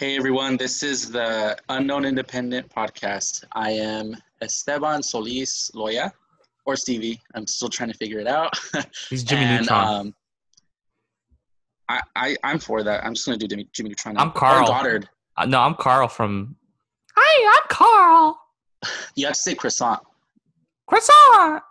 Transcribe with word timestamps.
Hey 0.00 0.16
everyone, 0.16 0.56
this 0.56 0.82
is 0.82 1.10
the 1.10 1.54
Unknown 1.68 2.06
Independent 2.06 2.66
podcast. 2.70 3.44
I 3.52 3.72
am 3.72 4.16
Esteban 4.40 5.02
Solis 5.02 5.70
Loya, 5.74 6.10
or 6.64 6.74
Stevie. 6.74 7.20
I'm 7.34 7.46
still 7.46 7.68
trying 7.68 7.90
to 7.92 7.98
figure 7.98 8.18
it 8.18 8.26
out. 8.26 8.50
He's 9.10 9.22
Jimmy 9.22 9.42
And, 9.42 9.60
Neutron. 9.60 9.86
Um, 9.86 10.14
I, 11.90 12.00
I 12.16 12.36
I'm 12.44 12.58
for 12.58 12.82
that. 12.82 13.04
I'm 13.04 13.12
just 13.12 13.26
gonna 13.26 13.36
do 13.36 13.46
Jimmy, 13.46 13.68
Jimmy 13.74 13.90
Neutron. 13.90 14.14
now. 14.14 14.22
I'm 14.22 14.32
Carl. 14.32 14.64
Or 14.64 14.68
Goddard. 14.68 15.06
Uh, 15.36 15.44
no, 15.44 15.60
I'm 15.60 15.74
Carl 15.74 16.08
from. 16.08 16.56
Hi, 17.14 17.58
I'm 17.60 17.68
Carl. 17.68 18.40
You 19.16 19.26
have 19.26 19.34
to 19.34 19.38
say 19.42 19.54
croissant. 19.54 20.00
Croissant. 20.86 21.62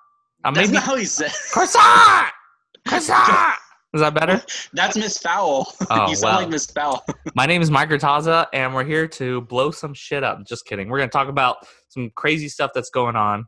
Uh, 0.46 0.52
That's 0.52 0.68
maybe 0.68 0.74
not 0.74 0.84
how 0.84 0.98
he 0.98 1.06
said. 1.06 1.32
croissant. 1.52 2.32
Croissant. 2.88 3.56
Is 3.94 4.02
that 4.02 4.14
better? 4.14 4.44
That's 4.74 4.96
Miss 4.96 5.18
Fowl. 5.18 5.74
Oh, 5.90 6.08
you 6.10 6.16
sound 6.16 6.34
wow. 6.36 6.40
like 6.42 6.50
Miss 6.50 6.68
Fowl. 6.68 7.04
My 7.36 7.46
name 7.46 7.62
is 7.62 7.72
Mike 7.72 7.90
Taza, 7.90 8.46
and 8.54 8.76
we're 8.76 8.84
here 8.84 9.08
to 9.08 9.42
blow 9.42 9.72
some 9.72 9.94
shit 9.94 10.24
up. 10.24 10.46
Just 10.46 10.66
kidding. 10.66 10.90
We're 10.90 11.00
gonna 11.00 11.10
talk 11.10 11.28
about 11.28 11.58
some 11.90 12.12
crazy 12.16 12.48
stuff 12.48 12.72
that's 12.76 12.92
going 12.92 13.16
on, 13.16 13.46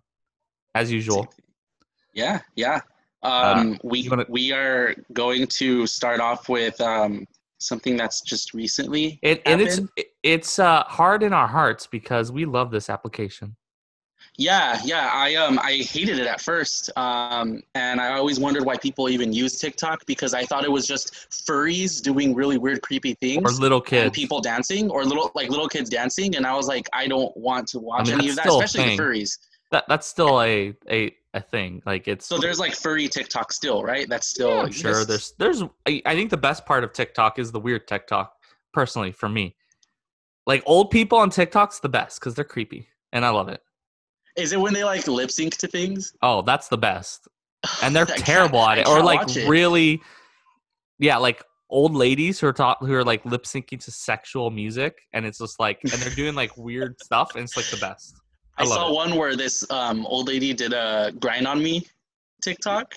as 0.73 0.91
usual. 0.91 1.32
Yeah, 2.13 2.40
yeah. 2.55 2.80
Um, 3.23 3.77
we 3.84 3.99
Uh, 3.99 4.04
you 4.04 4.09
wanna- 4.09 4.26
we 4.30 4.52
are 4.52 4.96
going 5.13 5.46
to 5.48 5.85
start 5.85 6.20
off 6.20 6.49
with 6.49 6.82
um, 6.82 7.27
something 7.60 7.96
that's 7.96 8.21
just 8.21 8.55
recently 8.55 9.20
It, 9.21 9.44
and 9.46 9.62
it's 9.62 9.80
it's 10.23 10.58
uh, 10.58 10.84
hard 10.85 11.21
in 11.21 11.32
our 11.34 11.48
hearts 11.48 11.85
because 11.85 12.32
we 12.32 12.46
love 12.46 12.71
this 12.71 12.90
application. 12.90 13.55
Yeah, 14.41 14.80
yeah. 14.84 15.12
I 15.13 15.36
um 15.36 15.59
I 15.59 15.73
hated 15.73 16.18
it 16.18 16.26
at 16.26 16.41
first. 16.41 16.90
Um 16.98 17.62
and 17.76 18.02
I 18.02 18.18
always 18.18 18.40
wondered 18.40 18.66
why 18.66 18.76
people 18.77 19.08
even 19.08 19.32
use 19.32 19.59
TikTok 19.59 20.04
because 20.08 20.34
I 20.34 20.45
thought 20.45 20.63
it 20.66 20.72
was 20.72 20.88
just 20.88 21.13
furries 21.30 22.02
doing 22.02 22.34
really 22.34 22.58
weird 22.58 22.82
creepy 22.82 23.13
things. 23.22 23.59
Or 23.59 23.62
little 23.62 23.80
and 23.80 23.85
kids. 23.85 24.16
people 24.16 24.41
dancing 24.41 24.90
or 24.90 25.05
little 25.05 25.32
like 25.35 25.49
little 25.49 25.68
kids 25.68 25.91
dancing 25.91 26.35
and 26.38 26.48
I 26.48 26.55
was 26.55 26.68
like 26.68 26.90
I 26.91 27.07
don't 27.07 27.35
want 27.38 27.68
to 27.70 27.79
watch 27.79 28.07
I 28.07 28.12
mean, 28.12 28.20
any 28.21 28.29
of 28.29 28.35
that 28.38 28.48
especially 28.48 28.98
the 28.98 29.04
furries. 29.04 29.38
That 29.71 29.85
that's 29.88 30.07
still 30.07 30.41
a 30.41 30.73
a 30.90 31.16
a 31.35 31.41
thing. 31.41 31.84
Like 31.85 32.07
it's 32.07 32.26
So 32.26 32.40
there's 32.40 32.60
like 32.60 32.73
furry 32.73 33.07
TikTok 33.07 33.51
still, 33.54 33.84
right? 33.84 34.10
That's 34.10 34.27
still 34.27 34.63
Yeah, 34.63 34.70
sure 34.70 35.05
there's 35.05 35.34
there's 35.38 35.62
I, 35.88 36.01
I 36.04 36.16
think 36.16 36.32
the 36.32 36.38
best 36.38 36.66
part 36.66 36.84
of 36.84 36.94
TikTok 36.94 37.38
is 37.38 37.51
the 37.51 37.60
weird 37.60 37.88
TikTok 37.88 38.34
personally 38.73 39.12
for 39.12 39.29
me. 39.29 39.55
Like 40.48 40.63
old 40.66 40.90
people 40.90 41.20
on 41.20 41.29
TikTok's 41.29 41.79
the 41.79 41.90
best 41.90 42.20
cuz 42.21 42.34
they're 42.34 42.44
creepy 42.44 42.88
and 43.13 43.23
I 43.23 43.29
love 43.29 43.48
it. 43.48 43.62
Is 44.37 44.54
it 44.54 44.60
when 44.60 44.74
they 44.74 44.84
like 44.84 45.07
lip 45.07 45.32
sync 45.32 45.57
to 45.57 45.68
things? 45.68 46.13
Oh, 46.21 46.41
that's 46.41 46.68
the 46.68 46.77
best. 46.77 47.27
And 47.84 47.96
they're 47.96 48.05
terrible 48.05 48.60
at 48.60 48.77
it 48.77 48.88
or 48.88 49.04
like 49.04 49.35
it. 49.35 49.48
really 49.48 50.01
yeah, 50.99 51.18
like 51.18 51.43
old 51.70 51.96
ladies 51.96 52.40
who 52.40 52.48
are 52.48 52.54
talk, 52.54 52.77
who 52.79 52.93
are 52.93 53.04
like 53.04 53.26
lip 53.26 53.43
syncing 53.43 53.79
to 53.79 53.91
sexual 53.91 54.51
music 54.51 54.99
and 55.13 55.26
it's 55.26 55.40
just 55.40 55.60
like 55.60 55.79
and 55.84 55.93
they're 55.93 56.13
doing 56.13 56.35
like 56.35 56.55
weird 56.57 56.96
stuff 57.04 57.35
and 57.35 57.43
it's 57.43 57.57
like 57.57 57.70
the 57.70 57.77
best. 57.77 58.15
I, 58.57 58.63
I 58.63 58.65
saw 58.65 58.90
it. 58.90 58.93
one 58.93 59.15
where 59.15 59.35
this 59.35 59.70
um, 59.71 60.05
old 60.05 60.27
lady 60.27 60.54
did 60.54 60.73
a 60.73 61.12
grind 61.20 61.48
on 61.48 61.63
me 61.63 61.85
TikTok, 62.41 62.95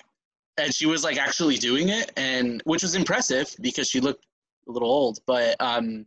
and 0.57 0.73
she 0.73 0.85
was 0.85 1.03
like 1.03 1.17
actually 1.17 1.57
doing 1.57 1.89
it, 1.89 2.11
and 2.17 2.61
which 2.65 2.83
was 2.83 2.95
impressive 2.95 3.53
because 3.61 3.87
she 3.87 3.99
looked 3.99 4.25
a 4.67 4.71
little 4.71 4.89
old. 4.89 5.19
But 5.25 5.55
um, 5.59 6.05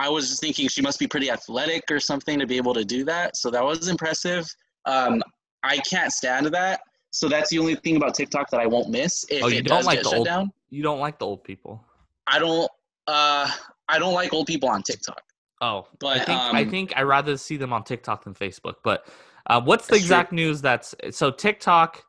I 0.00 0.08
was 0.08 0.28
just 0.30 0.40
thinking 0.40 0.66
she 0.68 0.80
must 0.80 0.98
be 0.98 1.06
pretty 1.06 1.30
athletic 1.30 1.84
or 1.90 2.00
something 2.00 2.38
to 2.38 2.46
be 2.46 2.56
able 2.56 2.72
to 2.74 2.84
do 2.84 3.04
that. 3.04 3.36
So 3.36 3.50
that 3.50 3.62
was 3.62 3.88
impressive. 3.88 4.46
Um, 4.86 5.22
I 5.62 5.76
can't 5.78 6.10
stand 6.10 6.46
that. 6.46 6.80
So 7.10 7.28
that's 7.28 7.50
the 7.50 7.58
only 7.58 7.74
thing 7.74 7.96
about 7.96 8.14
TikTok 8.14 8.48
that 8.50 8.60
I 8.60 8.66
won't 8.66 8.88
miss 8.88 9.26
if 9.28 9.44
Oh, 9.44 9.48
you 9.48 9.58
it 9.58 9.66
don't 9.66 9.84
like 9.84 10.02
the 10.02 10.08
old- 10.16 10.26
down. 10.26 10.50
You 10.70 10.82
don't 10.82 11.00
like 11.00 11.18
the 11.18 11.26
old 11.26 11.44
people. 11.44 11.84
I 12.26 12.38
don't. 12.38 12.70
Uh, 13.06 13.50
I 13.88 13.98
don't 13.98 14.14
like 14.14 14.32
old 14.32 14.46
people 14.46 14.68
on 14.70 14.82
TikTok. 14.82 15.20
Oh, 15.60 15.80
I 15.80 15.96
But, 15.98 16.26
think 16.26 16.38
I 16.40 16.62
um, 16.62 16.70
think 16.70 16.92
I 16.96 17.02
rather 17.02 17.36
see 17.36 17.56
them 17.58 17.72
on 17.72 17.84
TikTok 17.84 18.24
than 18.24 18.34
Facebook. 18.34 18.76
But 18.84 19.06
uh, 19.48 19.60
what's 19.60 19.86
the 19.86 19.92
That's 19.94 20.00
true. 20.02 20.04
exact 20.06 20.32
news 20.32 20.62
that's 20.62 20.94
so 21.10 21.30
TikTok? 21.30 22.02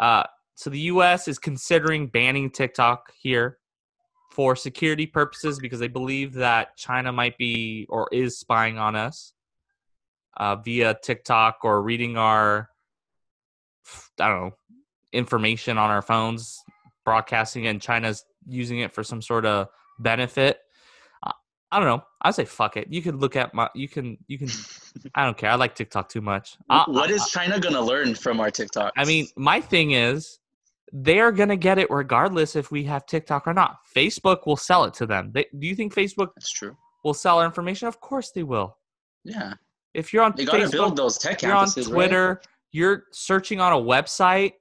Uh, 0.00 0.24
so 0.56 0.70
the 0.70 0.80
U.S. 0.80 1.28
is 1.28 1.38
considering 1.38 2.08
banning 2.08 2.50
TikTok 2.50 3.12
here 3.20 3.58
for 4.34 4.56
security 4.56 5.06
purposes 5.06 5.60
because 5.60 5.78
they 5.78 5.88
believe 5.88 6.34
that 6.34 6.76
China 6.76 7.12
might 7.12 7.38
be 7.38 7.86
or 7.88 8.08
is 8.10 8.36
spying 8.38 8.78
on 8.78 8.96
us 8.96 9.32
uh, 10.36 10.56
via 10.56 10.96
TikTok 11.02 11.58
or 11.62 11.80
reading 11.82 12.16
our 12.16 12.68
I 14.20 14.28
don't 14.28 14.40
know 14.40 14.54
information 15.12 15.78
on 15.78 15.90
our 15.90 16.02
phones, 16.02 16.60
broadcasting, 17.04 17.66
it, 17.66 17.68
and 17.68 17.80
China's 17.80 18.24
using 18.48 18.80
it 18.80 18.92
for 18.92 19.04
some 19.04 19.22
sort 19.22 19.46
of 19.46 19.68
benefit. 20.00 20.58
Uh, 21.22 21.30
I 21.70 21.78
don't 21.78 21.86
know. 21.88 22.02
I 22.20 22.32
say 22.32 22.44
fuck 22.44 22.76
it. 22.76 22.88
You 22.90 23.02
can 23.02 23.18
look 23.18 23.36
at 23.36 23.54
my. 23.54 23.68
You 23.74 23.88
can. 23.88 24.18
You 24.26 24.38
can. 24.38 24.48
I 25.14 25.24
don't 25.24 25.36
care. 25.36 25.50
I 25.50 25.54
like 25.54 25.76
TikTok 25.76 26.08
too 26.08 26.22
much. 26.22 26.56
I, 26.68 26.84
what 26.88 27.10
I- 27.10 27.12
is 27.12 27.26
China 27.26 27.60
gonna 27.60 27.80
learn 27.80 28.14
from 28.16 28.40
our 28.40 28.50
TikTok? 28.50 28.92
I 28.96 29.04
mean, 29.04 29.28
my 29.36 29.60
thing 29.60 29.92
is, 29.92 30.40
they're 30.96 31.32
gonna 31.32 31.56
get 31.56 31.76
it 31.78 31.90
regardless 31.90 32.54
if 32.54 32.70
we 32.70 32.84
have 32.84 33.04
TikTok 33.04 33.48
or 33.48 33.52
not. 33.52 33.78
Facebook 33.94 34.46
will 34.46 34.56
sell 34.56 34.84
it 34.84 34.94
to 34.94 35.06
them. 35.06 35.30
They, 35.34 35.44
do 35.58 35.66
you 35.66 35.74
think 35.74 35.92
Facebook 35.92 36.28
that's 36.36 36.52
true. 36.52 36.76
will 37.02 37.14
sell 37.14 37.40
our 37.40 37.44
information? 37.44 37.88
Of 37.88 38.00
course 38.00 38.30
they 38.30 38.44
will. 38.44 38.78
Yeah, 39.24 39.54
If 39.92 40.12
you're 40.12 40.22
on 40.22 40.34
they 40.36 40.44
gotta 40.44 40.64
Facebook, 40.64 40.70
build 40.72 40.96
those 40.96 41.18
tech 41.18 41.42
you're 41.42 41.52
on 41.54 41.66
campuses, 41.66 41.86
right? 41.88 41.94
Twitter, 41.94 42.40
you're 42.70 43.04
searching 43.12 43.60
on 43.60 43.72
a 43.72 43.76
website. 43.76 44.52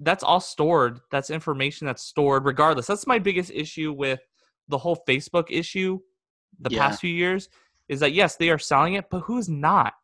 That's 0.00 0.24
all 0.24 0.40
stored. 0.40 0.98
That's 1.12 1.30
information 1.30 1.86
that's 1.86 2.02
stored 2.02 2.44
regardless. 2.44 2.86
That's 2.88 3.06
my 3.06 3.18
biggest 3.20 3.52
issue 3.54 3.92
with 3.92 4.18
the 4.68 4.78
whole 4.78 4.98
Facebook 5.08 5.46
issue 5.50 6.00
the 6.58 6.70
Yeah. 6.74 6.80
past 6.88 7.00
few 7.00 7.14
years 7.14 7.48
is 7.88 8.00
that 8.00 8.12
yes, 8.12 8.34
they 8.36 8.50
are 8.50 8.58
selling 8.58 8.94
it, 8.94 9.04
but 9.08 9.20
who's 9.20 9.48
not? 9.48 9.94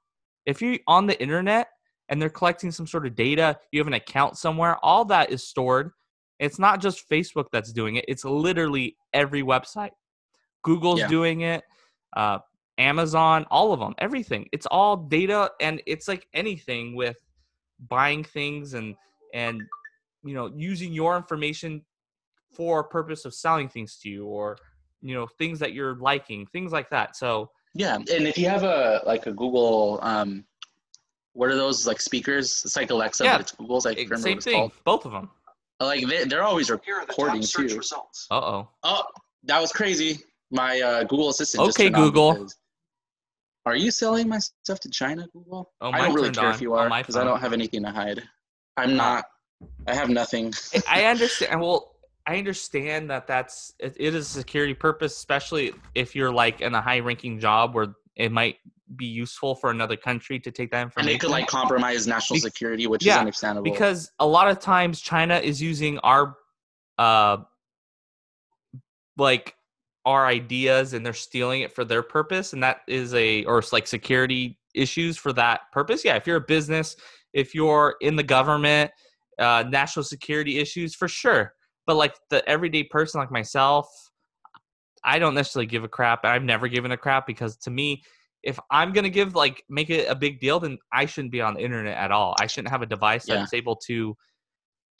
If 0.47 0.63
you're 0.63 0.79
on 0.87 1.07
the 1.07 1.21
internet 1.21 1.69
and 2.13 2.21
they're 2.21 2.29
collecting 2.29 2.71
some 2.71 2.87
sort 2.87 3.07
of 3.07 3.15
data, 3.15 3.59
you 3.71 3.81
have 3.81 3.87
an 3.87 3.95
account 3.95 4.37
somewhere, 4.37 4.77
all 4.85 5.03
that 5.07 5.31
is 5.31 5.43
stored. 5.43 5.93
It's 6.39 6.59
not 6.59 6.79
just 6.79 7.09
Facebook 7.09 7.47
that's 7.51 7.73
doing 7.73 7.97
it, 7.97 8.05
it's 8.07 8.23
literally 8.23 8.99
every 9.15 9.43
website. 9.43 9.93
Google's 10.63 11.01
Yeah. 11.01 11.09
doing 11.09 11.41
it, 11.41 11.65
uh, 12.15 12.41
Amazon, 12.77 13.47
all 13.51 13.73
of 13.73 13.81
them, 13.81 13.95
everything. 13.97 14.47
It's 14.53 14.67
all 14.67 14.95
data, 14.95 15.53
and 15.59 15.83
it's 15.87 16.07
like 16.07 16.29
anything 16.35 16.95
with 16.95 17.17
buying 17.89 18.25
things 18.25 18.75
and 18.75 18.95
and 19.33 19.63
you 20.23 20.35
know 20.35 20.53
using 20.55 20.93
your 20.93 21.17
information 21.17 21.83
for 22.55 22.81
a 22.81 22.85
purpose 22.85 23.25
of 23.25 23.33
selling 23.33 23.71
things 23.71 23.97
to 24.01 24.11
you 24.11 24.27
or 24.27 24.59
you 25.01 25.15
know 25.15 25.27
things 25.27 25.59
that 25.61 25.73
you're 25.73 25.97
liking, 25.97 26.45
things 26.53 26.73
like 26.73 26.91
that. 26.91 27.17
So 27.17 27.51
Yeah, 27.75 27.95
and 27.97 28.27
if 28.29 28.37
you 28.37 28.51
have 28.51 28.65
a 28.65 29.01
like 29.07 29.27
a 29.27 29.33
Google, 29.33 29.99
um, 30.03 30.45
what 31.35 31.49
are 31.51 31.57
those 31.57 31.87
like 31.87 32.01
speakers? 32.01 32.63
It's 32.65 32.77
like 32.77 32.91
Alexa, 32.91 33.25
Yeah. 33.25 33.35
but 33.35 33.41
it's 33.43 33.53
Google's. 33.53 33.87
I 33.87 33.91
it- 33.93 33.97
remember 34.11 34.15
what 34.17 34.23
same 34.23 34.37
it's 34.39 34.45
thing, 34.45 34.55
called. 34.55 34.73
both 34.85 35.05
of 35.07 35.13
them. 35.13 35.31
Like 35.81 36.07
they, 36.07 36.25
they're 36.25 36.45
always 36.45 36.69
Here 36.69 36.77
are 36.77 36.81
the 37.01 37.07
recording 37.09 37.43
top 37.43 37.67
too. 37.69 37.77
results. 37.79 38.27
Uh 38.31 38.35
oh. 38.41 38.69
Oh, 38.85 39.03
that 39.45 39.61
was 39.61 39.73
crazy. 39.73 40.21
My 40.51 40.81
uh, 40.81 41.01
Google 41.05 41.31
Assistant. 41.31 41.69
Okay, 41.71 41.85
turned 41.85 41.95
Google. 41.97 42.33
because- 42.35 42.57
Are 43.67 43.75
you 43.77 43.91
selling 43.91 44.29
my 44.29 44.39
stuff 44.39 44.81
to 44.81 44.91
China, 44.91 45.27
Google? 45.33 45.73
Oh, 45.81 45.91
I 45.91 46.03
don't 46.03 46.15
really 46.15 46.31
care 46.31 46.47
on 46.49 46.55
if 46.55 46.61
you 46.61 46.75
are 46.75 46.89
my 46.89 47.01
because 47.03 47.17
I 47.17 47.25
don't 47.25 47.41
have 47.41 47.53
anything 47.53 47.83
to 47.85 47.91
hide. 47.91 48.23
I'm 48.77 48.91
Uh, 48.91 48.95
not. 48.95 49.25
I 49.87 49.95
have 49.95 50.09
nothing. 50.11 50.53
I 50.89 51.05
understand. 51.07 51.61
Well, 51.61 51.97
I 52.27 52.39
understand 52.39 53.11
that 53.11 53.27
that's 53.27 53.75
it, 53.81 53.97
it 53.99 54.15
is 54.15 54.27
a 54.37 54.39
security 54.41 54.75
purpose, 54.75 55.17
especially 55.17 55.73
if 55.95 56.15
you're 56.15 56.33
like 56.33 56.61
in 56.61 56.75
a 56.75 56.81
high-ranking 56.81 57.41
job 57.41 57.75
where 57.75 57.95
it 58.17 58.31
might 58.31 58.59
be 58.97 59.07
useful 59.07 59.55
for 59.55 59.71
another 59.71 59.97
country 59.97 60.39
to 60.41 60.51
take 60.51 60.71
that 60.71 60.83
information. 60.83 61.09
and 61.09 61.17
it 61.17 61.21
could 61.21 61.31
like 61.31 61.47
compromise 61.47 62.07
national 62.07 62.39
security, 62.39 62.87
which 62.87 63.05
yeah, 63.05 63.15
is 63.15 63.19
understandable. 63.19 63.71
because 63.71 64.11
a 64.19 64.27
lot 64.27 64.49
of 64.49 64.59
times 64.59 65.01
China 65.01 65.37
is 65.37 65.61
using 65.61 65.99
our 66.01 66.37
uh 66.99 67.39
like 69.17 69.55
our 70.05 70.27
ideas 70.27 70.95
and 70.95 71.07
they're 71.07 71.13
stealing 71.13 71.63
it 71.63 71.73
for 71.73 71.85
their 71.85 72.03
purpose 72.03 72.53
and 72.53 72.63
that 72.63 72.81
is 72.89 73.15
a 73.15 73.45
or 73.45 73.59
it's 73.59 73.73
like 73.73 73.87
security 73.87 74.59
issues 74.75 75.17
for 75.17 75.33
that 75.33 75.61
purpose 75.73 76.05
yeah 76.05 76.17
if 76.17 76.27
you're 76.27 76.37
a 76.37 76.41
business 76.41 76.97
if 77.33 77.55
you're 77.55 77.97
in 78.01 78.17
the 78.17 78.23
government 78.23 78.91
uh 79.39 79.65
national 79.69 80.03
security 80.03 80.59
issues 80.59 80.95
for 80.95 81.07
sure 81.09 81.55
but 81.87 81.97
like 81.97 82.15
the 82.31 82.47
everyday 82.49 82.83
person 82.83 83.21
like 83.21 83.31
myself 83.31 83.89
i 85.05 85.19
don't 85.19 85.35
necessarily 85.35 85.67
give 85.67 85.85
a 85.85 85.89
crap 85.89 86.25
i've 86.25 86.43
never 86.43 86.67
given 86.69 86.91
a 86.93 86.97
crap 86.97 87.27
because 87.27 87.57
to 87.57 87.71
me 87.71 88.03
if 88.43 88.59
i'm 88.71 88.93
going 88.93 89.05
to 89.05 89.11
give 89.11 89.35
like 89.35 89.63
make 89.69 89.89
it 89.91 90.09
a 90.09 90.15
big 90.15 90.41
deal 90.41 90.59
then 90.61 90.77
i 90.93 91.07
shouldn't 91.07 91.33
be 91.33 91.41
on 91.41 91.55
the 91.55 91.61
internet 91.61 91.97
at 91.97 92.11
all. 92.11 92.35
I 92.41 92.47
shouldn't 92.47 92.71
have 92.71 92.83
a 92.83 92.87
device 92.87 93.27
Yeah. 93.29 93.37
that's 93.37 93.55
able 93.55 93.77
to 93.87 94.17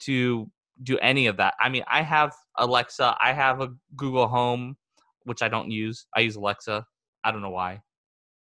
to 0.01 0.49
do 0.81 0.97
any 0.99 1.27
of 1.27 1.37
that. 1.37 1.53
I 1.59 1.69
mean 1.69 1.83
i 1.87 2.01
have 2.01 2.33
alexa 2.57 3.15
i 3.21 3.31
have 3.33 3.61
a 3.61 3.69
google 3.95 4.27
home 4.27 4.75
which 5.23 5.41
i 5.41 5.47
don't 5.47 5.71
use. 5.71 6.05
I 6.15 6.21
use 6.21 6.35
alexa. 6.35 6.85
I 7.23 7.31
don't 7.31 7.41
know 7.41 7.49
why. 7.49 7.81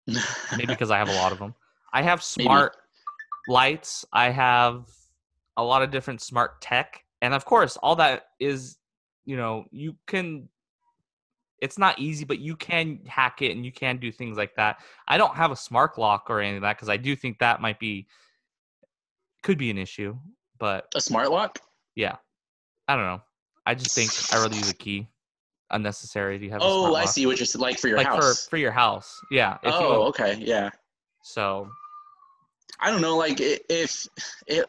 Maybe 0.07 0.67
because 0.75 0.91
i 0.91 0.99
have 0.99 1.09
a 1.09 1.15
lot 1.15 1.33
of 1.33 1.39
them 1.39 1.55
i 1.93 2.03
have 2.03 2.23
Maybe. 2.37 2.45
smart 2.49 2.77
lights. 3.49 4.05
I 4.13 4.31
have 4.31 4.85
a 5.57 5.63
lot 5.63 5.83
of 5.83 5.91
different 5.93 6.21
smart 6.21 6.61
tech. 6.61 7.03
And 7.23 7.33
of 7.33 7.45
course 7.45 7.77
all 7.79 7.97
that 7.97 8.25
is 8.41 8.77
you 9.25 9.37
know 9.37 9.65
you 9.71 9.95
can 10.07 10.49
it's 11.61 11.79
not 11.79 11.99
easy, 11.99 12.25
but 12.25 12.39
you 12.39 12.55
can 12.57 13.01
hack 13.07 13.41
it 13.43 13.53
and 13.53 13.65
you 13.65 13.73
can 13.73 13.97
do 13.99 14.13
things 14.13 14.37
like 14.37 14.55
that. 14.57 14.79
I 15.09 15.17
don't 15.19 15.35
have 15.35 15.51
a 15.51 15.57
smart 15.57 15.99
lock 15.99 16.27
or 16.29 16.41
any 16.41 16.57
of 16.57 16.63
that 16.63 16.77
because 16.77 16.89
I 16.89 16.97
do 16.97 17.17
think 17.17 17.39
that 17.39 17.61
might 17.61 17.79
be 17.79 18.07
could 19.43 19.59
be 19.59 19.71
an 19.71 19.79
issue. 19.79 20.17
But 20.59 20.87
A 20.95 21.01
smart 21.01 21.31
lock? 21.31 21.59
yeah, 21.95 22.17
I 22.89 22.97
don't 22.97 23.05
know. 23.05 23.23
I 23.65 23.75
just 23.75 23.95
think 23.95 24.11
I 24.33 24.43
rather 24.43 24.57
use 24.57 24.71
a 24.71 24.75
key. 24.75 25.09
Unnecessary 25.71 26.39
Do 26.39 26.45
you 26.45 26.51
have. 26.53 26.61
a 26.63 26.65
Oh, 26.65 26.95
I 26.95 27.07
see 27.07 27.27
what 27.27 27.41
you're 27.41 27.61
like 27.61 27.79
for 27.81 27.89
your 27.89 27.97
like 27.99 28.07
house. 28.07 28.45
for 28.45 28.51
for 28.51 28.57
your 28.57 28.71
house. 28.71 29.19
Yeah. 29.33 29.59
oh, 29.65 30.05
okay, 30.05 30.37
yeah. 30.39 30.71
so 31.25 31.69
I 32.79 32.91
don't 32.91 33.01
know. 33.01 33.17
Like 33.17 33.41
if 33.41 33.61
if 33.69 34.07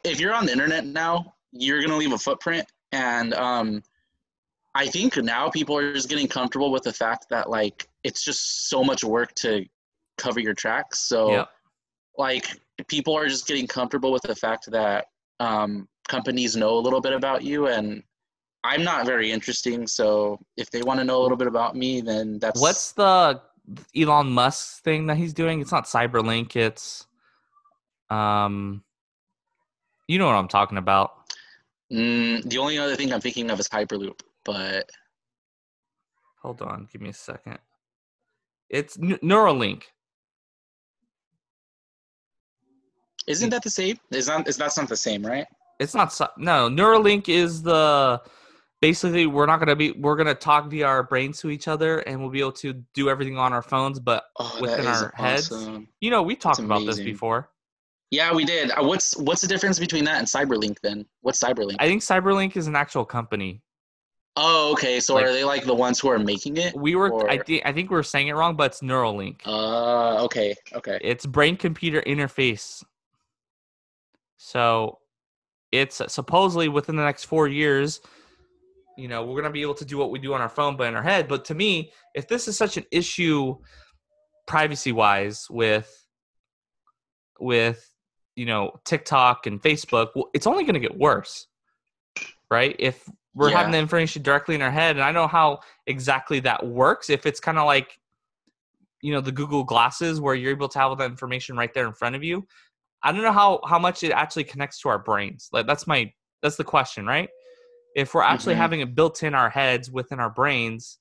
if 0.03 0.19
you're 0.19 0.33
on 0.33 0.47
the 0.47 0.51
internet 0.51 0.85
now, 0.85 1.35
you're 1.51 1.81
gonna 1.81 1.97
leave 1.97 2.13
a 2.13 2.17
footprint, 2.17 2.65
and 2.91 3.33
um, 3.35 3.83
I 4.77 4.85
think 4.85 5.17
now 5.17 5.49
people 5.49 5.75
are 5.75 5.91
just 5.91 6.07
getting 6.07 6.27
comfortable 6.27 6.71
with 6.71 6.83
the 6.83 6.93
fact 6.93 7.25
that 7.31 7.49
like 7.49 7.87
it's 8.03 8.23
just 8.23 8.69
so 8.69 8.83
much 8.83 9.03
work 9.03 9.33
to 9.35 9.65
cover 10.17 10.39
your 10.39 10.53
tracks. 10.53 10.99
So 10.99 11.31
yeah. 11.31 11.45
like 12.17 12.47
people 12.87 13.17
are 13.17 13.27
just 13.27 13.47
getting 13.47 13.65
comfortable 13.65 14.11
with 14.11 14.21
the 14.21 14.35
fact 14.35 14.69
that 14.71 15.07
um, 15.39 15.87
companies 16.07 16.55
know 16.55 16.77
a 16.77 16.79
little 16.79 17.01
bit 17.01 17.13
about 17.13 17.43
you 17.43 17.67
and 17.67 18.03
i'm 18.63 18.83
not 18.83 19.05
very 19.05 19.31
interesting 19.31 19.85
so 19.85 20.39
if 20.57 20.69
they 20.71 20.81
want 20.81 20.99
to 20.99 21.03
know 21.03 21.19
a 21.19 21.23
little 21.23 21.37
bit 21.37 21.47
about 21.47 21.75
me 21.75 22.01
then 22.01 22.39
that's 22.39 22.59
What's 22.59 22.91
the 22.93 23.41
Elon 23.95 24.31
Musk 24.31 24.83
thing 24.83 25.07
that 25.07 25.17
he's 25.17 25.33
doing? 25.33 25.59
It's 25.59 25.73
not 25.73 25.85
Cyberlink. 25.85 26.55
It's 26.55 27.05
um, 28.09 28.83
you 30.07 30.17
know 30.17 30.25
what 30.25 30.35
I'm 30.35 30.47
talking 30.47 30.77
about. 30.77 31.11
mm, 31.91 32.41
the 32.49 32.57
only 32.57 32.77
other 32.77 32.95
thing 32.95 33.13
i'm 33.13 33.21
thinking 33.21 33.51
of 33.51 33.59
is 33.59 33.67
hyperloop 33.67 34.21
but 34.47 34.89
Hold 36.41 36.61
on, 36.61 36.87
give 36.91 37.01
me 37.01 37.09
a 37.09 37.13
second. 37.13 37.57
It's 38.69 38.97
N- 38.97 39.19
Neuralink. 39.21 39.83
isn't 43.27 43.49
that 43.49 43.61
the 43.63 43.69
same 43.69 43.97
is 44.11 44.27
not 44.27 44.47
is 44.47 44.55
that's 44.57 44.77
not 44.77 44.87
the 44.87 44.95
same 44.95 45.25
right 45.25 45.45
It's 45.79 45.93
not 45.93 46.09
no 46.37 46.69
Neuralink 46.69 47.27
is 47.27 47.61
the 47.61 48.21
basically 48.81 49.25
we're 49.27 49.45
not 49.45 49.59
gonna 49.59 49.75
be 49.75 49.91
we're 49.91 50.15
gonna 50.15 50.33
talk 50.35 50.69
via 50.69 50.85
our 50.87 51.03
brains 51.03 51.39
to 51.41 51.49
each 51.49 51.67
other 51.67 51.99
and 51.99 52.19
we'll 52.21 52.29
be 52.29 52.39
able 52.39 52.53
to 52.53 52.73
do 52.93 53.09
everything 53.09 53.37
on 53.37 53.51
our 53.51 53.61
phones. 53.61 53.99
But 53.99 54.23
oh 54.39 54.57
Within 54.61 54.87
our 54.87 55.11
heads? 55.15 55.51
awesome. 55.51 55.87
you 55.99 56.09
know 56.09 56.23
we 56.23 56.35
talked 56.35 56.59
about 56.59 56.85
this 56.85 56.99
before. 56.99 57.49
yeah 58.11 58.33
we 58.33 58.45
did 58.45 58.71
uh, 58.71 58.83
what's 58.83 59.17
what's 59.17 59.41
the 59.41 59.47
difference 59.47 59.77
between 59.79 60.05
that 60.05 60.19
and 60.19 60.27
cyberlink 60.27 60.77
then 60.81 61.05
what's 61.21 61.43
cyberlink 61.43 61.75
I 61.79 61.87
think 61.89 62.01
Cyberlink 62.01 62.55
is 62.55 62.67
an 62.67 62.75
actual 62.77 63.03
company. 63.03 63.61
Oh 64.37 64.71
okay 64.71 64.99
so 64.99 65.15
Like- 65.15 65.25
are 65.25 65.33
they 65.33 65.43
like 65.43 65.65
the 65.65 65.75
ones 65.75 65.99
who 65.99 66.09
are 66.09 66.19
making 66.19 66.55
it 66.57 66.73
We 66.75 66.95
were 66.95 67.29
I 67.29 67.37
think 67.39 67.63
I 67.65 67.73
think 67.73 67.89
we 67.91 67.97
are 67.97 68.03
saying 68.03 68.27
it 68.29 68.33
wrong, 68.33 68.55
but 68.55 68.71
it's 68.71 68.81
Neuralink. 68.81 69.41
uh 69.45 70.23
okay 70.25 70.55
okay 70.73 70.97
It's 71.01 71.25
brain 71.25 71.57
computer 71.57 72.01
interface. 72.01 72.83
So 74.37 74.99
it's 75.71 76.01
supposedly 76.07 76.69
within 76.69 76.95
the 76.95 77.03
next 77.03 77.25
four 77.25 77.47
years, 77.47 77.99
you 78.97 79.07
know, 79.07 79.25
we're 79.25 79.33
going 79.41 79.43
to 79.45 79.49
be 79.49 79.61
able 79.61 79.73
to 79.75 79.85
do 79.85 79.97
what 79.97 80.11
we 80.11 80.19
do 80.19 80.33
on 80.33 80.41
our 80.41 80.49
phone, 80.49 80.77
but 80.77 80.87
in 80.87 80.95
our 80.95 81.03
head. 81.03 81.27
But 81.27 81.43
to 81.45 81.55
me, 81.55 81.91
if 82.15 82.27
this 82.27 82.47
is 82.47 82.57
such 82.57 82.77
an 82.77 82.85
issue 82.91 83.57
privacy 84.47 84.91
wise 84.91 85.47
with, 85.49 85.91
with, 87.39 87.91
you 88.35 88.45
know, 88.45 88.79
TikTok 88.85 89.45
and 89.47 89.61
Facebook, 89.61 90.09
well, 90.15 90.29
it's 90.33 90.47
only 90.47 90.63
going 90.63 90.75
to 90.75 90.79
get 90.79 90.97
worse, 90.97 91.47
right? 92.49 92.75
If 92.79 93.07
we're 93.37 93.51
having 93.51 93.71
the 93.71 93.77
information 93.77 94.23
directly 94.23 94.55
in 94.55 94.61
our 94.61 94.71
head, 94.71 94.95
and 94.95 95.03
I 95.03 95.11
know 95.11 95.27
how 95.27 95.59
exactly 95.85 96.39
that 96.41 96.65
works. 96.65 97.09
If 97.09 97.25
it's 97.25 97.39
kind 97.39 97.59
of 97.59 97.65
like, 97.65 97.99
you 99.01 99.13
know, 99.13 99.21
the 99.21 99.31
Google 99.31 99.63
glasses 99.63 100.19
where 100.19 100.33
you're 100.33 100.51
able 100.51 100.67
to 100.69 100.79
have 100.79 100.89
all 100.89 100.95
that 100.95 101.11
information 101.11 101.55
right 101.55 101.71
there 101.73 101.85
in 101.85 101.93
front 101.93 102.15
of 102.15 102.23
you. 102.23 102.47
I 103.03 103.11
don't 103.11 103.21
know 103.21 103.31
how 103.31 103.61
how 103.65 103.77
much 103.77 104.03
it 104.03 104.11
actually 104.11 104.43
connects 104.45 104.81
to 104.81 104.89
our 104.89 104.97
brains. 104.97 105.49
Like 105.53 105.67
that's 105.67 105.85
my 105.85 106.11
that's 106.41 106.55
the 106.55 106.63
question, 106.63 107.05
right? 107.05 107.29
If 107.95 108.13
we're 108.13 108.23
actually 108.23 108.55
Mhm. 108.55 108.57
having 108.57 108.79
it 108.81 108.95
built 108.95 109.21
in 109.21 109.35
our 109.35 109.49
heads 109.49 109.91
within 109.91 110.19
our 110.19 110.31
brains, 110.31 110.97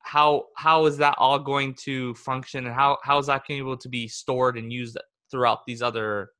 how 0.00 0.46
how 0.56 0.86
is 0.86 0.96
that 0.98 1.16
all 1.18 1.38
going 1.38 1.74
to 1.74 2.14
function 2.14 2.66
and 2.66 2.74
how 2.74 2.98
how 3.02 3.18
is 3.18 3.26
that 3.26 3.46
going 3.46 3.58
to 3.58 3.64
be 3.64 3.68
able 3.68 3.76
to 3.76 3.88
be 3.90 4.08
stored 4.08 4.56
and 4.56 4.72
used 4.72 4.96
throughout 5.30 5.66
these 5.66 5.82
other 5.82 6.30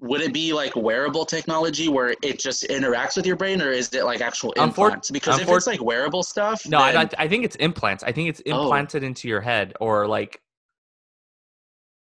would 0.00 0.20
it 0.20 0.32
be 0.32 0.52
like 0.52 0.76
wearable 0.76 1.24
technology 1.24 1.88
where 1.88 2.14
it 2.22 2.38
just 2.38 2.64
interacts 2.68 3.16
with 3.16 3.24
your 3.26 3.36
brain 3.36 3.62
or 3.62 3.70
is 3.70 3.92
it 3.94 4.04
like 4.04 4.20
actual 4.20 4.52
Unfor- 4.58 4.64
implants 4.64 5.10
because 5.10 5.40
if 5.40 5.48
it's 5.48 5.66
like 5.66 5.82
wearable 5.82 6.22
stuff 6.22 6.66
No, 6.66 6.78
I, 6.78 6.92
then- 6.92 7.10
I 7.18 7.24
I 7.24 7.28
think 7.28 7.44
it's 7.44 7.56
implants. 7.56 8.02
I 8.04 8.12
think 8.12 8.28
it's 8.28 8.42
Oh. 8.46 8.62
implanted 8.62 9.02
into 9.02 9.26
your 9.28 9.40
head 9.40 9.72
or 9.80 10.06
like 10.06 10.40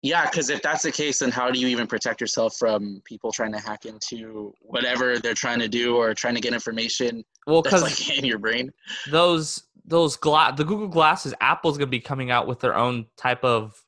yeah 0.03 0.29
because 0.31 0.51
if 0.51 0.63
that's 0.63 0.83
the 0.83 0.93
case 0.93 1.19
then 1.21 1.31
how 1.33 1.51
do 1.51 1.59
you 1.59 1.67
even 1.67 1.87
protect 1.87 2.21
yourself 2.21 2.55
from 2.57 3.03
people 3.05 3.33
trying 3.33 3.53
to 3.53 3.59
hack 3.59 3.87
into 3.87 4.53
whatever 4.61 5.19
they're 5.19 5.35
trying 5.35 5.59
to 5.59 5.69
do 5.69 5.97
or 5.97 6.15
trying 6.15 6.35
to 6.35 6.41
get 6.41 6.53
information 6.53 7.25
well 7.47 7.63
cuz 7.63 7.83
like 7.83 8.17
in 8.19 8.25
your 8.25 8.39
brain 8.39 8.71
those 9.11 9.65
those 9.85 10.17
glass 10.17 10.57
the 10.57 10.65
Google 10.65 10.89
glasses 10.89 11.33
Apple's 11.41 11.79
going 11.79 11.87
to 11.87 11.91
be 11.91 12.01
coming 12.01 12.31
out 12.31 12.47
with 12.47 12.61
their 12.61 12.77
own 12.77 13.07
type 13.17 13.43
of 13.45 13.83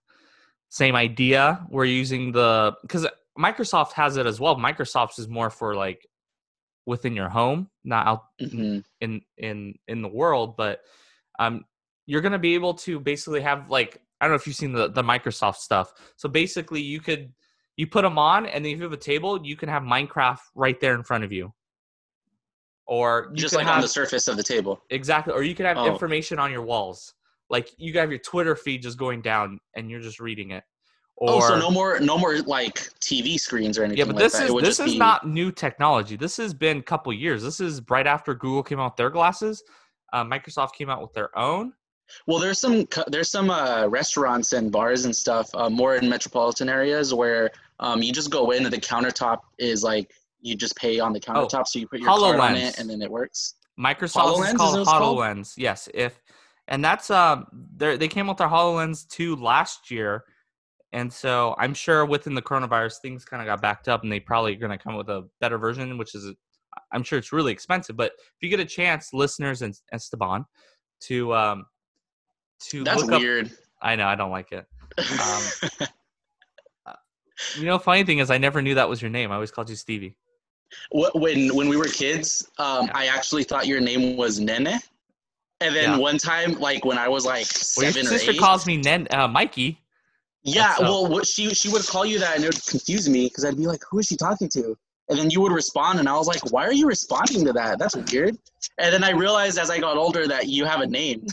same 0.71 0.95
idea. 0.95 1.67
We're 1.71 1.87
using 1.87 2.31
the 2.31 2.77
cuz 2.89 3.05
Microsoft 3.39 3.93
has 3.93 4.17
it 4.17 4.27
as 4.27 4.41
well. 4.41 4.57
Microsoft's 4.57 5.19
is 5.19 5.29
more 5.29 5.51
for 5.51 5.75
like 5.75 6.07
within 6.87 7.15
your 7.15 7.29
home, 7.29 7.71
not 7.85 8.07
out 8.07 8.23
hmm 8.41 8.79
in 9.01 9.21
in 9.37 9.75
in 9.87 10.03
the 10.03 10.09
world, 10.09 10.57
but 10.57 10.81
um 11.39 11.65
you're 12.07 12.23
going 12.23 12.33
to 12.33 12.39
be 12.39 12.55
able 12.55 12.73
to 12.75 12.99
basically 12.99 13.43
have 13.43 13.71
like 13.71 14.01
I 14.21 14.25
don't 14.25 14.33
know 14.33 14.37
if 14.37 14.47
you've 14.47 14.57
seen 14.57 14.73
the 14.73 14.89
the 14.89 15.03
Microsoft 15.03 15.57
stuff. 15.57 15.93
So 16.17 16.29
basically 16.29 16.81
you 16.81 17.01
could 17.01 17.33
you 17.77 17.87
put 17.87 18.03
them 18.03 18.19
on 18.19 18.47
and 18.47 18.65
then 18.65 18.73
if 18.73 18.79
you 18.79 18.85
have 18.85 18.93
a 18.93 18.97
table, 18.97 19.47
you 19.47 19.55
can 19.57 19.69
have 19.69 19.83
Minecraft 19.85 20.41
right 20.57 20.81
there 20.81 20.95
in 20.95 21.05
front 21.05 21.23
of 21.25 21.31
you. 21.33 21.53
Or 22.87 23.29
you 23.31 23.37
just 23.37 23.55
like 23.55 23.67
have, 23.67 23.77
on 23.77 23.83
the 23.83 23.89
surface 23.89 24.27
of 24.27 24.37
the 24.37 24.43
table 24.43 24.81
Exactly. 24.91 25.33
Or 25.35 25.43
you 25.43 25.55
can 25.55 25.67
have 25.67 25.77
Oh. 25.77 25.87
information 25.87 26.39
on 26.39 26.51
your 26.51 26.63
walls. 26.63 27.15
Like 27.51 27.71
you 27.79 27.93
have 27.99 28.11
your 28.11 28.19
Twitter 28.19 28.57
feed 28.57 28.83
just 28.83 28.99
going 28.99 29.21
down 29.23 29.61
and 29.77 29.91
you're 29.91 30.01
just 30.01 30.19
reading 30.19 30.51
it. 30.51 30.65
Or 31.21 31.31
oh 31.31 31.41
so 31.41 31.59
no 31.59 31.69
more 31.69 31.99
no 31.99 32.17
more 32.17 32.39
like 32.43 32.77
tv 33.01 33.41
screens 33.41 33.77
or 33.77 33.83
anything 33.83 33.99
yeah, 33.99 34.05
but 34.05 34.15
like 34.15 34.25
this 34.25 34.35
that. 34.35 34.51
Is 34.51 34.63
this 34.63 34.79
is 34.79 34.93
be- 34.93 34.99
not 34.99 35.27
new 35.27 35.51
technology. 35.51 36.17
This 36.17 36.37
has 36.37 36.55
been 36.55 36.79
a 36.79 36.83
couple 36.83 37.13
years. 37.13 37.43
This 37.43 37.59
is 37.59 37.83
right 37.91 38.07
after 38.07 38.35
Google 38.35 38.63
came 38.63 38.79
out 38.79 38.93
with 38.93 38.97
their 38.97 39.11
glasses. 39.11 39.65
Uh, 40.13 40.23
Microsoft 40.23 40.75
came 40.75 40.89
out 40.89 41.03
with 41.03 41.13
their 41.15 41.37
own. 41.37 41.73
Well, 42.27 42.39
there's 42.39 42.61
some 42.61 42.87
there's 43.09 43.31
some 43.31 43.51
uh, 43.51 43.87
restaurants 43.89 44.53
and 44.53 44.71
bars 44.71 45.05
and 45.05 45.15
stuff 45.15 45.51
uh, 45.55 45.69
more 45.69 45.97
in 45.97 46.09
metropolitan 46.09 46.69
areas 46.69 47.13
where 47.13 47.51
um, 47.81 48.01
you 48.01 48.13
just 48.13 48.31
go 48.31 48.53
in 48.53 48.65
and 48.65 48.73
the 48.73 48.81
countertop 48.81 49.41
is 49.59 49.83
like 49.83 50.11
you 50.41 50.55
just 50.55 50.77
pay 50.77 51.01
on 51.01 51.13
the 51.13 51.21
countertop, 51.21 51.67
so 51.67 51.79
you 51.81 51.89
put 51.89 52.01
your 52.01 52.09
card 52.09 52.39
on 52.39 52.55
it 52.55 52.79
and 52.79 52.89
then 52.89 53.03
it 53.03 53.11
works. 53.11 53.55
Microsoft 53.79 54.23
HoloLens, 54.23 54.43
is 54.43 54.49
is 54.49 54.55
called 54.55 54.73
what 54.73 54.81
it's 54.81 54.91
called? 54.91 55.53
Yes, 55.57 55.89
if 55.95 56.21
and 56.69 56.85
that's 56.85 57.11
um 57.11 57.47
they 57.77 57.97
they 57.97 58.09
came 58.09 58.27
with 58.27 58.39
their 58.39 58.49
HoloLens 58.49 59.09
2 59.09 59.37
last 59.37 59.91
year. 59.91 60.25
And 60.93 61.13
so 61.13 61.55
I'm 61.59 61.75
sure 61.75 62.07
within 62.07 62.35
the 62.35 62.43
coronavirus 62.43 63.01
things 63.03 63.25
kind 63.25 63.43
of 63.43 63.47
got 63.47 63.61
backed 63.61 63.89
up 63.89 64.03
and 64.03 64.11
they 64.13 64.21
probably 64.21 64.55
are 64.55 64.59
going 64.59 64.77
to 64.77 64.83
come 64.83 64.97
with 64.97 65.09
a 65.11 65.29
better 65.41 65.59
version 65.59 65.99
which 65.99 66.15
is 66.15 66.33
I'm 66.93 67.03
sure 67.03 67.19
it's 67.19 67.33
really 67.33 67.53
expensive, 67.53 67.97
but 67.97 68.13
if 68.17 68.37
you 68.43 68.49
get 68.49 68.61
a 68.61 68.65
chance 68.65 69.13
listeners 69.13 69.63
and 69.63 69.75
Esteban 69.93 70.45
to 71.03 71.35
um 71.35 71.67
to 72.71 72.85
That's 72.85 73.03
look 73.03 73.13
up 73.13 73.21
weird. 73.21 73.51
I 73.83 73.97
know 73.97 74.07
I 74.07 74.15
don't 74.15 74.31
like 74.31 74.53
it. 74.53 74.67
You 77.57 77.65
know 77.67 77.79
funny 77.79 78.03
thing 78.05 78.19
is 78.19 78.31
I 78.31 78.39
never 78.39 78.61
knew 78.61 78.75
that 78.75 78.89
was 78.89 79.01
your 79.01 79.11
name. 79.11 79.31
I 79.31 79.35
always 79.37 79.53
called 79.53 79.71
you 79.71 79.77
Stevie. 79.77 80.17
When 80.91 81.55
when 81.55 81.69
we 81.69 81.77
were 81.77 81.85
kids, 81.85 82.49
um, 82.59 82.87
Yeah. 82.87 82.93
I 82.95 83.07
actually 83.07 83.45
thought 83.45 83.67
your 83.67 83.81
name 83.81 84.17
was 84.17 84.41
Nene. 84.41 84.81
And 85.61 85.75
then 85.75 85.91
Yeah. 85.93 85.97
one 85.99 86.19
time, 86.19 86.59
like 86.59 86.85
when 86.85 86.99
I 86.99 87.09
was 87.09 87.25
like 87.25 87.47
Well, 87.77 87.85
your 87.85 87.93
seven 87.93 88.07
or 88.07 88.19
sister 88.19 88.33
eight, 88.33 88.39
calls 88.39 88.67
me 88.67 88.77
Nen- 88.77 89.09
uh, 89.13 89.29
Mikey. 89.29 89.81
Yeah, 90.43 90.75
well, 90.81 91.07
what 91.09 91.27
she 91.27 91.51
she 91.55 91.69
would 91.69 91.87
call 91.87 92.05
you 92.07 92.19
that, 92.21 92.37
and 92.37 92.45
it 92.45 92.55
would 92.55 92.67
confuse 92.67 93.09
me 93.09 93.27
because 93.27 93.45
I'd 93.45 93.57
be 93.57 93.67
like, 93.67 93.83
"Who 93.91 93.99
is 93.99 94.07
she 94.07 94.17
talking 94.17 94.49
to?" 94.51 94.77
And 95.11 95.19
then 95.19 95.31
you 95.31 95.41
would 95.41 95.53
respond, 95.53 95.99
and 95.99 96.09
I 96.09 96.15
was 96.15 96.27
like, 96.27 96.53
"Why 96.53 96.65
are 96.67 96.73
you 96.73 96.87
responding 96.87 97.45
to 97.47 97.53
that? 97.55 97.79
That's 97.79 97.97
weird." 98.13 98.37
And 98.79 98.93
then 98.93 99.03
I 99.05 99.11
realized 99.11 99.59
as 99.59 99.71
I 99.71 99.79
got 99.79 99.97
older 99.97 100.27
that 100.29 100.49
you 100.49 100.65
have 100.65 100.81
a 100.81 100.87
name, 100.87 101.27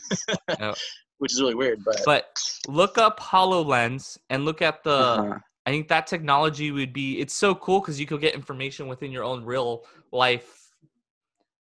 Oh. 0.60 0.74
which 1.20 1.34
is 1.34 1.42
really 1.42 1.56
weird. 1.56 1.84
But 1.84 2.02
But 2.06 2.26
look 2.68 2.98
up 2.98 3.20
HoloLens 3.20 4.18
and 4.30 4.46
look 4.46 4.62
at 4.62 4.84
the. 4.84 4.92
uh-huh. 4.92 5.40
I 5.68 5.72
think 5.72 5.88
that 5.88 6.06
technology 6.06 6.72
would 6.72 6.94
be. 6.94 7.20
It's 7.20 7.34
so 7.34 7.56
cool 7.56 7.80
because 7.80 8.00
you 8.00 8.06
could 8.06 8.22
get 8.22 8.36
information 8.36 8.88
within 8.88 9.12
your 9.12 9.24
own 9.24 9.44
real 9.44 9.84
life. 10.12 10.70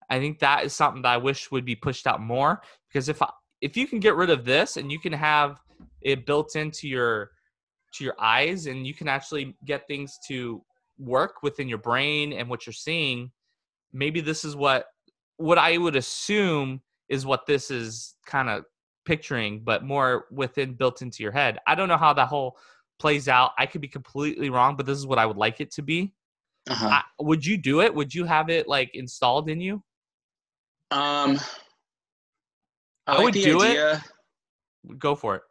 I 0.08 0.18
think 0.18 0.38
that 0.40 0.64
is 0.64 0.72
something 0.74 1.02
that 1.02 1.08
I 1.08 1.16
wish 1.18 1.50
would 1.50 1.64
be 1.64 1.76
pushed 1.76 2.06
out 2.06 2.20
more 2.20 2.62
because 2.88 3.08
if 3.08 3.20
I, 3.22 3.30
if 3.60 3.76
you 3.76 3.86
can 3.86 4.00
get 4.00 4.14
rid 4.14 4.28
of 4.30 4.44
this 4.44 4.76
and 4.76 4.90
you 4.90 4.98
can 4.98 5.12
have 5.12 5.60
it 6.04 6.26
built 6.26 6.56
into 6.56 6.88
your 6.88 7.30
to 7.94 8.04
your 8.04 8.14
eyes 8.18 8.66
and 8.66 8.86
you 8.86 8.94
can 8.94 9.08
actually 9.08 9.54
get 9.66 9.86
things 9.86 10.18
to 10.26 10.62
work 10.98 11.42
within 11.42 11.68
your 11.68 11.78
brain 11.78 12.32
and 12.32 12.48
what 12.48 12.66
you're 12.66 12.72
seeing, 12.72 13.30
maybe 13.92 14.20
this 14.20 14.44
is 14.44 14.56
what 14.56 14.86
what 15.36 15.58
I 15.58 15.78
would 15.78 15.96
assume 15.96 16.80
is 17.08 17.26
what 17.26 17.46
this 17.46 17.70
is 17.70 18.14
kind 18.26 18.48
of 18.48 18.64
picturing, 19.04 19.60
but 19.64 19.84
more 19.84 20.26
within 20.30 20.74
built 20.74 21.02
into 21.02 21.22
your 21.22 21.32
head. 21.32 21.58
I 21.66 21.74
don't 21.74 21.88
know 21.88 21.96
how 21.96 22.12
that 22.12 22.28
whole 22.28 22.56
plays 22.98 23.28
out. 23.28 23.50
I 23.58 23.66
could 23.66 23.80
be 23.80 23.88
completely 23.88 24.50
wrong, 24.50 24.76
but 24.76 24.86
this 24.86 24.96
is 24.96 25.06
what 25.06 25.18
I 25.18 25.26
would 25.26 25.36
like 25.36 25.60
it 25.60 25.72
to 25.72 25.82
be. 25.82 26.14
Uh-huh. 26.70 26.88
I, 26.88 27.02
would 27.18 27.44
you 27.44 27.56
do 27.58 27.80
it? 27.80 27.92
Would 27.92 28.14
you 28.14 28.24
have 28.24 28.48
it 28.48 28.68
like 28.68 28.90
installed 28.94 29.50
in 29.50 29.60
you? 29.60 29.82
Um, 30.92 31.40
I, 33.06 33.14
I 33.14 33.16
like 33.16 33.24
would 33.24 33.34
do 33.34 33.62
it. 33.62 34.00
Go 34.98 35.14
for 35.14 35.36
it. 35.36 35.42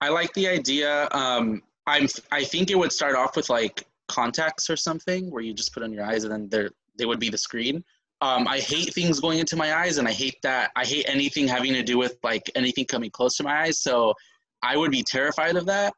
I 0.00 0.08
like 0.08 0.32
the 0.34 0.48
idea. 0.48 1.08
Um, 1.12 1.62
I'm. 1.86 2.06
I 2.32 2.44
think 2.44 2.70
it 2.70 2.76
would 2.78 2.92
start 2.92 3.16
off 3.16 3.36
with 3.36 3.50
like 3.50 3.86
contacts 4.08 4.70
or 4.70 4.76
something, 4.76 5.30
where 5.30 5.42
you 5.42 5.52
just 5.54 5.72
put 5.72 5.82
on 5.82 5.92
your 5.92 6.04
eyes 6.04 6.24
and 6.24 6.32
then 6.32 6.48
there 6.48 6.70
they 6.98 7.06
would 7.06 7.20
be 7.20 7.30
the 7.30 7.38
screen. 7.38 7.84
Um, 8.22 8.46
I 8.46 8.58
hate 8.58 8.92
things 8.92 9.18
going 9.20 9.38
into 9.38 9.56
my 9.56 9.74
eyes, 9.74 9.98
and 9.98 10.06
I 10.06 10.12
hate 10.12 10.40
that. 10.42 10.70
I 10.76 10.84
hate 10.84 11.06
anything 11.08 11.48
having 11.48 11.72
to 11.74 11.82
do 11.82 11.96
with 11.98 12.16
like 12.22 12.50
anything 12.54 12.84
coming 12.84 13.10
close 13.10 13.36
to 13.36 13.42
my 13.42 13.62
eyes. 13.62 13.78
So 13.78 14.14
I 14.62 14.76
would 14.76 14.90
be 14.90 15.02
terrified 15.02 15.56
of 15.56 15.66
that. 15.66 15.94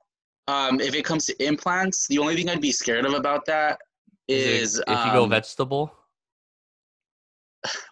Um, 0.49 0.80
if 0.80 0.94
it 0.94 1.04
comes 1.04 1.25
to 1.26 1.44
implants, 1.44 2.06
the 2.09 2.18
only 2.18 2.35
thing 2.37 2.49
I'd 2.49 2.61
be 2.61 2.73
scared 2.73 3.06
of 3.06 3.14
about 3.14 3.47
that 3.47 3.78
Is 4.28 4.47
is, 4.75 4.78
it- 4.78 4.85
if 4.88 5.06
you 5.06 5.12
go 5.12 5.25
um, 5.25 5.30
vegetable? 5.30 5.92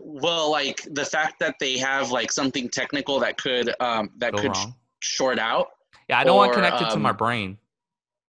well, 0.00 0.50
like 0.50 0.82
the 0.90 1.04
fact 1.04 1.38
that 1.40 1.54
they 1.60 1.78
have 1.78 2.10
like 2.10 2.32
something 2.32 2.68
technical 2.68 3.20
that 3.20 3.36
could 3.36 3.72
um, 3.80 4.10
that 4.18 4.32
Go 4.32 4.42
could 4.42 4.56
sh- 4.56 4.66
short 5.00 5.38
out. 5.38 5.68
Yeah, 6.10 6.18
I 6.18 6.24
don't 6.24 6.36
want 6.36 6.50
or, 6.50 6.54
connected 6.54 6.90
to 6.90 6.98
my 6.98 7.10
um, 7.10 7.16
brain. 7.16 7.56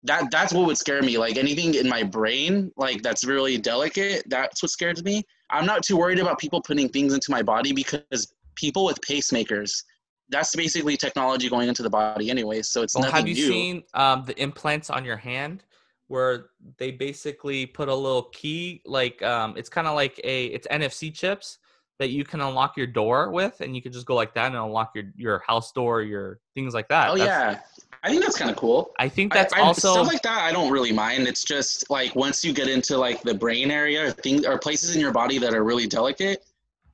that 0.02 0.32
that's 0.32 0.52
what 0.52 0.66
would 0.66 0.76
scare 0.76 1.00
me 1.00 1.16
like 1.16 1.36
anything 1.36 1.74
in 1.74 1.88
my 1.88 2.02
brain 2.02 2.72
like 2.76 3.02
that's 3.02 3.24
really 3.24 3.56
delicate 3.56 4.24
that's 4.26 4.60
what 4.62 4.70
scares 4.70 5.02
me 5.04 5.22
i'm 5.50 5.64
not 5.64 5.84
too 5.84 5.96
worried 5.96 6.18
about 6.18 6.40
people 6.40 6.60
putting 6.60 6.88
things 6.88 7.14
into 7.14 7.30
my 7.30 7.40
body 7.40 7.72
because 7.72 8.34
people 8.56 8.84
with 8.84 9.00
pacemakers 9.02 9.84
that's 10.28 10.54
basically 10.56 10.96
technology 10.96 11.48
going 11.48 11.68
into 11.68 11.84
the 11.84 11.90
body 11.90 12.30
anyway 12.30 12.62
so 12.62 12.82
it's 12.82 12.96
Well, 12.96 13.04
nothing 13.04 13.16
have 13.16 13.28
you 13.28 13.34
new 13.34 13.48
seen 13.48 13.82
um, 13.94 14.24
the 14.24 14.40
implants 14.42 14.90
on 14.90 15.04
your 15.04 15.16
hand 15.16 15.62
where 16.08 16.46
they 16.78 16.90
basically 16.90 17.64
put 17.64 17.88
a 17.88 17.94
little 17.94 18.24
key 18.24 18.82
like 18.86 19.22
um, 19.22 19.54
it's 19.56 19.68
kind 19.68 19.86
of 19.86 19.94
like 19.94 20.20
a 20.24 20.46
it's 20.46 20.66
nfc 20.66 21.14
chips 21.14 21.58
that 21.98 22.10
you 22.10 22.24
can 22.24 22.40
unlock 22.40 22.76
your 22.76 22.86
door 22.86 23.30
with 23.30 23.60
and 23.60 23.74
you 23.74 23.82
can 23.82 23.92
just 23.92 24.06
go 24.06 24.14
like 24.14 24.32
that 24.34 24.46
and 24.46 24.56
unlock 24.56 24.92
your 24.94 25.04
your 25.16 25.42
house 25.46 25.72
door 25.72 26.02
your 26.02 26.38
things 26.54 26.74
like 26.74 26.88
that. 26.88 27.10
Oh 27.10 27.16
That's- 27.16 27.56
yeah. 27.56 27.60
I 28.04 28.10
think 28.10 28.22
that's 28.22 28.38
kind 28.38 28.48
of 28.50 28.56
cool. 28.56 28.92
I 29.00 29.08
think 29.08 29.32
that's 29.32 29.52
I, 29.52 29.60
also 29.60 29.92
stuff 29.94 30.06
like 30.06 30.22
that 30.22 30.42
i 30.42 30.52
don't 30.52 30.70
really 30.70 30.92
mind. 30.92 31.26
It's 31.26 31.42
just 31.42 31.90
like 31.90 32.14
once 32.14 32.44
you 32.44 32.52
get 32.52 32.68
into 32.68 32.96
like 32.96 33.22
the 33.22 33.34
brain 33.34 33.72
area 33.72 34.12
things 34.12 34.46
or 34.46 34.56
places 34.58 34.94
in 34.94 35.00
your 35.00 35.10
body 35.12 35.38
that 35.38 35.52
are 35.52 35.64
really 35.64 35.86
delicate 35.88 36.44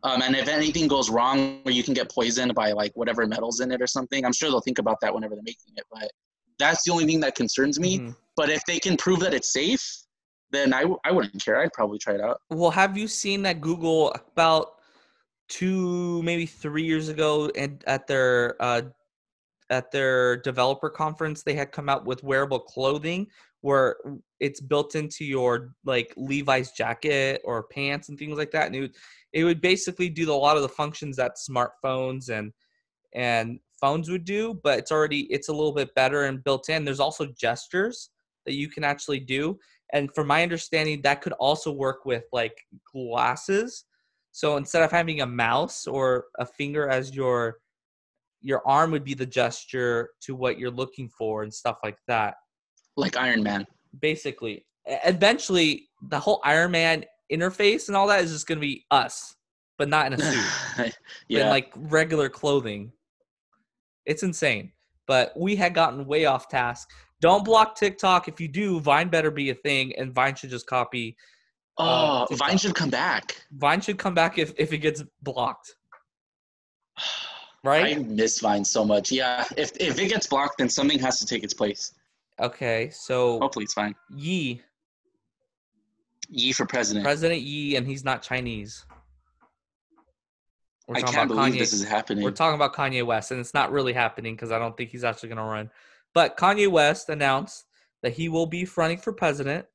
um, 0.02 0.22
and 0.22 0.34
if 0.36 0.48
anything 0.48 0.86
goes 0.88 1.10
wrong 1.10 1.60
or 1.66 1.72
you 1.72 1.82
can 1.82 1.92
get 1.94 2.10
poisoned 2.10 2.54
by 2.54 2.72
like 2.72 2.92
whatever 2.94 3.26
metals 3.26 3.60
in 3.60 3.70
it 3.70 3.82
or 3.82 3.86
something 3.86 4.24
i'm 4.24 4.32
sure 4.32 4.48
they'll 4.50 4.60
think 4.60 4.78
about 4.78 4.98
that 5.02 5.12
whenever 5.14 5.34
they're 5.34 5.42
making 5.44 5.74
it 5.76 5.84
but 5.92 6.10
that's 6.58 6.84
the 6.84 6.92
only 6.92 7.04
thing 7.04 7.20
that 7.20 7.34
concerns 7.34 7.78
me. 7.78 7.98
Mhm. 7.98 8.16
but 8.36 8.48
if 8.48 8.64
they 8.66 8.78
can 8.78 8.96
prove 8.96 9.20
that 9.20 9.34
it's 9.34 9.52
safe 9.52 9.84
then 10.50 10.72
I, 10.72 10.82
w- 10.82 11.00
I 11.04 11.10
wouldn't 11.10 11.44
care. 11.44 11.60
I'd 11.60 11.72
probably 11.72 11.98
try 11.98 12.14
it 12.14 12.20
out. 12.20 12.40
Well 12.50 12.70
have 12.70 12.96
you 12.96 13.08
seen 13.08 13.42
that 13.42 13.60
google 13.60 14.14
about 14.14 14.73
two 15.48 16.22
maybe 16.22 16.46
three 16.46 16.84
years 16.84 17.08
ago 17.08 17.50
and 17.56 17.84
at 17.86 18.06
their 18.06 18.56
uh 18.60 18.82
at 19.70 19.90
their 19.90 20.36
developer 20.38 20.88
conference 20.90 21.42
they 21.42 21.54
had 21.54 21.72
come 21.72 21.88
out 21.88 22.06
with 22.06 22.22
wearable 22.22 22.60
clothing 22.60 23.26
where 23.60 23.96
it's 24.40 24.60
built 24.60 24.94
into 24.94 25.24
your 25.24 25.74
like 25.84 26.12
levi's 26.16 26.72
jacket 26.72 27.40
or 27.44 27.64
pants 27.64 28.08
and 28.08 28.18
things 28.18 28.36
like 28.36 28.50
that 28.50 28.66
and 28.66 28.76
it 28.76 28.80
would, 28.80 28.94
it 29.32 29.44
would 29.44 29.60
basically 29.60 30.08
do 30.08 30.30
a 30.30 30.34
lot 30.34 30.56
of 30.56 30.62
the 30.62 30.68
functions 30.68 31.16
that 31.16 31.32
smartphones 31.36 32.28
and 32.28 32.52
and 33.14 33.58
phones 33.80 34.10
would 34.10 34.24
do 34.24 34.60
but 34.62 34.78
it's 34.78 34.92
already 34.92 35.20
it's 35.32 35.48
a 35.48 35.52
little 35.52 35.72
bit 35.72 35.94
better 35.94 36.24
and 36.24 36.44
built 36.44 36.68
in. 36.68 36.84
There's 36.84 37.00
also 37.00 37.26
gestures 37.38 38.10
that 38.46 38.54
you 38.54 38.68
can 38.68 38.84
actually 38.84 39.20
do 39.20 39.58
and 39.92 40.14
from 40.14 40.26
my 40.26 40.42
understanding 40.42 41.00
that 41.02 41.22
could 41.22 41.32
also 41.34 41.72
work 41.72 42.04
with 42.04 42.24
like 42.32 42.66
glasses 42.92 43.84
so 44.34 44.56
instead 44.56 44.82
of 44.82 44.90
having 44.90 45.20
a 45.20 45.26
mouse 45.26 45.86
or 45.86 46.24
a 46.40 46.44
finger 46.44 46.88
as 46.88 47.14
your 47.14 47.58
your 48.40 48.66
arm 48.66 48.90
would 48.90 49.04
be 49.04 49.14
the 49.14 49.24
gesture 49.24 50.10
to 50.22 50.34
what 50.34 50.58
you're 50.58 50.72
looking 50.72 51.08
for 51.08 51.44
and 51.44 51.54
stuff 51.54 51.78
like 51.84 51.96
that. 52.08 52.34
Like 52.96 53.16
iron 53.16 53.44
man. 53.44 53.64
Basically. 54.00 54.66
Eventually 54.86 55.88
the 56.10 56.18
whole 56.18 56.40
iron 56.44 56.72
man 56.72 57.04
interface 57.32 57.86
and 57.86 57.96
all 57.96 58.08
that 58.08 58.24
is 58.24 58.32
just 58.32 58.48
going 58.48 58.58
to 58.58 58.66
be 58.66 58.84
us 58.90 59.36
but 59.78 59.88
not 59.88 60.06
in 60.08 60.14
a 60.14 60.18
suit. 60.18 60.52
In 60.78 60.92
yeah. 61.28 61.48
like 61.48 61.72
regular 61.76 62.28
clothing. 62.28 62.90
It's 64.06 64.24
insane. 64.24 64.72
But 65.06 65.32
we 65.36 65.54
had 65.54 65.74
gotten 65.74 66.06
way 66.06 66.24
off 66.24 66.48
task. 66.48 66.90
Don't 67.20 67.44
block 67.44 67.76
tiktok. 67.76 68.26
If 68.26 68.40
you 68.40 68.48
do 68.48 68.80
vine 68.80 69.08
better 69.08 69.30
be 69.30 69.50
a 69.50 69.54
thing 69.54 69.94
and 69.96 70.12
vine 70.12 70.34
should 70.34 70.50
just 70.50 70.66
copy 70.66 71.16
oh 71.78 72.26
TikTok. 72.28 72.48
vine 72.48 72.58
should 72.58 72.74
come 72.74 72.90
back 72.90 73.42
vine 73.52 73.80
should 73.80 73.98
come 73.98 74.14
back 74.14 74.38
if, 74.38 74.52
if 74.58 74.72
it 74.72 74.78
gets 74.78 75.02
blocked 75.22 75.76
Right? 77.64 77.96
i 77.96 78.00
miss 78.00 78.40
vine 78.40 78.64
so 78.64 78.84
much 78.84 79.10
yeah 79.10 79.44
if, 79.56 79.72
if 79.80 79.98
it 79.98 80.08
gets 80.08 80.26
blocked 80.26 80.58
then 80.58 80.68
something 80.68 80.98
has 80.98 81.18
to 81.18 81.26
take 81.26 81.42
its 81.42 81.54
place 81.54 81.92
okay 82.40 82.90
so 82.90 83.38
hopefully 83.40 83.64
it's 83.64 83.74
fine 83.74 83.94
Ye 84.14 84.62
Ye 86.28 86.52
for 86.52 86.66
president. 86.66 87.04
President 87.04 87.42
Ye, 87.42 87.76
and 87.76 87.86
he's 87.86 88.04
not 88.04 88.22
Chinese. 88.22 88.84
We're 90.86 90.96
I 90.96 91.02
can't 91.02 91.28
believe 91.28 91.54
Kanye. 91.54 91.58
this 91.58 91.72
is 91.72 91.84
happening. 91.84 92.24
We're 92.24 92.30
talking 92.30 92.54
about 92.54 92.74
Kanye 92.74 93.04
West, 93.04 93.30
and 93.30 93.40
it's 93.40 93.54
not 93.54 93.72
really 93.72 93.92
happening 93.92 94.34
because 94.34 94.52
I 94.52 94.58
don't 94.58 94.76
think 94.76 94.90
he's 94.90 95.04
actually 95.04 95.30
going 95.30 95.38
to 95.38 95.44
run. 95.44 95.70
But 96.12 96.36
Kanye 96.36 96.68
West 96.68 97.08
announced 97.08 97.64
that 98.02 98.12
he 98.12 98.28
will 98.28 98.46
be 98.46 98.68
running 98.76 98.98
for 98.98 99.12
president, 99.12 99.66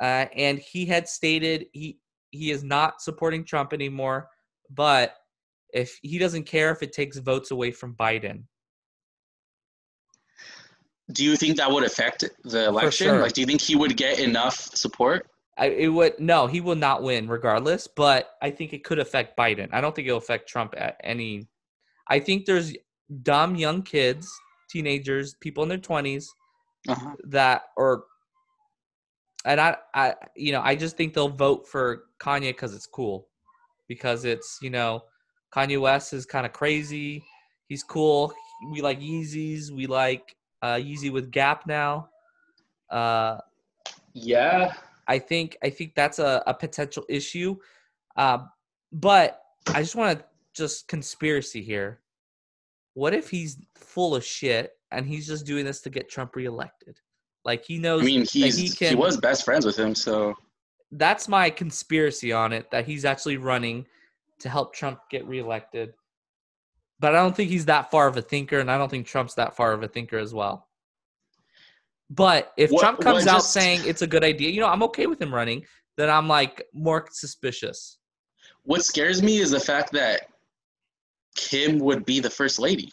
uh, 0.00 0.26
and 0.34 0.58
he 0.58 0.86
had 0.86 1.08
stated 1.08 1.66
he 1.72 1.98
he 2.30 2.50
is 2.50 2.62
not 2.62 3.00
supporting 3.00 3.44
Trump 3.44 3.72
anymore. 3.72 4.28
But 4.70 5.14
if 5.72 5.98
he 6.02 6.18
doesn't 6.18 6.44
care 6.44 6.70
if 6.70 6.82
it 6.82 6.92
takes 6.92 7.16
votes 7.18 7.50
away 7.50 7.70
from 7.72 7.94
Biden, 7.94 8.44
do 11.12 11.24
you 11.24 11.36
think 11.36 11.56
that 11.56 11.70
would 11.70 11.84
affect 11.84 12.24
the 12.44 12.66
election? 12.66 13.06
sure. 13.08 13.22
Like, 13.22 13.32
do 13.32 13.40
you 13.40 13.46
think 13.46 13.60
he 13.60 13.76
would 13.76 13.96
get 13.96 14.18
enough 14.20 14.56
support? 14.56 15.26
I, 15.56 15.68
it 15.68 15.88
would 15.88 16.18
no, 16.20 16.46
he 16.46 16.60
will 16.60 16.76
not 16.76 17.02
win 17.02 17.28
regardless. 17.28 17.88
But 17.88 18.30
I 18.42 18.50
think 18.50 18.72
it 18.72 18.84
could 18.84 18.98
affect 18.98 19.36
Biden. 19.36 19.68
I 19.72 19.80
don't 19.80 19.94
think 19.94 20.06
it'll 20.06 20.18
affect 20.18 20.48
Trump 20.48 20.74
at 20.76 21.00
any. 21.02 21.48
I 22.08 22.20
think 22.20 22.44
there's 22.44 22.74
dumb 23.22 23.56
young 23.56 23.82
kids, 23.82 24.30
teenagers, 24.70 25.34
people 25.40 25.62
in 25.62 25.68
their 25.68 25.78
twenties 25.78 26.30
Uh-huh. 26.88 27.16
that 27.24 27.62
or 27.76 28.04
and 29.48 29.60
I, 29.60 29.76
I 29.94 30.14
you 30.36 30.52
know 30.52 30.60
i 30.62 30.76
just 30.76 30.96
think 30.96 31.14
they'll 31.14 31.28
vote 31.28 31.66
for 31.66 32.04
kanye 32.20 32.50
because 32.50 32.74
it's 32.74 32.86
cool. 32.86 33.26
Because 33.88 34.24
it's 34.24 34.58
you 34.60 34.70
know 34.70 35.02
kanye 35.54 35.80
west 35.80 36.12
is 36.12 36.26
kind 36.26 36.44
of 36.46 36.52
crazy. 36.52 37.24
He's 37.68 37.82
cool. 37.82 38.32
We 38.72 38.80
like 38.82 39.00
yeezys. 39.00 39.70
We 39.70 39.86
like 39.86 40.36
uh 40.62 40.74
yeezy 40.74 41.10
with 41.10 41.30
gap 41.30 41.66
now. 41.66 42.10
Uh 42.90 43.38
Yeah. 44.12 44.74
i 45.06 45.18
think 45.18 45.56
i 45.62 45.70
think 45.70 45.94
that's 45.94 46.18
a, 46.18 46.42
a 46.46 46.54
potential 46.54 47.04
issue. 47.08 47.56
Uh, 48.16 48.38
but 48.92 49.42
i 49.68 49.80
just 49.80 49.96
want 49.96 50.18
to 50.18 50.24
just 50.54 50.88
conspiracy 50.88 51.62
here. 51.62 52.00
What 52.94 53.14
if 53.14 53.30
he's 53.30 53.58
full 53.76 54.16
of 54.16 54.24
shit 54.24 54.72
and 54.90 55.06
he's 55.06 55.26
just 55.26 55.46
doing 55.46 55.64
this 55.64 55.80
to 55.82 55.90
get 55.90 56.10
trump 56.10 56.36
reelected 56.36 57.00
like 57.48 57.64
he 57.64 57.78
knows 57.78 58.02
I 58.02 58.04
mean, 58.04 58.20
he's 58.30 58.56
he 58.56 58.66
he, 58.66 58.70
can- 58.70 58.98
was 58.98 59.16
best 59.16 59.42
friends 59.44 59.64
with 59.64 59.78
him, 59.78 59.94
so 59.94 60.34
that's 60.92 61.28
my 61.28 61.48
conspiracy 61.48 62.30
on 62.32 62.52
it 62.52 62.70
that 62.70 62.84
he's 62.86 63.04
actually 63.06 63.38
running 63.38 63.86
to 64.40 64.48
help 64.50 64.74
Trump 64.74 64.98
get 65.10 65.26
reelected. 65.26 65.94
But 67.00 67.14
I 67.14 67.18
don't 67.18 67.34
think 67.34 67.48
he's 67.50 67.64
that 67.66 67.90
far 67.90 68.06
of 68.06 68.16
a 68.18 68.22
thinker, 68.22 68.58
and 68.58 68.70
I 68.70 68.76
don't 68.76 68.90
think 68.90 69.06
Trump's 69.06 69.34
that 69.36 69.56
far 69.56 69.72
of 69.72 69.82
a 69.82 69.88
thinker 69.88 70.18
as 70.18 70.34
well. 70.34 70.68
But 72.10 72.52
if 72.56 72.70
What- 72.70 72.80
Trump 72.80 73.00
comes 73.00 73.24
what 73.24 73.34
out 73.34 73.42
saying 73.42 73.80
it's 73.86 74.02
a 74.02 74.06
good 74.06 74.24
idea, 74.24 74.50
you 74.50 74.60
know, 74.60 74.66
I'm 74.68 74.82
okay 74.84 75.06
with 75.06 75.20
him 75.20 75.34
running, 75.34 75.64
then 75.96 76.10
I'm 76.10 76.28
like 76.28 76.66
more 76.74 77.06
suspicious. 77.10 77.98
what 78.64 78.84
scares 78.84 79.22
me 79.22 79.38
is 79.38 79.50
the 79.52 79.60
fact 79.60 79.90
that 79.92 80.28
Kim 81.34 81.78
would 81.78 82.04
be 82.04 82.20
the 82.20 82.30
first 82.30 82.58
lady. 82.58 82.92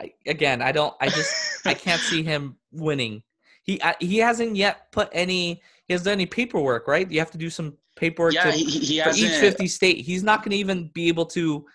I, 0.00 0.12
again, 0.26 0.60
I 0.62 0.70
don't, 0.72 0.94
I 1.00 1.08
just, 1.08 1.66
I 1.66 1.74
can't 1.74 2.00
see 2.00 2.22
him 2.22 2.56
winning. 2.72 3.22
He 3.68 3.80
uh, 3.82 3.92
he 4.00 4.16
hasn't 4.16 4.56
yet 4.56 4.90
put 4.90 5.10
any, 5.12 5.62
he 5.86 5.92
hasn't 5.92 6.06
done 6.06 6.12
any 6.14 6.26
paperwork, 6.26 6.88
right? 6.88 7.08
You 7.08 7.18
have 7.20 7.30
to 7.32 7.38
do 7.38 7.50
some 7.50 7.76
paperwork 7.98 8.32
yeah, 8.32 8.44
to 8.44 8.52
he, 8.52 8.64
he 8.64 9.00
for 9.02 9.10
each 9.10 9.40
50 9.40 9.66
state 9.66 10.04
he's 10.04 10.22
not 10.22 10.42
going 10.42 10.52
to 10.52 10.56
even 10.56 10.88
be 10.94 11.08
able 11.08 11.26
to 11.26 11.66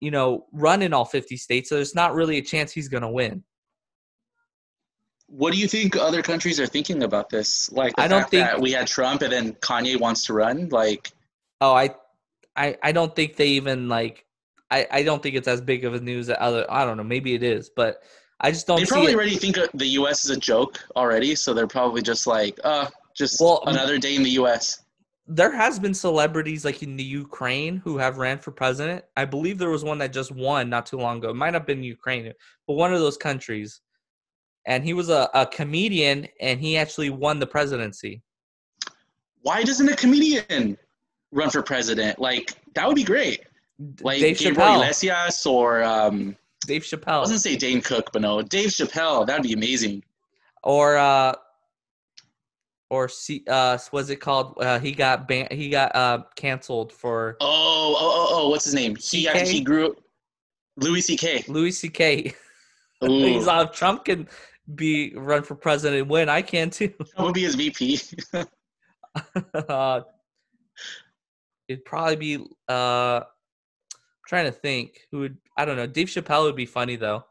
you 0.00 0.10
know 0.10 0.46
run 0.52 0.82
in 0.82 0.92
all 0.92 1.06
50 1.06 1.36
states 1.38 1.70
so 1.70 1.76
there's 1.76 1.94
not 1.94 2.14
really 2.14 2.36
a 2.36 2.42
chance 2.42 2.70
he's 2.70 2.88
going 2.88 3.02
to 3.02 3.08
win 3.08 3.42
What 5.26 5.52
do 5.52 5.58
you 5.58 5.66
think 5.66 5.96
other 5.96 6.22
countries 6.22 6.60
are 6.60 6.66
thinking 6.66 7.02
about 7.02 7.30
this? 7.30 7.72
Like 7.72 7.94
I 7.98 8.08
don't 8.08 8.28
think- 8.28 8.58
we 8.58 8.72
had 8.72 8.86
Trump 8.86 9.22
and 9.22 9.32
then 9.32 9.52
Kanye 9.54 9.98
wants 9.98 10.24
to 10.26 10.34
run. 10.34 10.68
Like, 10.68 11.12
oh 11.60 11.74
i 11.74 11.94
I 12.56 12.76
I 12.82 12.92
don't 12.92 13.14
think 13.14 13.36
they 13.36 13.48
even 13.60 13.88
like. 13.88 14.24
I 14.70 14.86
I 14.90 15.02
don't 15.02 15.22
think 15.22 15.36
it's 15.36 15.46
as 15.48 15.60
big 15.60 15.84
of 15.84 15.94
a 15.94 16.00
news 16.00 16.26
that 16.26 16.40
other. 16.40 16.64
I 16.68 16.84
don't 16.84 16.96
know. 16.96 17.04
Maybe 17.04 17.34
it 17.34 17.42
is, 17.42 17.70
but 17.70 18.02
I 18.40 18.50
just 18.50 18.66
don't. 18.66 18.78
They 18.78 18.86
probably 18.86 19.14
already 19.14 19.36
think 19.36 19.58
the 19.74 19.86
U.S. 19.86 20.24
is 20.24 20.30
a 20.30 20.36
joke 20.36 20.78
already, 20.94 21.34
so 21.34 21.52
they're 21.52 21.66
probably 21.66 22.02
just 22.02 22.26
like, 22.26 22.58
uh, 22.62 22.86
just 23.14 23.40
Well, 23.40 23.62
another 23.66 23.98
day 23.98 24.14
in 24.14 24.22
the 24.22 24.30
U.S. 24.30 24.84
there 25.26 25.50
has 25.50 25.78
been 25.78 25.92
celebrities 25.92 26.64
like 26.64 26.82
in 26.82 26.96
the 26.96 27.02
Ukraine 27.02 27.78
who 27.78 27.98
have 27.98 28.18
ran 28.18 28.38
for 28.38 28.52
president. 28.52 29.04
I 29.16 29.24
believe 29.24 29.58
there 29.58 29.70
was 29.70 29.82
one 29.82 29.98
that 29.98 30.12
just 30.12 30.30
won 30.30 30.70
not 30.70 30.86
too 30.86 30.98
long 30.98 31.18
ago. 31.18 31.30
It 31.30 31.36
might 31.36 31.54
have 31.54 31.66
been 31.66 31.82
Ukraine, 31.82 32.32
but 32.66 32.74
one 32.74 32.94
of 32.94 33.00
those 33.00 33.16
countries. 33.16 33.80
And 34.66 34.84
he 34.84 34.92
was 34.92 35.08
a, 35.08 35.28
a 35.34 35.46
comedian 35.46 36.28
and 36.40 36.60
he 36.60 36.76
actually 36.76 37.10
won 37.10 37.38
the 37.38 37.46
presidency. 37.46 38.22
Why 39.42 39.62
doesn't 39.62 39.88
a 39.88 39.96
comedian 39.96 40.76
run 41.32 41.50
for 41.50 41.62
president? 41.62 42.18
Like 42.18 42.52
that 42.74 42.86
would 42.86 42.96
be 42.96 43.04
great. 43.04 43.44
Like 44.00 44.20
Dave 44.20 44.38
Gabriel 44.38 44.68
Chappelle. 44.68 44.82
Iglesias 44.82 45.46
or 45.46 45.82
um, 45.82 46.36
Dave 46.66 46.82
Chappelle. 46.82 46.98
I 47.06 47.10
Chappelle. 47.12 47.20
wasn't 47.20 47.40
say 47.40 47.56
Dane 47.56 47.80
Cook, 47.80 48.10
but 48.12 48.22
no, 48.22 48.42
Dave 48.42 48.70
Chappelle. 48.70 49.26
That'd 49.26 49.42
be 49.42 49.52
amazing. 49.52 50.02
or 50.62 50.96
uh 50.96 51.34
or 52.90 53.08
C, 53.08 53.44
uh 53.48 53.78
what's 53.90 54.08
it 54.08 54.16
called? 54.16 54.56
Uh, 54.60 54.78
he 54.78 54.92
got 54.92 55.28
ban- 55.28 55.48
he 55.50 55.68
got 55.68 55.94
uh 55.94 56.22
canceled 56.36 56.92
for 56.92 57.36
Oh, 57.40 57.96
oh, 57.98 57.98
oh, 58.00 58.28
oh 58.30 58.48
what's 58.48 58.64
his 58.64 58.74
name? 58.74 58.96
He 58.96 59.26
CK? 59.26 59.36
he 59.46 59.60
grew 59.60 59.94
Louis 60.76 61.00
C.K. 61.00 61.44
Louis 61.48 61.72
C.K. 61.72 62.34
He's 63.00 63.48
on 63.48 63.72
Trump 63.72 64.04
can 64.04 64.28
be 64.74 65.12
run 65.14 65.42
for 65.42 65.54
president 65.54 66.02
and 66.02 66.10
win. 66.10 66.28
I 66.28 66.42
can 66.42 66.70
too. 66.70 66.92
that 66.98 67.22
would 67.24 67.34
be 67.34 67.42
his 67.42 67.54
VP. 67.54 68.00
uh, 69.68 70.00
it'd 71.68 71.84
probably 71.84 72.16
be 72.16 72.44
uh 72.68 73.22
trying 74.28 74.44
to 74.44 74.52
think 74.52 75.00
who 75.10 75.20
would 75.20 75.38
I 75.56 75.64
don't 75.64 75.76
know. 75.76 75.86
Dave 75.86 76.08
Chappelle 76.08 76.44
would 76.44 76.54
be 76.56 76.66
funny 76.66 76.96
though. 76.96 77.24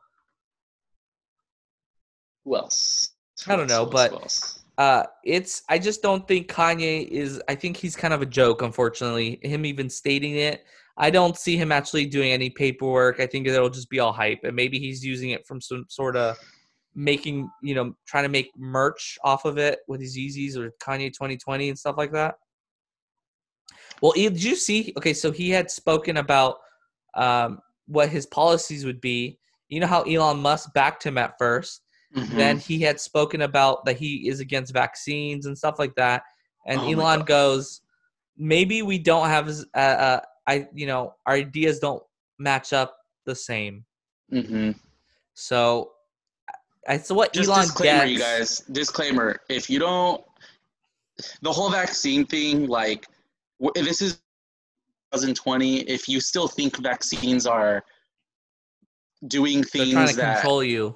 Who 2.44 2.56
else? 2.58 3.12
I 3.48 3.56
don't 3.56 3.68
know, 3.70 3.84
else? 3.84 3.92
but- 3.94 4.54
Uh 4.84 5.06
it's 5.24 5.64
I 5.70 5.80
just 5.80 6.02
don't 6.02 6.28
think 6.28 6.52
Kanye 6.52 7.08
is 7.08 7.42
I 7.48 7.56
think 7.56 7.78
he's 7.78 7.96
kind 7.96 8.14
of 8.14 8.22
a 8.22 8.26
joke, 8.26 8.62
unfortunately. 8.62 9.40
Him 9.44 9.66
even 9.66 9.90
stating 9.90 10.36
it. 10.36 10.66
I 10.98 11.12
don't 11.12 11.38
see 11.38 11.56
him 11.58 11.72
actually 11.72 12.08
doing 12.08 12.32
any 12.32 12.50
paperwork. 12.50 13.20
I 13.20 13.28
think 13.28 13.48
it'll 13.48 13.70
just 13.70 13.90
be 13.90 14.00
all 14.00 14.12
hype. 14.12 14.40
And 14.44 14.56
maybe 14.56 14.80
he's 14.80 15.06
using 15.06 15.30
it 15.30 15.46
from 15.46 15.62
some 15.62 15.86
sort 15.90 16.16
of 16.16 16.38
making, 16.96 17.48
you 17.62 17.76
know, 17.76 17.96
trying 18.08 18.24
to 18.24 18.30
make 18.30 18.50
merch 18.58 19.20
off 19.24 19.46
of 19.46 19.60
it 19.60 19.80
with 19.88 20.02
his 20.02 20.18
Yeezys 20.18 20.58
or 20.58 20.72
Kanye 20.82 21.14
2020 21.14 21.70
and 21.70 21.78
stuff 21.78 21.96
like 21.98 22.12
that. 22.14 22.36
Well, 24.02 24.14
did 24.14 24.44
you 24.44 24.56
see? 24.56 24.94
Okay, 24.98 25.14
so 25.14 25.32
he 25.32 25.52
had 25.52 25.70
spoken 25.70 26.18
about 26.18 26.58
um, 27.18 27.60
what 27.88 28.10
his 28.10 28.26
policies 28.28 28.86
would 28.86 29.02
be. 29.02 29.40
You 29.70 29.80
know 29.82 29.88
how 29.88 30.04
Elon 30.04 30.40
Musk 30.40 30.74
backed 30.74 31.04
him 31.04 31.18
at 31.18 31.38
first. 31.38 31.82
Mhm. 32.16 32.38
Then 32.38 32.58
he 32.58 32.80
had 32.80 33.00
spoken 33.02 33.42
about 33.42 33.84
that 33.86 33.98
he 33.98 34.30
is 34.30 34.40
against 34.40 34.72
vaccines 34.74 35.46
and 35.46 35.58
stuff 35.58 35.76
like 35.78 35.96
that. 35.96 36.24
And 36.66 36.80
Oh 36.80 36.90
Elon 36.90 37.22
goes, 37.26 37.82
maybe 38.38 38.82
we 38.82 38.98
don't 38.98 39.28
have 39.28 39.48
as 39.50 39.66
uh, 39.76 39.80
uh, 39.80 40.20
I 40.48 40.68
you 40.74 40.88
know 40.88 41.16
our 41.26 41.34
ideas 41.36 41.80
don't 41.80 42.04
match 42.40 42.72
up 42.72 42.98
the 43.26 43.36
same. 43.36 43.86
Mhm. 44.32 44.76
So 45.34 45.92
I 46.88 46.98
so 46.98 47.14
what 47.16 47.34
Just 47.34 47.50
Elon 47.50 47.64
disclaimer, 47.64 48.00
gets. 48.06 48.12
you 48.12 48.20
guys. 48.20 48.60
Disclaimer: 48.72 49.40
If 49.50 49.70
you 49.70 49.80
don't, 49.80 50.24
the 51.42 51.52
whole 51.52 51.70
vaccine 51.70 52.26
thing, 52.26 52.68
like 52.68 53.06
this 53.76 54.02
is 54.02 54.20
2020. 55.14 55.80
If 55.82 56.08
you 56.10 56.20
still 56.20 56.48
think 56.48 56.78
vaccines 56.78 57.46
are 57.48 57.84
doing 59.28 59.64
things 59.64 60.12
to 60.12 60.18
that, 60.18 60.42
control 60.42 60.64
you. 60.64 60.96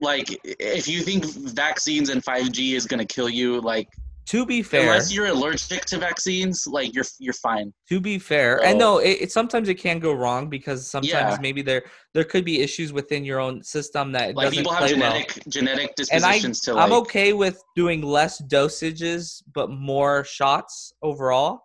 like, 0.00 0.28
if 0.44 0.88
you 0.88 1.02
think 1.02 1.24
vaccines 1.24 2.08
and 2.08 2.22
5G 2.24 2.74
is 2.74 2.86
gonna 2.86 3.04
kill 3.04 3.28
you, 3.28 3.60
like, 3.60 3.88
To 4.26 4.46
be 4.46 4.62
fair, 4.62 4.82
unless 4.82 5.12
you're 5.12 5.26
allergic 5.26 5.84
to 5.86 5.98
vaccines, 5.98 6.66
like, 6.66 6.94
you're 6.94 7.04
you're 7.18 7.34
fine. 7.34 7.72
To 7.88 8.00
be 8.00 8.18
fair, 8.18 8.64
and 8.64 8.78
no, 8.78 8.98
it, 8.98 9.16
it 9.22 9.32
sometimes 9.32 9.68
it 9.68 9.74
can 9.74 9.98
go 9.98 10.12
wrong 10.12 10.48
because 10.48 10.88
sometimes 10.88 11.12
Yeah. 11.12 11.38
maybe 11.40 11.62
there 11.62 11.82
there 12.14 12.24
could 12.24 12.44
be 12.44 12.60
issues 12.60 12.92
within 12.92 13.24
your 13.24 13.40
own 13.40 13.62
system 13.62 14.12
that 14.12 14.34
Like, 14.36 14.46
doesn't 14.46 14.58
people 14.58 14.72
have 14.72 14.86
play 14.86 14.94
well. 14.94 15.12
genetic 15.12 15.42
genetic 15.48 15.88
And 16.12 16.24
I 16.24 16.32
dispositions 16.32 16.60
to 16.60 16.74
like. 16.74 16.84
I'm 16.84 16.92
okay 17.02 17.32
with 17.32 17.60
doing 17.76 18.00
less 18.02 18.40
dosages 18.42 19.42
but 19.54 19.70
more 19.70 20.24
shots 20.24 20.92
overall. 21.02 21.62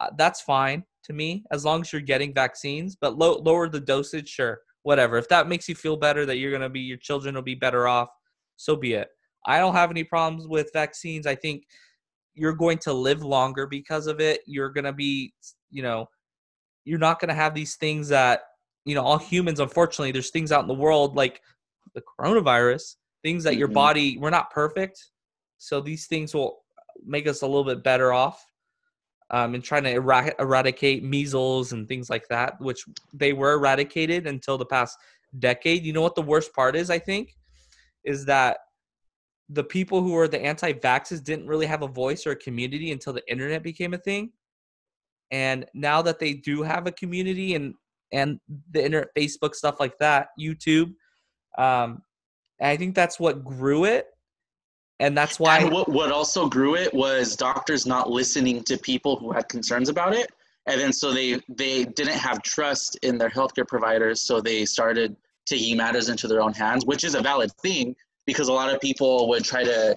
Uh, 0.00 0.10
that's 0.16 0.40
fine 0.40 0.84
to 1.10 1.16
me 1.16 1.44
as 1.50 1.64
long 1.64 1.80
as 1.82 1.92
you're 1.92 2.00
getting 2.00 2.32
vaccines. 2.32 2.96
But 2.96 3.18
low, 3.18 3.38
lower 3.38 3.68
the 3.68 3.80
dosage, 3.80 4.28
sure, 4.28 4.60
whatever. 4.82 5.18
If 5.18 5.28
that 5.28 5.48
makes 5.48 5.68
you 5.68 5.74
feel 5.74 5.96
better 5.96 6.24
that 6.26 6.38
you're 6.38 6.52
gonna 6.52 6.70
be 6.70 6.80
your 6.80 6.96
children 6.96 7.34
will 7.34 7.42
be 7.42 7.54
better 7.54 7.88
off, 7.88 8.08
so 8.56 8.76
be 8.76 8.94
it. 8.94 9.08
I 9.46 9.58
don't 9.58 9.74
have 9.74 9.90
any 9.90 10.04
problems 10.04 10.46
with 10.46 10.70
vaccines. 10.72 11.26
I 11.26 11.34
think 11.34 11.64
you're 12.34 12.54
going 12.54 12.78
to 12.78 12.92
live 12.92 13.22
longer 13.22 13.66
because 13.66 14.06
of 14.06 14.20
it. 14.20 14.40
You're 14.46 14.70
gonna 14.70 14.92
be, 14.92 15.34
you 15.70 15.82
know, 15.82 16.08
you're 16.84 16.98
not 16.98 17.20
gonna 17.20 17.34
have 17.34 17.54
these 17.54 17.76
things 17.76 18.08
that 18.08 18.42
you 18.84 18.94
know 18.94 19.02
all 19.02 19.18
humans. 19.18 19.60
Unfortunately, 19.60 20.12
there's 20.12 20.30
things 20.30 20.52
out 20.52 20.62
in 20.62 20.68
the 20.68 20.74
world 20.74 21.16
like 21.16 21.42
the 21.94 22.02
coronavirus, 22.02 22.96
things 23.22 23.44
that 23.44 23.56
your 23.56 23.68
Mhm. 23.68 23.74
body. 23.74 24.18
We're 24.18 24.30
not 24.30 24.50
perfect, 24.50 25.10
so 25.58 25.80
these 25.80 26.06
things 26.06 26.34
will 26.34 26.62
make 27.04 27.26
us 27.26 27.42
a 27.42 27.46
little 27.46 27.64
bit 27.64 27.82
better 27.82 28.12
off. 28.12 28.49
Um, 29.32 29.54
in 29.54 29.62
trying 29.62 29.84
to 29.84 29.90
era- 29.90 30.34
eradicate 30.40 31.04
measles 31.04 31.72
and 31.72 31.86
things 31.86 32.10
like 32.10 32.26
that, 32.28 32.60
which 32.60 32.84
they 33.14 33.32
were 33.32 33.52
eradicated 33.52 34.26
until 34.26 34.58
the 34.58 34.66
past 34.66 34.98
decade. 35.38 35.84
You 35.84 35.92
know 35.92 36.02
what 36.02 36.16
the 36.16 36.22
worst 36.22 36.52
part 36.52 36.74
is? 36.74 36.90
I 36.90 36.98
think 36.98 37.36
is 38.04 38.24
that 38.24 38.58
the 39.48 39.62
people 39.62 40.02
who 40.02 40.12
were 40.12 40.28
the 40.28 40.40
anti-vaxxers 40.40 41.22
didn't 41.22 41.46
really 41.46 41.66
have 41.66 41.82
a 41.82 41.88
voice 41.88 42.26
or 42.26 42.32
a 42.32 42.36
community 42.36 42.92
until 42.92 43.12
the 43.12 43.28
internet 43.30 43.62
became 43.62 43.94
a 43.94 43.98
thing. 43.98 44.32
And 45.30 45.64
now 45.74 46.02
that 46.02 46.18
they 46.18 46.34
do 46.34 46.62
have 46.62 46.86
a 46.86 46.92
community 46.92 47.54
and 47.54 47.74
and 48.12 48.40
the 48.72 48.84
internet, 48.84 49.14
Facebook 49.16 49.54
stuff 49.54 49.78
like 49.78 49.96
that, 49.98 50.28
YouTube, 50.38 50.94
um, 51.56 52.02
I 52.60 52.76
think 52.76 52.96
that's 52.96 53.20
what 53.20 53.44
grew 53.44 53.84
it, 53.84 54.06
and 55.00 55.16
that's 55.16 55.40
why. 55.40 55.58
And 55.58 55.72
what, 55.72 55.88
what 55.88 56.12
also 56.12 56.48
grew 56.48 56.76
it 56.76 56.92
was 56.94 57.34
doctors 57.34 57.86
not 57.86 58.10
listening 58.10 58.62
to 58.64 58.76
people 58.78 59.16
who 59.16 59.32
had 59.32 59.48
concerns 59.48 59.88
about 59.88 60.14
it. 60.14 60.30
And 60.66 60.78
then 60.80 60.92
so 60.92 61.12
they, 61.12 61.40
they 61.48 61.84
didn't 61.84 62.18
have 62.18 62.42
trust 62.42 62.98
in 63.02 63.16
their 63.16 63.30
healthcare 63.30 63.66
providers. 63.66 64.20
So 64.20 64.40
they 64.40 64.66
started 64.66 65.16
taking 65.46 65.78
matters 65.78 66.10
into 66.10 66.28
their 66.28 66.42
own 66.42 66.52
hands, 66.52 66.84
which 66.84 67.02
is 67.02 67.14
a 67.14 67.22
valid 67.22 67.50
thing 67.62 67.96
because 68.26 68.48
a 68.48 68.52
lot 68.52 68.72
of 68.72 68.80
people 68.80 69.28
would 69.30 69.42
try 69.42 69.64
to 69.64 69.96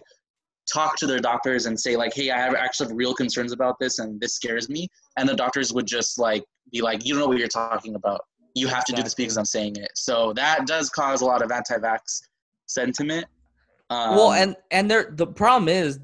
talk 0.71 0.95
to 0.95 1.05
their 1.05 1.19
doctors 1.19 1.65
and 1.65 1.77
say 1.77 1.97
like, 1.97 2.13
hey, 2.15 2.31
I 2.31 2.39
have 2.39 2.55
actually 2.55 2.95
real 2.95 3.13
concerns 3.13 3.51
about 3.51 3.77
this 3.79 3.99
and 3.99 4.19
this 4.21 4.35
scares 4.35 4.69
me. 4.69 4.87
And 5.17 5.27
the 5.27 5.35
doctors 5.35 5.73
would 5.73 5.85
just 5.85 6.17
like 6.17 6.45
be 6.71 6.81
like, 6.81 7.05
you 7.05 7.13
don't 7.13 7.21
know 7.21 7.27
what 7.27 7.37
you're 7.37 7.49
talking 7.49 7.95
about. 7.95 8.21
You 8.55 8.67
have 8.67 8.85
to 8.85 8.93
do 8.93 9.03
this 9.03 9.15
because 9.15 9.37
I'm 9.37 9.45
saying 9.45 9.75
it. 9.75 9.91
So 9.95 10.31
that 10.33 10.65
does 10.65 10.89
cause 10.89 11.21
a 11.21 11.25
lot 11.25 11.41
of 11.41 11.51
anti-vax 11.51 12.21
sentiment. 12.67 13.25
Um, 13.93 14.15
well, 14.15 14.31
and 14.33 14.55
and 14.71 14.89
there 14.89 15.09
the 15.11 15.27
problem 15.27 15.69
is 15.69 15.99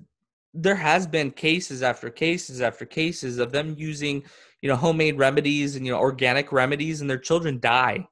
there 0.54 0.76
has 0.76 1.08
been 1.08 1.32
cases 1.32 1.82
after 1.82 2.10
cases 2.10 2.62
after 2.62 2.86
cases 2.86 3.40
of 3.40 3.52
them 3.52 3.76
using 3.78 4.24
you 4.62 4.70
know 4.70 4.76
homemade 4.76 5.18
remedies 5.18 5.76
and 5.76 5.86
you 5.86 5.92
know 5.92 6.00
organic 6.00 6.52
remedies 6.52 7.02
and 7.02 7.10
their 7.10 7.18
children 7.18 7.60
die 7.60 8.08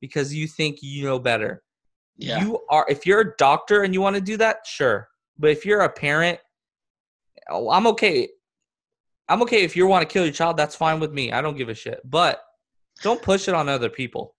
because 0.00 0.34
you 0.34 0.46
think 0.46 0.82
you 0.82 1.04
know 1.04 1.18
better. 1.18 1.62
yeah. 2.16 2.42
You 2.42 2.60
are 2.68 2.84
if 2.88 3.06
you're 3.06 3.20
a 3.20 3.36
doctor 3.36 3.82
and 3.82 3.94
you 3.94 4.00
want 4.00 4.16
to 4.16 4.22
do 4.22 4.36
that, 4.38 4.66
sure. 4.66 5.08
But 5.38 5.50
if 5.50 5.64
you're 5.64 5.80
a 5.80 5.88
parent, 5.88 6.38
oh, 7.48 7.70
I'm 7.70 7.86
okay. 7.88 8.28
I'm 9.28 9.42
okay 9.42 9.62
if 9.62 9.76
you 9.76 9.86
want 9.86 10.06
to 10.06 10.12
kill 10.12 10.24
your 10.24 10.32
child. 10.32 10.56
That's 10.56 10.74
fine 10.74 11.00
with 11.00 11.12
me. 11.12 11.32
I 11.32 11.40
don't 11.40 11.56
give 11.56 11.68
a 11.68 11.74
shit. 11.74 12.00
But 12.04 12.42
don't 13.02 13.22
push 13.22 13.48
it 13.48 13.54
on 13.54 13.68
other 13.68 13.88
people. 13.88 14.34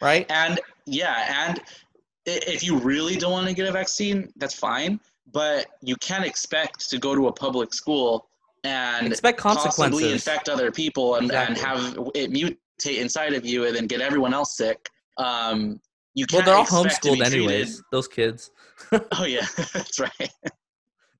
Right? 0.00 0.26
And 0.30 0.58
yeah, 0.86 1.48
and 1.48 1.60
if 2.30 2.62
you 2.62 2.78
really 2.78 3.16
don't 3.16 3.32
want 3.32 3.48
to 3.48 3.54
get 3.54 3.68
a 3.68 3.72
vaccine, 3.72 4.32
that's 4.36 4.54
fine. 4.54 5.00
But 5.32 5.66
you 5.80 5.96
can't 5.96 6.24
expect 6.24 6.88
to 6.90 6.98
go 6.98 7.14
to 7.14 7.28
a 7.28 7.32
public 7.32 7.72
school 7.72 8.28
and 8.64 9.06
Expect 9.06 9.40
possibly 9.40 10.12
infect 10.12 10.48
other 10.48 10.70
people 10.70 11.16
and, 11.16 11.32
and 11.32 11.56
have 11.56 11.98
it 12.14 12.30
mutate 12.30 12.98
inside 12.98 13.32
of 13.32 13.46
you 13.46 13.66
and 13.66 13.74
then 13.74 13.86
get 13.86 14.00
everyone 14.00 14.34
else 14.34 14.56
sick. 14.56 14.88
Um, 15.16 15.80
you 16.14 16.26
can't 16.26 16.44
well, 16.44 16.64
they're 16.66 16.78
all 16.78 16.84
homeschooled 16.84 17.24
anyways. 17.24 17.82
Those 17.92 18.08
kids. 18.08 18.50
Oh 19.12 19.24
yeah, 19.24 19.46
that's 19.74 20.00
right. 20.00 20.30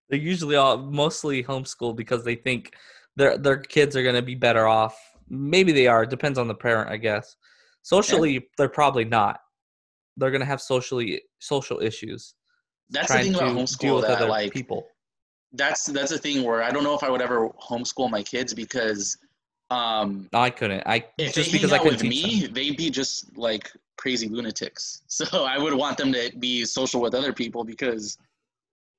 They're 0.08 0.18
usually 0.18 0.56
all 0.56 0.78
mostly 0.78 1.44
homeschooled 1.44 1.94
because 1.94 2.24
they 2.24 2.34
think 2.34 2.74
their 3.16 3.36
their 3.36 3.58
kids 3.58 3.94
are 3.94 4.02
going 4.02 4.14
to 4.14 4.22
be 4.22 4.34
better 4.34 4.66
off. 4.66 4.98
Maybe 5.28 5.70
they 5.70 5.86
are. 5.86 6.04
It 6.04 6.10
depends 6.10 6.38
on 6.38 6.48
the 6.48 6.54
parent, 6.54 6.90
I 6.90 6.96
guess. 6.96 7.36
Socially, 7.82 8.48
they're 8.56 8.68
probably 8.68 9.04
not. 9.04 9.40
They're 10.16 10.30
going 10.30 10.40
to 10.40 10.46
have 10.46 10.60
socially 10.60 11.22
social 11.38 11.80
issues. 11.80 12.34
That's 12.90 13.12
the 13.12 13.18
thing 13.20 13.34
about 13.34 13.56
homeschool 13.56 13.96
with 13.96 14.06
that 14.06 14.16
other 14.18 14.26
like 14.28 14.52
people. 14.52 14.86
that's 15.52 15.84
that's 15.86 16.12
a 16.12 16.18
thing 16.18 16.42
where 16.44 16.62
I 16.62 16.70
don't 16.70 16.84
know 16.84 16.94
if 16.94 17.02
I 17.02 17.10
would 17.10 17.22
ever 17.22 17.48
homeschool 17.50 18.10
my 18.10 18.22
kids 18.22 18.54
because 18.54 19.16
Um, 19.70 20.28
I 20.32 20.50
couldn't. 20.50 20.82
I 20.86 21.06
if 21.18 21.34
just 21.34 21.52
they 21.52 21.58
because 21.58 21.70
hang 21.70 21.78
out 21.80 21.84
couldn't 21.84 22.02
with 22.02 22.08
me, 22.10 22.40
them. 22.42 22.52
they'd 22.54 22.76
be 22.76 22.90
just 22.90 23.36
like 23.36 23.70
crazy 23.96 24.28
lunatics. 24.28 25.02
So 25.08 25.44
I 25.44 25.58
would 25.58 25.74
want 25.74 25.96
them 25.98 26.12
to 26.12 26.32
be 26.38 26.64
social 26.64 27.00
with 27.00 27.14
other 27.14 27.32
people 27.32 27.64
because 27.64 28.18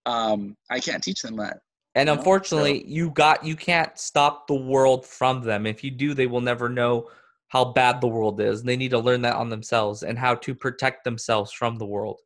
um, 0.06 0.56
I 0.70 0.80
can't 0.80 1.04
teach 1.04 1.22
them 1.22 1.36
that. 1.38 1.60
And 1.96 2.08
know, 2.08 2.14
unfortunately, 2.14 2.86
you 2.88 3.10
got 3.12 3.44
you 3.46 3.56
can't 3.56 3.98
stop 4.00 4.48
the 4.48 4.56
world 4.56 5.06
from 5.06 5.42
them. 5.42 5.66
If 5.66 5.84
you 5.84 5.92
do, 5.92 6.14
they 6.14 6.28
will 6.28 6.42
never 6.42 6.70
know 6.70 7.10
how 7.52 7.66
bad 7.66 8.00
the 8.00 8.08
world 8.08 8.40
is. 8.40 8.64
They 8.64 8.78
need 8.78 8.92
to 8.92 9.00
learn 9.00 9.22
that 9.24 9.36
on 9.36 9.50
themselves 9.50 10.04
and 10.04 10.18
how 10.18 10.36
to 10.36 10.56
protect 10.56 11.04
themselves 11.04 11.52
from 11.52 11.76
the 11.76 11.86
world. 11.86 12.22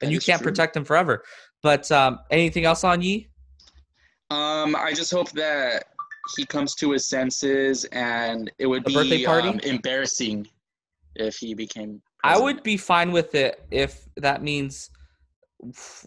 And 0.00 0.10
you 0.10 0.18
can't 0.18 0.40
true. 0.40 0.50
protect 0.50 0.72
them 0.72 0.86
forever. 0.86 1.22
But 1.62 1.92
um, 1.92 2.20
anything 2.30 2.64
else 2.64 2.82
on 2.82 3.02
Ye? 3.02 3.28
Um, 4.30 4.74
I 4.74 4.94
just 4.94 5.10
hope 5.10 5.30
that 5.32 5.84
he 6.34 6.46
comes 6.46 6.74
to 6.76 6.92
his 6.92 7.04
senses, 7.04 7.84
and 7.92 8.50
it 8.58 8.66
would 8.66 8.82
A 8.82 8.86
be 8.86 8.94
birthday 8.94 9.24
party? 9.24 9.48
Um, 9.48 9.60
embarrassing 9.60 10.48
if 11.14 11.36
he 11.36 11.52
became. 11.52 12.00
I 12.24 12.38
would 12.38 12.62
be 12.62 12.78
fine 12.78 13.12
with 13.12 13.34
it 13.34 13.62
if 13.70 14.08
that 14.16 14.42
means 14.42 14.88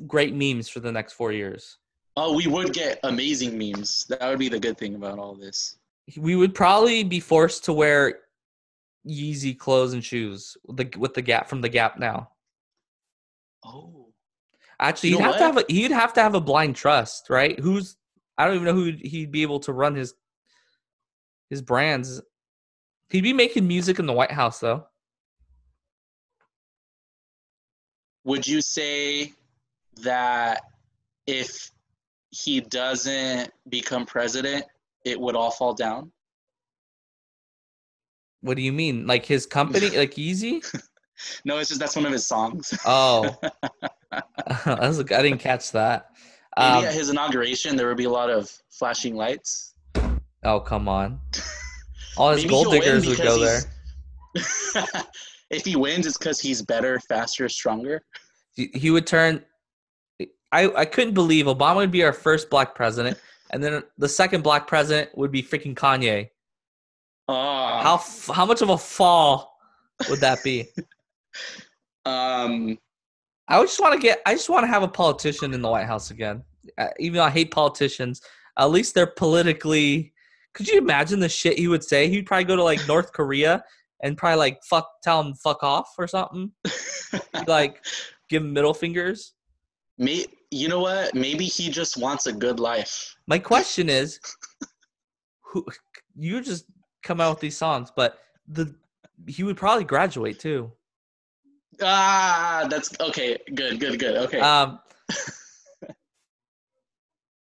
great 0.07 0.33
memes 0.33 0.67
for 0.67 0.79
the 0.79 0.91
next 0.91 1.13
four 1.13 1.31
years. 1.31 1.77
Oh, 2.17 2.36
we 2.36 2.47
would 2.47 2.73
get 2.73 2.99
amazing 3.03 3.55
memes. 3.55 4.05
That 4.09 4.27
would 4.27 4.39
be 4.39 4.49
the 4.49 4.59
good 4.59 4.79
thing 4.79 4.95
about 4.95 5.19
all 5.19 5.36
this. 5.36 5.77
We 6.17 6.36
would 6.36 6.55
probably 6.55 7.03
be 7.03 7.19
forced 7.19 7.65
to 7.65 7.73
wear 7.73 8.22
Yeezy 9.08 9.58
clothes 9.58 9.94
and 9.94 10.04
shoes 10.04 10.56
with 10.66 10.78
the, 10.78 10.98
with 10.98 11.13
the 11.13 11.22
gap 11.22 11.50
from 11.50 11.62
the 11.62 11.70
Gap 11.70 12.00
now. 12.00 12.30
Oh. 13.66 14.08
Actually, 14.80 15.10
You 15.10 15.18
he'd 15.18 15.24
have 15.24 15.38
to 15.38 15.44
have 15.44 15.56
what? 15.56 15.70
a, 15.70 15.74
he'd 15.74 15.92
have 15.92 16.13
to 16.13 16.22
have 16.22 16.36
a 16.36 16.42
blind 16.42 16.76
trust, 16.76 17.30
right? 17.30 17.60
Who's 17.60 17.96
I 18.38 18.46
don't 18.46 18.56
even 18.56 18.66
know 18.66 18.74
who 18.74 18.92
he'd 18.92 19.32
be 19.32 19.44
able 19.44 19.60
to 19.62 19.74
run 19.74 19.96
his 19.96 20.13
his 21.50 21.62
brands. 21.62 22.22
He'd 23.10 23.22
be 23.22 23.34
making 23.34 23.68
music 23.68 24.00
in 24.00 24.06
the 24.06 24.13
White 24.13 24.32
House 24.32 24.60
though. 24.60 24.88
Would 28.24 28.48
you 28.48 28.62
say 28.62 29.34
that 29.98 30.62
if 31.28 31.70
he 32.32 32.62
doesn't 32.62 33.52
become 33.70 34.06
president, 34.06 34.66
it 35.06 35.20
would 35.20 35.36
all 35.36 35.52
fall 35.52 35.74
down? 35.74 36.12
What 38.43 38.58
do 38.58 38.62
you 38.62 38.73
mean? 38.73 39.08
Like 39.08 39.25
his 39.25 39.45
company, 39.45 39.89
like 39.97 40.15
Yeezy? 40.15 40.62
No, 41.45 41.58
it's 41.58 41.69
just 41.69 41.79
that's 41.79 41.95
one 41.95 42.06
of 42.06 42.12
his 42.12 42.27
songs. 42.27 42.77
Oh, 42.86 43.36
I 44.12 44.91
didn't 44.91 45.38
catch 45.38 45.71
that. 45.71 46.10
Maybe 46.58 46.67
Um, 46.67 46.86
at 46.86 46.93
his 46.93 47.10
inauguration, 47.10 47.75
there 47.75 47.88
would 47.88 47.97
be 47.97 48.03
a 48.03 48.10
lot 48.10 48.29
of 48.29 48.51
flashing 48.69 49.15
lights. 49.15 49.73
oh 50.43 50.60
come 50.60 50.89
on! 50.89 51.19
All 52.17 52.32
his 52.32 52.45
gold 52.45 52.71
diggers 52.71 53.08
would 53.08 53.17
go 53.17 53.39
there. 53.39 53.62
if 55.49 55.63
he 55.65 55.75
wins, 55.75 56.06
it's 56.06 56.17
because 56.17 56.39
he's 56.39 56.62
better, 56.62 56.99
faster, 56.99 57.47
stronger. 57.47 58.03
He, 58.56 58.69
he 58.73 58.91
would 58.91 59.08
turn. 59.08 59.43
I 60.51 60.69
I 60.75 60.86
couldn't 60.86 61.13
believe 61.13 61.45
Obama 61.45 61.77
would 61.77 61.91
be 61.91 62.03
our 62.03 62.13
first 62.13 62.49
black 62.49 62.75
president, 62.75 63.17
and 63.51 63.63
then 63.63 63.84
the 63.97 64.10
second 64.10 64.43
black 64.43 64.67
president 64.67 65.17
would 65.17 65.32
be 65.32 65.41
freaking 65.41 65.75
Kanye. 65.75 66.29
Oh, 67.27 67.33
How 67.81 67.95
f- 67.95 68.29
how 68.33 68.45
much 68.45 68.62
of 68.62 68.69
a 68.69 68.77
fall 68.77 69.57
would 70.09 70.19
that 70.19 70.43
be? 70.43 70.65
um, 72.05 72.77
I 73.47 73.62
just 73.62 73.79
want 73.79 73.93
to 73.93 73.99
get. 73.99 74.21
I 74.25 74.33
just 74.33 74.49
want 74.49 74.63
to 74.63 74.67
have 74.67 74.83
a 74.83 74.88
politician 74.88 75.53
in 75.53 75.62
the 75.62 75.69
White 75.69 75.86
House 75.86 76.12
again. 76.12 76.43
Uh, 76.77 76.88
even 76.99 77.17
though 77.17 77.23
I 77.23 77.29
hate 77.29 77.51
politicians, 77.51 78.21
at 78.57 78.69
least 78.71 78.93
they're 78.93 79.07
politically. 79.07 80.13
Could 80.53 80.67
you 80.67 80.77
imagine 80.77 81.19
the 81.19 81.29
shit 81.29 81.57
he 81.57 81.67
would 81.67 81.83
say? 81.83 82.07
He'd 82.09 82.25
probably 82.25 82.43
go 82.43 82.55
to 82.55 82.63
like 82.63 82.86
North 82.88 83.12
Korea 83.13 83.63
and 84.03 84.17
probably 84.17 84.38
like 84.38 84.59
fuck, 84.63 84.88
tell 85.01 85.21
him 85.21 85.33
fuck 85.33 85.63
off 85.63 85.93
or 85.97 86.07
something. 86.07 86.51
Like 87.47 87.83
give 88.29 88.41
him 88.41 88.53
middle 88.53 88.73
fingers. 88.73 89.33
may, 89.99 90.25
you 90.49 90.67
know 90.67 90.79
what? 90.79 91.13
Maybe 91.13 91.45
he 91.45 91.69
just 91.69 91.97
wants 91.97 92.25
a 92.25 92.33
good 92.33 92.59
life. 92.59 93.15
My 93.27 93.38
question 93.38 93.88
is, 93.89 94.19
who 95.41 95.65
you 96.15 96.41
just 96.41 96.65
come 97.04 97.22
out 97.22 97.32
with 97.32 97.39
these 97.39 97.58
songs, 97.58 97.92
but 97.96 98.20
the 98.48 98.74
he 99.28 99.44
would 99.44 99.58
probably 99.58 99.84
graduate 99.84 100.39
too. 100.39 100.72
Ah, 101.82 102.66
that's 102.70 102.89
okay. 103.00 103.38
Good, 103.54 103.80
good, 103.80 104.00
good. 104.00 104.18
Okay. 104.18 104.39
Um, 104.39 104.80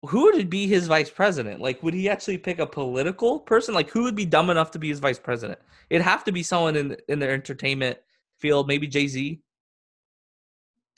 who 0.05 0.23
would 0.25 0.49
be 0.49 0.66
his 0.66 0.87
vice 0.87 1.11
president? 1.11 1.61
Like, 1.61 1.83
would 1.83 1.95
he 1.95 2.09
actually 2.09 2.38
pick 2.38 2.59
a 2.59 2.66
political 2.66 3.40
person? 3.40 3.75
Like, 3.75 3.90
who 3.90 4.03
would 4.05 4.14
be 4.14 4.25
dumb 4.25 4.51
enough 4.51 4.71
to 4.73 4.79
be 4.79 4.88
his 4.88 5.01
vice 5.01 5.19
president? 5.19 5.59
It'd 5.90 6.03
have 6.05 6.25
to 6.25 6.33
be 6.33 6.42
someone 6.42 6.77
in 6.77 6.97
in 7.09 7.19
their 7.19 7.33
entertainment 7.33 7.99
field. 8.38 8.69
Maybe 8.69 8.87
Jay 8.87 9.07
Z. 9.09 9.40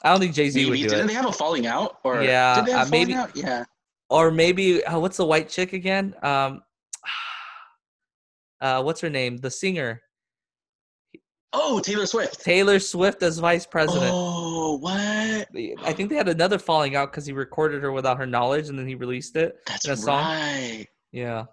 I 0.03 0.11
don't 0.11 0.21
think 0.21 0.35
Jay 0.35 0.49
Z 0.51 0.65
would 0.69 0.77
do 0.77 0.83
didn't 0.89 1.05
it. 1.05 1.09
they 1.09 1.15
have 1.15 1.27
a 1.27 1.33
falling 1.33 1.67
out? 1.67 1.99
Or 2.05 2.23
Yeah, 2.23 2.57
did 2.57 2.67
they 2.67 2.73
have 2.73 2.87
uh, 2.87 2.91
maybe- 2.91 3.15
out? 3.15 3.35
Yeah. 3.37 3.65
Or 4.11 4.31
maybe 4.31 4.83
uh, 4.85 4.99
what's 4.99 5.19
the 5.19 5.27
white 5.27 5.49
chick 5.51 5.75
again? 5.75 6.15
Um, 6.23 6.63
uh, 8.61 8.83
what's 8.83 9.01
her 9.01 9.11
name? 9.11 9.37
The 9.39 9.51
singer 9.51 10.03
Oh, 11.55 11.81
Taylor 11.81 12.05
Swift. 12.05 12.43
Taylor 12.45 12.79
Swift 12.79 13.23
as 13.23 13.39
vice 13.39 13.65
president. 13.65 14.11
Oh, 14.15 14.77
what? 14.77 14.93
I 15.83 15.93
think 15.95 16.11
they 16.11 16.17
had 16.17 16.29
another 16.29 16.59
falling 16.59 16.95
out 16.95 17.11
because 17.11 17.25
he 17.25 17.33
recorded 17.33 17.83
her 17.83 17.91
without 17.91 18.19
her 18.19 18.27
knowledge, 18.27 18.69
and 18.69 18.79
then 18.79 18.87
he 18.87 18.95
released 18.95 19.35
it. 19.35 19.57
That's 19.67 19.87
in 19.87 19.93
a 19.93 19.97
song. 19.97 20.25
right. 20.25 20.87
Yeah, 21.11 21.47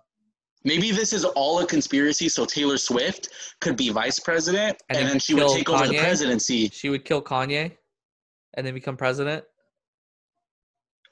Maybe 0.66 0.92
this 0.92 1.14
is 1.14 1.24
all 1.24 1.60
a 1.60 1.66
conspiracy, 1.66 2.28
so 2.28 2.44
Taylor 2.44 2.78
Swift 2.78 3.30
could 3.62 3.78
be 3.78 3.90
vice 3.90 4.20
president, 4.20 4.78
And 4.90 4.98
and, 4.98 5.08
then 5.08 5.20
she 5.20 5.34
would 5.36 5.48
take 5.50 5.70
over 5.70 5.88
the 5.88 5.98
presidency. 5.98 6.68
she 6.70 6.90
would 6.90 7.06
kill 7.06 7.22
Kanye, 7.22 7.72
and 8.56 8.68
then 8.68 8.74
become 8.74 8.98
president. 8.98 9.46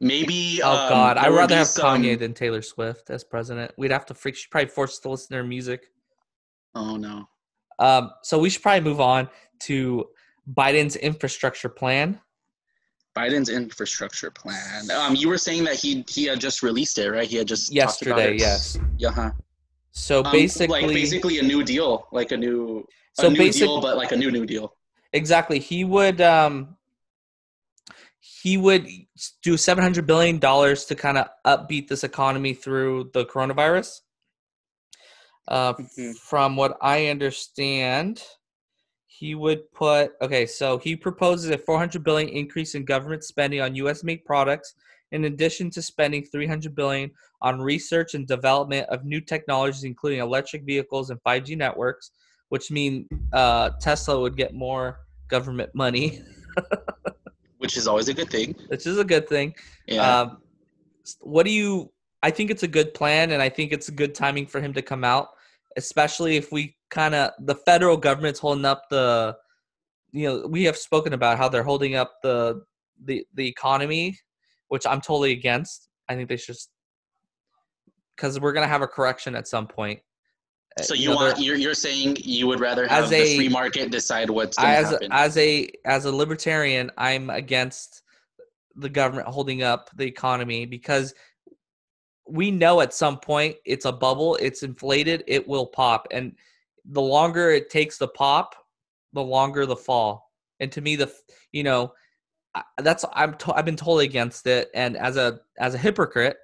Maybe. 0.04 0.62
Oh 0.64 0.72
um, 0.72 0.90
God, 0.90 1.18
I'd 1.18 1.30
rather 1.30 1.56
have 1.56 1.68
some- 1.68 2.02
Kanye 2.04 2.20
than 2.20 2.34
Taylor 2.34 2.62
Swift 2.62 3.10
as 3.10 3.24
president. 3.24 3.72
We'd 3.78 3.92
have 3.92 4.06
to 4.08 4.14
freak. 4.14 4.36
She'd 4.36 4.52
probably 4.52 4.70
force 4.70 4.92
us 4.94 5.00
to 5.00 5.10
listen 5.10 5.30
to 5.30 5.38
her 5.38 5.44
music. 5.44 5.92
Oh 6.76 6.98
no. 6.98 7.28
Um, 7.80 8.12
so 8.22 8.38
we 8.38 8.50
should 8.50 8.62
probably 8.62 8.82
move 8.82 9.02
on 9.02 9.30
to 9.62 10.06
Biden's 10.54 10.96
infrastructure 10.98 11.70
plan. 11.70 12.20
Biden's 13.16 13.50
infrastructure 13.50 14.32
plan. 14.32 14.90
Um, 14.92 15.16
you 15.16 15.30
were 15.30 15.38
saying 15.38 15.64
that 15.66 15.76
he 15.76 16.04
he 16.10 16.26
had 16.26 16.40
just 16.40 16.64
released 16.64 16.98
it, 16.98 17.10
right? 17.10 17.28
He 17.28 17.38
had 17.38 17.48
just 17.48 17.72
Yesterday, 17.72 18.36
yes. 18.38 18.78
Yeah. 18.98 19.12
huh. 19.12 19.32
So 19.92 20.24
Um, 20.24 20.32
basically, 20.32 20.82
like 20.82 20.94
basically 20.94 21.40
a 21.40 21.44
new 21.44 21.64
deal, 21.64 22.08
like 22.12 22.32
a 22.32 22.38
new 22.38 22.86
so 23.14 23.28
a 23.28 23.30
new 23.30 23.38
basic, 23.38 23.62
deal, 23.62 23.80
but 23.80 23.96
like 23.96 24.12
a 24.12 24.16
new 24.16 24.32
new 24.32 24.46
deal. 24.46 24.76
exactly. 25.14 25.60
He 25.60 25.84
would 25.86 26.20
um, 26.22 26.76
he 28.44 28.58
would 28.58 28.86
do 29.42 29.56
seven 29.56 29.82
hundred 29.82 30.06
billion 30.06 30.38
dollars 30.38 30.84
to 30.86 30.96
kind 30.96 31.18
of 31.18 31.28
upbeat 31.46 31.88
this 31.88 32.04
economy 32.04 32.54
through 32.54 33.10
the 33.14 33.24
coronavirus. 33.26 34.02
Uh, 35.48 35.74
Mhm. 35.74 36.16
From 36.18 36.56
what 36.58 36.78
I 36.82 37.08
understand, 37.08 38.22
he 39.08 39.34
would 39.36 39.72
put 39.72 40.12
okay. 40.22 40.46
So 40.46 40.78
he 40.78 40.96
proposes 40.98 41.50
a 41.52 41.58
four 41.58 41.78
hundred 41.78 42.04
billion 42.04 42.30
increase 42.30 42.76
in 42.76 42.84
government 42.84 43.24
spending 43.24 43.62
on 43.62 43.76
U.S. 43.84 44.04
made 44.04 44.26
products, 44.26 44.74
in 45.14 45.24
addition 45.26 45.70
to 45.72 45.82
spending 45.82 46.24
three 46.26 46.48
hundred 46.48 46.76
billion 46.76 47.12
on 47.42 47.62
research 47.62 48.14
and 48.14 48.28
development 48.28 48.88
of 48.90 49.06
new 49.06 49.22
technologies, 49.22 49.86
including 49.86 50.20
electric 50.20 50.64
vehicles 50.64 51.10
and 51.12 51.20
five 51.22 51.46
G 51.46 51.56
networks. 51.56 52.12
Which 52.50 52.70
mean 52.72 53.08
uh, 53.32 53.72
Tesla 53.80 54.20
would 54.20 54.36
get 54.36 54.54
more 54.54 55.00
government 55.30 55.72
money, 55.74 56.22
which 57.64 57.78
is 57.78 57.88
always 57.88 58.10
a 58.10 58.14
good 58.14 58.30
thing. 58.30 58.54
which 58.68 58.86
is 58.86 58.98
a 58.98 59.06
good 59.06 59.26
thing. 59.30 59.56
Yeah. 59.88 60.20
Um, 60.20 60.38
what 61.22 61.46
do 61.46 61.52
you? 61.52 61.94
I 62.22 62.30
think 62.30 62.52
it's 62.52 62.64
a 62.64 62.68
good 62.68 62.94
plan, 62.94 63.32
and 63.32 63.42
I 63.42 63.48
think 63.48 63.72
it's 63.72 63.88
a 63.88 63.94
good 63.94 64.14
timing 64.14 64.48
for 64.48 64.60
him 64.60 64.74
to 64.74 64.82
come 64.82 65.06
out, 65.06 65.30
especially 65.78 66.36
if 66.36 66.52
we 66.52 66.76
kind 66.90 67.16
of 67.16 67.32
the 67.40 67.56
federal 67.56 67.96
government's 67.96 68.40
holding 68.40 68.66
up 68.66 68.84
the. 68.90 69.38
You 70.12 70.28
know, 70.28 70.48
we 70.48 70.66
have 70.66 70.78
spoken 70.78 71.14
about 71.14 71.38
how 71.38 71.48
they're 71.48 71.64
holding 71.64 71.96
up 71.96 72.16
the 72.22 72.64
the 73.06 73.26
the 73.34 73.48
economy, 73.48 74.20
which 74.68 74.86
I'm 74.86 75.00
totally 75.00 75.32
against. 75.32 75.88
I 76.10 76.16
think 76.16 76.28
they 76.28 76.38
should, 76.38 76.58
because 78.16 78.42
we're 78.42 78.54
gonna 78.54 78.68
have 78.68 78.82
a 78.82 78.88
correction 78.88 79.36
at 79.36 79.48
some 79.48 79.68
point. 79.68 80.02
Uh, 80.80 80.82
so 80.84 80.94
you 80.94 81.04
you 81.04 81.10
know, 81.10 81.16
want 81.16 81.40
you're 81.40 81.56
you're 81.56 81.74
saying 81.76 82.18
you 82.20 82.48
would 82.48 82.60
rather 82.60 82.88
have 82.88 83.12
a- 83.12 83.24
the 83.24 83.36
free 83.38 83.50
market 83.50 83.92
decide 83.92 84.30
what's 84.30 84.58
going 84.58 84.74
as 84.74 84.90
happen? 84.90 85.12
a, 85.12 85.16
as 85.16 85.38
a 85.38 85.70
as 85.86 86.06
a 86.06 86.12
libertarian, 86.12 86.92
I'm 86.98 87.30
against 87.30 88.02
the 88.76 88.90
government 88.90 89.28
holding 89.28 89.62
up 89.62 89.92
the 89.96 90.06
economy 90.06 90.66
because 90.66 91.14
we 92.28 92.50
know 92.50 92.82
at 92.82 92.94
some 92.94 93.20
point 93.20 93.56
it's 93.66 93.86
a 93.86 93.92
bubble, 93.92 94.36
it's 94.38 94.64
inflated, 94.64 95.24
it 95.28 95.48
will 95.48 95.68
pop, 95.68 96.08
and 96.12 96.36
the 96.86 97.02
longer 97.02 97.52
it 97.52 97.70
takes 97.70 97.98
to 98.00 98.08
pop, 98.08 98.56
the 99.14 99.22
longer 99.22 99.66
the 99.66 99.76
fall. 99.76 100.32
And 100.60 100.72
to 100.72 100.82
me, 100.82 100.96
the 100.96 101.14
you 101.52 101.64
know 101.64 101.94
that's 102.80 103.06
I'm 103.14 103.36
to, 103.36 103.54
I've 103.54 103.66
been 103.66 103.76
totally 103.76 104.06
against 104.06 104.48
it, 104.48 104.70
and 104.74 104.98
as 104.98 105.18
a 105.18 105.40
as 105.60 105.76
a 105.76 105.78
hypocrite 105.78 106.38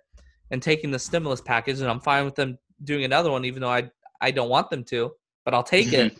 and 0.52 0.62
taking 0.62 0.92
the 0.92 1.00
stimulus 1.00 1.42
package, 1.42 1.80
and 1.80 1.89
I'm 1.89 2.00
fine 2.00 2.26
with 2.26 2.36
them 2.36 2.58
doing 2.84 3.04
another 3.04 3.32
one, 3.32 3.46
even 3.46 3.62
though 3.62 3.70
I 3.70 3.89
I 4.21 4.32
don't 4.32 4.49
want 4.49 4.69
them 4.69 4.84
to, 4.86 5.12
but 5.45 5.53
I'll 5.53 5.63
take 5.63 5.93
it. 5.93 6.17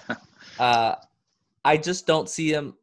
uh, 0.58 0.94
I 1.64 1.76
just 1.76 2.06
don't 2.06 2.28
see 2.28 2.52
them. 2.52 2.74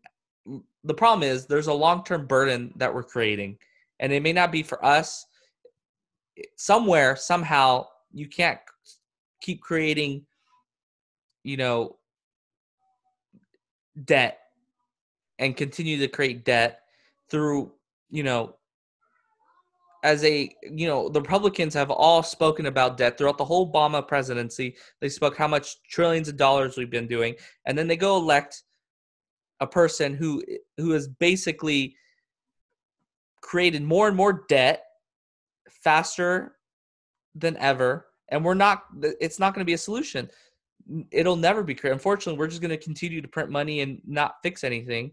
The 0.83 0.93
problem 0.93 1.27
is 1.27 1.45
there's 1.45 1.67
a 1.67 1.73
long 1.73 2.03
term 2.03 2.25
burden 2.25 2.73
that 2.77 2.93
we're 2.93 3.03
creating, 3.03 3.57
and 3.99 4.11
it 4.11 4.23
may 4.23 4.33
not 4.33 4.51
be 4.51 4.63
for 4.63 4.83
us. 4.83 5.25
Somewhere, 6.55 7.15
somehow, 7.15 7.87
you 8.13 8.27
can't 8.27 8.59
keep 9.41 9.61
creating, 9.61 10.25
you 11.43 11.57
know, 11.57 11.97
debt 14.05 14.39
and 15.39 15.55
continue 15.55 15.97
to 15.97 16.07
create 16.07 16.45
debt 16.45 16.81
through, 17.29 17.71
you 18.09 18.23
know, 18.23 18.55
as 20.03 20.23
a 20.23 20.53
you 20.63 20.87
know 20.87 21.09
the 21.09 21.21
republicans 21.21 21.73
have 21.73 21.91
all 21.91 22.23
spoken 22.23 22.67
about 22.67 22.97
debt 22.97 23.17
throughout 23.17 23.37
the 23.37 23.45
whole 23.45 23.71
obama 23.71 24.05
presidency. 24.05 24.75
They 25.01 25.09
spoke 25.09 25.37
how 25.37 25.47
much 25.47 25.81
trillions 25.83 26.29
of 26.29 26.37
dollars 26.37 26.77
we've 26.77 26.89
been 26.89 27.07
doing. 27.07 27.35
And 27.65 27.77
then 27.77 27.87
they 27.87 27.97
go 27.97 28.17
elect 28.17 28.63
a 29.59 29.67
person 29.67 30.13
who 30.13 30.43
who 30.77 30.91
has 30.91 31.07
basically 31.07 31.95
created 33.41 33.83
more 33.83 34.07
and 34.07 34.15
more 34.15 34.45
debt 34.47 34.83
faster 35.69 36.55
than 37.35 37.57
ever. 37.57 38.07
And 38.29 38.43
we're 38.43 38.53
not 38.53 38.83
it's 39.01 39.39
not 39.39 39.53
going 39.53 39.61
to 39.61 39.69
be 39.69 39.73
a 39.73 39.77
solution. 39.77 40.29
It'll 41.11 41.35
never 41.35 41.61
be 41.61 41.75
created 41.75 41.95
unfortunately 41.95 42.39
we're 42.39 42.47
just 42.47 42.61
going 42.61 42.69
to 42.71 42.77
continue 42.77 43.21
to 43.21 43.27
print 43.27 43.49
money 43.49 43.81
and 43.81 44.01
not 44.05 44.35
fix 44.43 44.63
anything. 44.63 45.11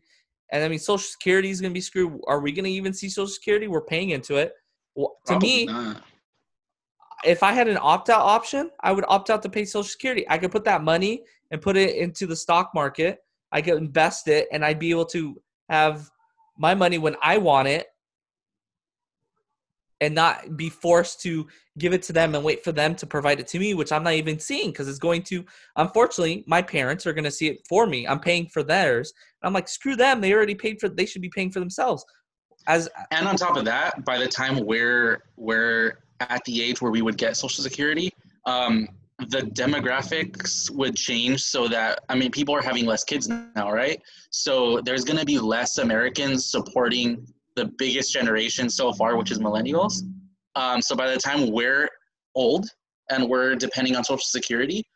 And 0.53 0.63
i 0.63 0.69
mean 0.69 0.79
social 0.79 0.99
security 0.99 1.51
is 1.51 1.61
going 1.61 1.73
to 1.73 1.75
be 1.75 1.81
screwed. 1.81 2.21
Are 2.29 2.39
we 2.39 2.53
going 2.53 2.67
to 2.67 2.71
even 2.71 2.93
see 2.93 3.09
social 3.09 3.27
security? 3.27 3.67
We're 3.67 3.81
paying 3.81 4.11
into 4.11 4.37
it 4.37 4.53
well, 4.97 5.19
to 5.27 5.39
me 5.39 5.67
not. 5.67 6.03
if 7.25 7.43
i 7.43 7.53
had 7.53 7.69
an 7.69 7.79
opt-out 7.81 8.23
option 8.23 8.71
i 8.83 8.91
would 8.91 9.05
opt 9.09 9.31
out 9.31 9.43
to 9.43 9.49
pay 9.49 9.65
social 9.65 9.85
security 9.85 10.27
i 10.29 10.37
could 10.37 10.51
put 10.51 10.65
that 10.65 10.83
money 10.83 11.23
and 11.53 11.63
put 11.63 11.77
it 11.77 11.95
into 11.95 12.27
the 12.27 12.35
stock 12.35 12.73
market 12.75 13.21
I 13.53 13.63
could 13.63 13.79
invest 13.79 14.29
it 14.29 14.49
and 14.53 14.65
I'd 14.65 14.79
be 14.79 14.91
able 14.91 15.07
to 15.07 15.41
have 15.69 16.11
my 16.59 16.75
money 16.75 16.99
when 16.99 17.17
I 17.23 17.39
want 17.39 17.69
it 17.69 17.87
and 20.01 20.15
not 20.15 20.57
be 20.57 20.69
forced 20.69 21.23
to 21.23 21.47
give 21.79 21.95
it 21.95 22.03
to 22.03 22.13
them 22.13 22.35
and 22.35 22.45
wait 22.45 22.63
for 22.63 22.73
them 22.73 22.95
to 22.97 23.07
provide 23.07 23.41
it 23.41 23.47
to 23.49 23.59
me, 23.59 23.73
which 23.73 23.93
I'm 23.93 24.03
not 24.03 24.13
even 24.13 24.39
seeing 24.39 24.71
because 24.71 24.89
it's 24.89 24.99
going 24.99 25.23
to, 25.25 25.45
unfortunately, 25.77 26.45
my 26.47 26.61
parents 26.61 27.07
are 27.07 27.15
going 27.15 27.25
to 27.25 27.31
see 27.31 27.49
it 27.49 27.67
for 27.67 27.87
me. 27.87 28.07
I'm 28.07 28.21
paying 28.21 28.47
for 28.49 28.63
theirs. 28.63 29.13
I'm 29.43 29.55
like, 29.55 29.69
screw 29.69 29.97
them. 29.97 30.21
They 30.21 30.35
already 30.35 30.55
paid 30.55 30.81
for, 30.81 30.89
they 30.89 31.07
should 31.07 31.23
be 31.23 31.31
paying 31.31 31.51
for 31.51 31.61
themselves. 31.61 32.05
As 32.67 32.89
and 33.11 33.29
on 33.29 33.37
top 33.37 33.57
of 33.57 33.65
that, 33.67 34.05
by 34.05 34.19
the 34.19 34.27
time 34.27 34.65
we're 34.65 35.23
we're 35.37 35.99
at 36.21 36.45
the 36.45 36.63
age 36.63 36.81
where 36.81 36.91
we 36.91 37.03
would 37.03 37.17
get 37.17 37.37
Social 37.37 37.63
Security, 37.63 38.13
um, 38.45 38.89
the 39.29 39.43
demographics 39.43 40.71
would 40.71 40.97
change 40.97 41.43
so 41.43 41.69
that 41.69 42.01
I 42.09 42.17
mean 42.17 42.31
people 42.31 42.55
are 42.55 42.63
having 42.63 42.87
less 42.87 43.05
kids 43.05 43.29
now, 43.29 43.71
right? 43.73 44.01
So 44.31 44.81
there's 44.81 45.05
going 45.05 45.19
to 45.19 45.25
be 45.25 45.39
less 45.39 45.79
Americans 45.79 46.47
supporting 46.47 47.27
the 47.55 47.67
biggest 47.79 48.13
generation 48.13 48.69
so 48.69 48.93
far, 48.93 49.17
which 49.17 49.31
is 49.31 49.39
millennials. 49.39 50.03
Um, 50.55 50.83
so 50.83 50.95
by 50.95 51.11
the 51.11 51.17
time 51.17 51.51
we're 51.51 51.89
old 52.35 52.67
and 53.11 53.29
we're 53.29 53.55
depending 53.55 53.97
on 53.97 54.05
Social 54.05 54.25
Security, 54.25 54.87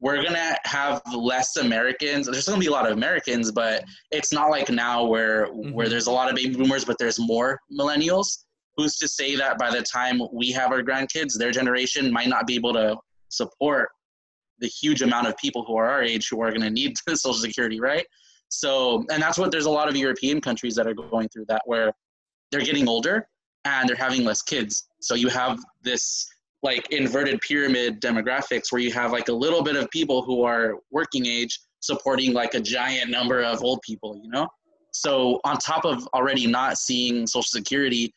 we're 0.00 0.22
gonna 0.22 0.56
have 0.64 1.02
less 1.14 1.56
Americans. 1.56 2.26
There's 2.26 2.46
gonna 2.46 2.58
be 2.58 2.66
a 2.66 2.72
lot 2.72 2.86
of 2.86 2.96
Americans, 2.96 3.52
but 3.52 3.84
it's 4.10 4.32
not 4.32 4.50
like 4.50 4.70
now 4.70 5.04
where 5.04 5.46
mm-hmm. 5.48 5.72
where 5.72 5.88
there's 5.88 6.06
a 6.06 6.12
lot 6.12 6.28
of 6.28 6.36
baby 6.36 6.54
boomers, 6.54 6.84
but 6.84 6.96
there's 6.98 7.18
more 7.18 7.60
millennials. 7.72 8.44
Who's 8.76 8.96
to 8.98 9.08
say 9.08 9.36
that 9.36 9.58
by 9.58 9.70
the 9.70 9.82
time 9.82 10.20
we 10.32 10.50
have 10.52 10.72
our 10.72 10.82
grandkids, 10.82 11.36
their 11.36 11.50
generation 11.50 12.10
might 12.10 12.28
not 12.28 12.46
be 12.46 12.54
able 12.54 12.72
to 12.72 12.96
support 13.28 13.90
the 14.60 14.68
huge 14.68 15.02
amount 15.02 15.26
of 15.26 15.36
people 15.36 15.64
who 15.64 15.76
are 15.76 15.88
our 15.90 16.02
age 16.02 16.28
who 16.28 16.40
are 16.40 16.50
going 16.50 16.62
to 16.62 16.70
need 16.70 16.94
social 17.14 17.32
security 17.32 17.80
right 17.80 18.06
so 18.48 19.04
and 19.10 19.22
that's 19.22 19.38
what 19.38 19.50
there's 19.50 19.66
a 19.66 19.70
lot 19.70 19.88
of 19.88 19.96
european 19.96 20.40
countries 20.40 20.74
that 20.74 20.86
are 20.86 20.94
going 20.94 21.28
through 21.28 21.44
that 21.48 21.62
where 21.64 21.92
they're 22.50 22.60
getting 22.60 22.88
older 22.88 23.26
and 23.64 23.88
they're 23.88 23.96
having 23.96 24.24
less 24.24 24.42
kids 24.42 24.88
so 25.00 25.14
you 25.14 25.28
have 25.28 25.58
this 25.82 26.28
like 26.62 26.90
inverted 26.92 27.40
pyramid 27.40 28.00
demographics 28.00 28.70
where 28.70 28.80
you 28.80 28.92
have 28.92 29.12
like 29.12 29.28
a 29.28 29.32
little 29.32 29.62
bit 29.62 29.76
of 29.76 29.90
people 29.90 30.22
who 30.22 30.42
are 30.42 30.76
working 30.90 31.26
age 31.26 31.58
supporting 31.80 32.32
like 32.32 32.54
a 32.54 32.60
giant 32.60 33.10
number 33.10 33.42
of 33.42 33.62
old 33.62 33.80
people 33.82 34.20
you 34.22 34.30
know 34.30 34.46
so 34.92 35.40
on 35.44 35.56
top 35.56 35.84
of 35.84 36.06
already 36.08 36.46
not 36.46 36.76
seeing 36.76 37.26
social 37.26 37.42
security 37.42 38.12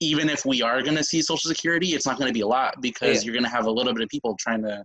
even 0.00 0.30
if 0.30 0.44
we 0.46 0.62
are 0.62 0.82
going 0.82 0.96
to 0.96 1.04
see 1.04 1.20
Social 1.20 1.48
Security, 1.48 1.88
it's 1.88 2.06
not 2.06 2.16
going 2.18 2.28
to 2.28 2.32
be 2.32 2.40
a 2.40 2.46
lot 2.46 2.80
because 2.80 3.16
yeah. 3.16 3.26
you're 3.26 3.34
going 3.34 3.44
to 3.44 3.50
have 3.50 3.66
a 3.66 3.70
little 3.70 3.92
bit 3.92 4.02
of 4.02 4.08
people 4.08 4.34
trying 4.38 4.62
to 4.62 4.82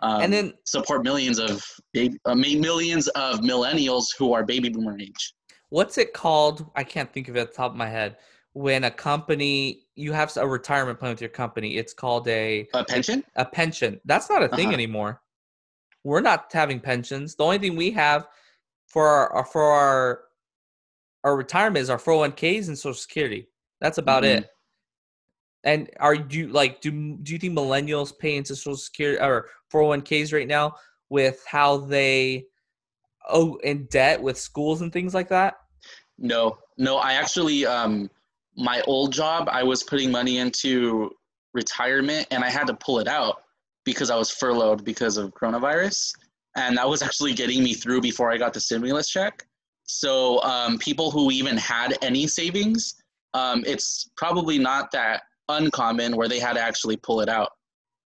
um, 0.00 0.22
and 0.22 0.32
then 0.32 0.52
support 0.64 1.02
millions 1.04 1.38
of 1.38 1.64
baby, 1.92 2.18
uh, 2.24 2.34
millions 2.34 3.08
of 3.08 3.40
millennials 3.40 4.06
who 4.18 4.32
are 4.32 4.44
baby 4.44 4.68
boomer 4.68 4.98
age. 4.98 5.34
What's 5.70 5.98
it 5.98 6.12
called? 6.12 6.70
I 6.76 6.84
can't 6.84 7.12
think 7.12 7.28
of 7.28 7.36
it 7.36 7.40
at 7.40 7.50
the 7.50 7.56
top 7.56 7.72
of 7.72 7.76
my 7.76 7.88
head. 7.88 8.16
When 8.52 8.84
a 8.84 8.90
company 8.90 9.83
you 9.96 10.12
have 10.12 10.36
a 10.36 10.46
retirement 10.46 10.98
plan 10.98 11.12
with 11.12 11.20
your 11.20 11.30
company, 11.30 11.76
it's 11.76 11.94
called 11.94 12.26
a 12.28 12.68
a 12.74 12.84
pension. 12.84 13.24
A 13.36 13.44
pension. 13.44 14.00
That's 14.04 14.28
not 14.28 14.42
a 14.42 14.48
thing 14.48 14.66
uh-huh. 14.66 14.74
anymore. 14.74 15.20
We're 16.02 16.20
not 16.20 16.50
having 16.52 16.80
pensions. 16.80 17.34
The 17.34 17.44
only 17.44 17.58
thing 17.58 17.76
we 17.76 17.90
have 17.92 18.28
for 18.86 19.08
our 19.08 19.44
for 19.44 19.62
our 19.62 20.20
our 21.24 21.36
retirement 21.36 21.82
is 21.82 21.90
our 21.90 21.98
401ks 21.98 22.68
and 22.68 22.78
Social 22.78 22.94
Security. 22.94 23.48
That's 23.80 23.98
about 23.98 24.24
mm-hmm. 24.24 24.38
it. 24.38 24.50
And 25.64 25.88
are 25.98 26.14
you 26.14 26.48
like 26.48 26.80
do 26.80 27.16
do 27.22 27.32
you 27.32 27.38
think 27.38 27.56
millennials 27.56 28.16
pay 28.16 28.36
into 28.36 28.54
Social 28.54 28.76
Security 28.76 29.20
or 29.22 29.48
401ks 29.72 30.32
right 30.32 30.48
now 30.48 30.74
with 31.08 31.42
how 31.48 31.78
they 31.78 32.44
oh 33.30 33.56
in 33.64 33.86
debt 33.86 34.20
with 34.20 34.38
schools 34.38 34.82
and 34.82 34.92
things 34.92 35.14
like 35.14 35.28
that? 35.30 35.56
No, 36.18 36.58
no. 36.76 36.98
I 36.98 37.14
actually 37.14 37.64
um 37.64 38.10
my 38.56 38.80
old 38.82 39.12
job 39.12 39.48
I 39.50 39.62
was 39.62 39.82
putting 39.82 40.10
money 40.10 40.38
into 40.38 41.10
retirement 41.52 42.26
and 42.30 42.44
I 42.44 42.50
had 42.50 42.66
to 42.66 42.74
pull 42.74 42.98
it 42.98 43.08
out 43.08 43.42
because 43.84 44.10
I 44.10 44.16
was 44.16 44.30
furloughed 44.30 44.84
because 44.84 45.16
of 45.16 45.34
coronavirus, 45.34 46.14
and 46.56 46.76
that 46.78 46.88
was 46.88 47.02
actually 47.08 47.34
getting 47.34 47.62
me 47.62 47.74
through 47.74 48.00
before 48.00 48.30
I 48.30 48.38
got 48.38 48.54
the 48.54 48.60
stimulus 48.60 49.08
check. 49.08 49.46
So 49.86 50.42
um, 50.42 50.78
people 50.78 51.10
who 51.10 51.30
even 51.30 51.58
had 51.58 51.98
any 52.02 52.26
savings 52.26 52.94
um, 53.34 53.64
it's 53.66 54.10
probably 54.16 54.58
not 54.58 54.90
that 54.92 55.22
uncommon 55.48 56.16
where 56.16 56.28
they 56.28 56.38
had 56.38 56.54
to 56.54 56.60
actually 56.60 56.96
pull 56.96 57.20
it 57.20 57.28
out 57.28 57.50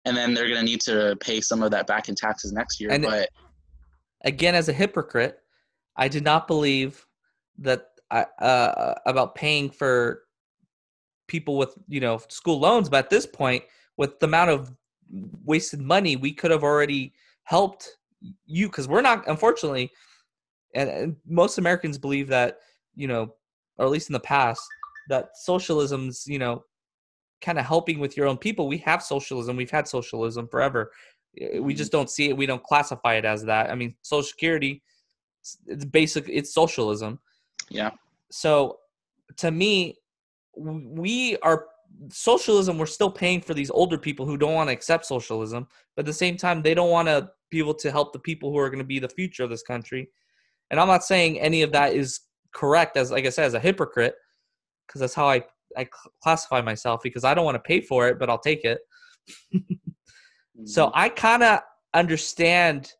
and 0.04 0.16
then 0.16 0.34
they're 0.34 0.48
going 0.48 0.58
to 0.58 0.64
need 0.64 0.80
to 0.82 1.16
pay 1.20 1.40
some 1.40 1.62
of 1.62 1.70
that 1.70 1.86
back 1.86 2.08
in 2.08 2.14
taxes 2.14 2.52
next 2.52 2.78
year 2.78 2.90
and 2.90 3.04
but 3.04 3.30
again 4.24 4.54
as 4.54 4.68
a 4.68 4.72
hypocrite 4.72 5.38
i 5.96 6.08
did 6.08 6.24
not 6.24 6.46
believe 6.46 7.06
that 7.58 7.86
I, 8.10 8.26
uh, 8.38 8.94
about 9.06 9.34
paying 9.34 9.70
for 9.70 10.21
people 11.26 11.56
with 11.56 11.74
you 11.88 12.00
know 12.00 12.18
school 12.28 12.58
loans 12.58 12.88
but 12.88 13.04
at 13.04 13.10
this 13.10 13.26
point 13.26 13.62
with 13.96 14.18
the 14.20 14.26
amount 14.26 14.50
of 14.50 14.72
wasted 15.44 15.80
money 15.80 16.16
we 16.16 16.32
could 16.32 16.50
have 16.50 16.64
already 16.64 17.12
helped 17.44 17.96
you 18.46 18.66
because 18.66 18.88
we're 18.88 19.02
not 19.02 19.26
unfortunately 19.28 19.90
and, 20.74 20.88
and 20.88 21.16
most 21.26 21.58
americans 21.58 21.98
believe 21.98 22.28
that 22.28 22.58
you 22.94 23.06
know 23.06 23.34
or 23.78 23.86
at 23.86 23.90
least 23.90 24.08
in 24.08 24.14
the 24.14 24.20
past 24.20 24.62
that 25.08 25.30
socialism's 25.36 26.26
you 26.26 26.38
know 26.38 26.62
kind 27.42 27.58
of 27.58 27.66
helping 27.66 27.98
with 27.98 28.16
your 28.16 28.26
own 28.26 28.38
people. 28.38 28.68
We 28.68 28.78
have 28.78 29.02
socialism. 29.02 29.56
We've 29.56 29.70
had 29.70 29.88
socialism 29.88 30.48
forever. 30.48 30.92
We 31.36 31.42
mm-hmm. 31.42 31.70
just 31.70 31.92
don't 31.92 32.08
see 32.08 32.28
it. 32.28 32.36
We 32.36 32.46
don't 32.46 32.62
classify 32.62 33.14
it 33.14 33.24
as 33.24 33.44
that. 33.44 33.70
I 33.70 33.74
mean 33.74 33.94
social 34.02 34.22
security 34.22 34.82
it's 35.66 35.84
basic 35.84 36.28
it's 36.28 36.54
socialism. 36.54 37.18
Yeah. 37.68 37.90
So 38.30 38.78
to 39.38 39.50
me 39.50 39.96
we 40.56 41.36
are 41.38 41.66
socialism 42.08 42.78
we're 42.78 42.86
still 42.86 43.10
paying 43.10 43.40
for 43.40 43.54
these 43.54 43.70
older 43.70 43.98
people 43.98 44.24
who 44.24 44.36
don't 44.36 44.54
want 44.54 44.68
to 44.68 44.72
accept 44.72 45.04
socialism 45.04 45.66
but 45.94 46.02
at 46.02 46.06
the 46.06 46.12
same 46.12 46.36
time 46.36 46.62
they 46.62 46.74
don't 46.74 46.90
want 46.90 47.06
to 47.06 47.28
be 47.50 47.58
able 47.58 47.74
to 47.74 47.90
help 47.90 48.12
the 48.12 48.18
people 48.18 48.50
who 48.50 48.58
are 48.58 48.70
going 48.70 48.78
to 48.78 48.84
be 48.84 48.98
the 48.98 49.08
future 49.08 49.44
of 49.44 49.50
this 49.50 49.62
country 49.62 50.08
and 50.70 50.80
i'm 50.80 50.88
not 50.88 51.04
saying 51.04 51.38
any 51.38 51.60
of 51.62 51.70
that 51.70 51.92
is 51.92 52.20
correct 52.52 52.96
as 52.96 53.10
like 53.10 53.26
i 53.26 53.28
said 53.28 53.44
as 53.44 53.54
a 53.54 53.60
hypocrite 53.60 54.14
because 54.92 55.00
that's 55.00 55.14
how 55.14 55.28
I 55.28 55.42
I 55.76 55.88
classify 56.22 56.60
myself 56.60 57.00
because 57.02 57.24
I 57.24 57.32
don't 57.32 57.46
want 57.46 57.54
to 57.54 57.60
pay 57.60 57.80
for 57.80 58.06
it, 58.08 58.18
but 58.18 58.28
I'll 58.28 58.38
take 58.38 58.64
it. 58.64 58.80
so 60.66 60.86
mm-hmm. 60.86 60.98
I 60.98 61.08
kind 61.08 61.42
of 61.42 61.60
understand 61.94 62.92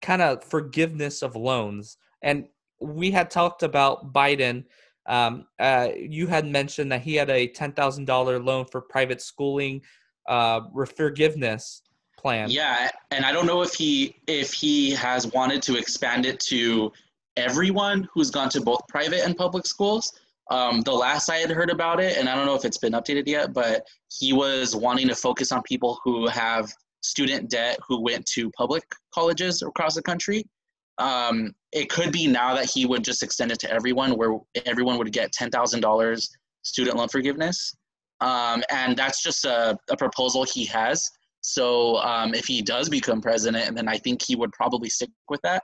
kind 0.00 0.22
of 0.22 0.42
forgiveness 0.42 1.22
of 1.22 1.36
loans, 1.36 1.98
and 2.22 2.46
we 2.80 3.10
had 3.10 3.30
talked 3.30 3.62
about 3.62 4.14
Biden. 4.14 4.64
Um, 5.08 5.46
uh, 5.58 5.88
you 5.96 6.26
had 6.26 6.46
mentioned 6.46 6.90
that 6.92 7.02
he 7.02 7.14
had 7.14 7.30
a 7.30 7.46
ten 7.48 7.72
thousand 7.72 8.06
dollar 8.06 8.38
loan 8.38 8.66
for 8.70 8.80
private 8.80 9.22
schooling 9.22 9.82
uh, 10.28 10.62
forgiveness 10.96 11.82
plan. 12.18 12.50
Yeah, 12.50 12.90
and 13.10 13.24
I 13.24 13.32
don't 13.32 13.46
know 13.46 13.62
if 13.62 13.74
he 13.74 14.16
if 14.26 14.52
he 14.52 14.90
has 14.92 15.26
wanted 15.32 15.62
to 15.62 15.76
expand 15.76 16.26
it 16.26 16.40
to 16.40 16.92
everyone 17.36 18.08
who's 18.12 18.30
gone 18.30 18.48
to 18.48 18.60
both 18.60 18.80
private 18.88 19.24
and 19.24 19.36
public 19.36 19.66
schools 19.66 20.12
um, 20.50 20.82
the 20.82 20.92
last 20.92 21.28
I 21.28 21.38
had 21.38 21.50
heard 21.50 21.70
about 21.70 22.00
it, 22.00 22.16
and 22.16 22.28
I 22.28 22.34
don't 22.34 22.46
know 22.46 22.54
if 22.54 22.64
it's 22.64 22.78
been 22.78 22.92
updated 22.92 23.26
yet, 23.26 23.52
but 23.52 23.86
he 24.10 24.32
was 24.32 24.76
wanting 24.76 25.08
to 25.08 25.14
focus 25.14 25.50
on 25.50 25.62
people 25.62 25.98
who 26.04 26.28
have 26.28 26.72
student 27.00 27.50
debt 27.50 27.78
who 27.86 28.00
went 28.00 28.26
to 28.26 28.50
public 28.50 28.84
colleges 29.12 29.62
across 29.62 29.94
the 29.94 30.02
country. 30.02 30.44
Um, 30.98 31.54
it 31.72 31.90
could 31.90 32.12
be 32.12 32.26
now 32.26 32.54
that 32.54 32.70
he 32.70 32.86
would 32.86 33.04
just 33.04 33.22
extend 33.22 33.52
it 33.52 33.58
to 33.60 33.70
everyone, 33.70 34.12
where 34.12 34.38
everyone 34.64 34.98
would 34.98 35.12
get 35.12 35.32
ten 35.32 35.50
thousand 35.50 35.80
dollars 35.80 36.30
student 36.62 36.96
loan 36.96 37.08
forgiveness, 37.08 37.76
um, 38.20 38.62
and 38.70 38.96
that's 38.96 39.22
just 39.22 39.44
a, 39.44 39.78
a 39.90 39.96
proposal 39.96 40.44
he 40.44 40.64
has. 40.66 41.08
So 41.42 41.96
um, 41.98 42.34
if 42.34 42.46
he 42.46 42.60
does 42.60 42.88
become 42.88 43.20
president, 43.20 43.76
then 43.76 43.88
I 43.88 43.98
think 43.98 44.22
he 44.22 44.34
would 44.34 44.52
probably 44.52 44.88
stick 44.88 45.10
with 45.28 45.40
that. 45.42 45.62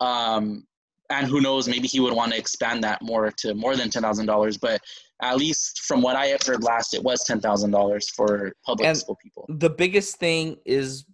Um, 0.00 0.64
and 1.10 1.26
who 1.26 1.40
knows, 1.40 1.68
maybe 1.68 1.86
he 1.88 2.00
would 2.00 2.12
want 2.12 2.32
to 2.32 2.38
expand 2.38 2.82
that 2.84 3.00
more 3.02 3.30
to 3.38 3.54
more 3.54 3.76
than 3.76 3.88
ten 3.88 4.02
thousand 4.02 4.26
dollars. 4.26 4.58
But 4.58 4.80
at 5.22 5.36
least 5.36 5.82
from 5.82 6.02
what 6.02 6.16
I 6.16 6.26
had 6.26 6.42
heard 6.42 6.64
last, 6.64 6.92
it 6.94 7.02
was 7.02 7.24
ten 7.24 7.40
thousand 7.40 7.70
dollars 7.70 8.10
for 8.10 8.52
public 8.66 8.86
And 8.88 8.98
school 8.98 9.16
people. 9.22 9.46
The 9.48 9.70
biggest 9.70 10.16
thing 10.16 10.56
is 10.66 11.04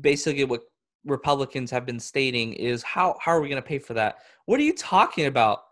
basically 0.00 0.44
what 0.44 0.62
Republicans 1.04 1.70
have 1.70 1.86
been 1.86 2.00
stating 2.00 2.52
is 2.52 2.82
how 2.82 3.16
how 3.20 3.32
are 3.32 3.40
we 3.40 3.48
going 3.48 3.62
to 3.62 3.66
pay 3.66 3.78
for 3.78 3.94
that? 3.94 4.18
What 4.46 4.60
are 4.60 4.64
you 4.64 4.74
talking 4.74 5.26
about? 5.26 5.64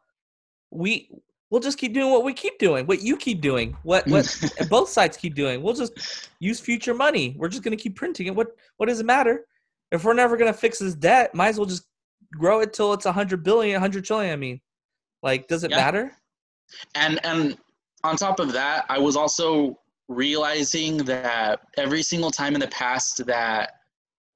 We 0.70 1.10
we'll 1.50 1.60
just 1.60 1.78
keep 1.78 1.94
doing 1.94 2.10
what 2.10 2.24
we 2.24 2.32
keep 2.32 2.58
doing, 2.58 2.86
what 2.86 3.02
you 3.02 3.16
keep 3.16 3.40
doing, 3.40 3.76
what 3.82 4.06
what 4.08 4.26
both 4.68 4.88
sides 4.88 5.16
keep 5.16 5.34
doing. 5.34 5.62
We'll 5.62 5.74
just 5.74 5.92
use 6.40 6.60
future 6.60 6.94
money. 6.94 7.34
We're 7.38 7.48
just 7.48 7.62
going 7.62 7.76
to 7.76 7.82
keep 7.82 7.96
printing 7.96 8.26
it. 8.26 8.34
What 8.34 8.48
what 8.76 8.86
does 8.88 9.00
it 9.00 9.06
matter? 9.06 9.44
If 9.90 10.04
we're 10.04 10.14
never 10.14 10.36
going 10.36 10.52
to 10.52 10.58
fix 10.58 10.78
this 10.78 10.94
debt, 10.94 11.34
might 11.34 11.48
as 11.48 11.58
well 11.58 11.66
just 11.66 11.84
grow 12.36 12.60
it 12.60 12.72
till 12.72 12.92
it's 12.92 13.06
a 13.06 13.12
hundred 13.12 13.42
billion, 13.42 13.76
a 13.76 13.80
hundred 13.80 14.04
trillion. 14.04 14.32
I 14.32 14.36
mean, 14.36 14.60
like, 15.22 15.48
does 15.48 15.64
it 15.64 15.70
Yeah. 15.70 15.76
matter? 15.76 16.12
and 16.94 17.18
and 17.24 17.56
on 18.04 18.16
top 18.16 18.40
of 18.40 18.52
that 18.52 18.84
i 18.88 18.98
was 18.98 19.16
also 19.16 19.78
realizing 20.08 20.98
that 20.98 21.60
every 21.76 22.02
single 22.02 22.30
time 22.30 22.54
in 22.54 22.60
the 22.60 22.68
past 22.68 23.24
that 23.26 23.77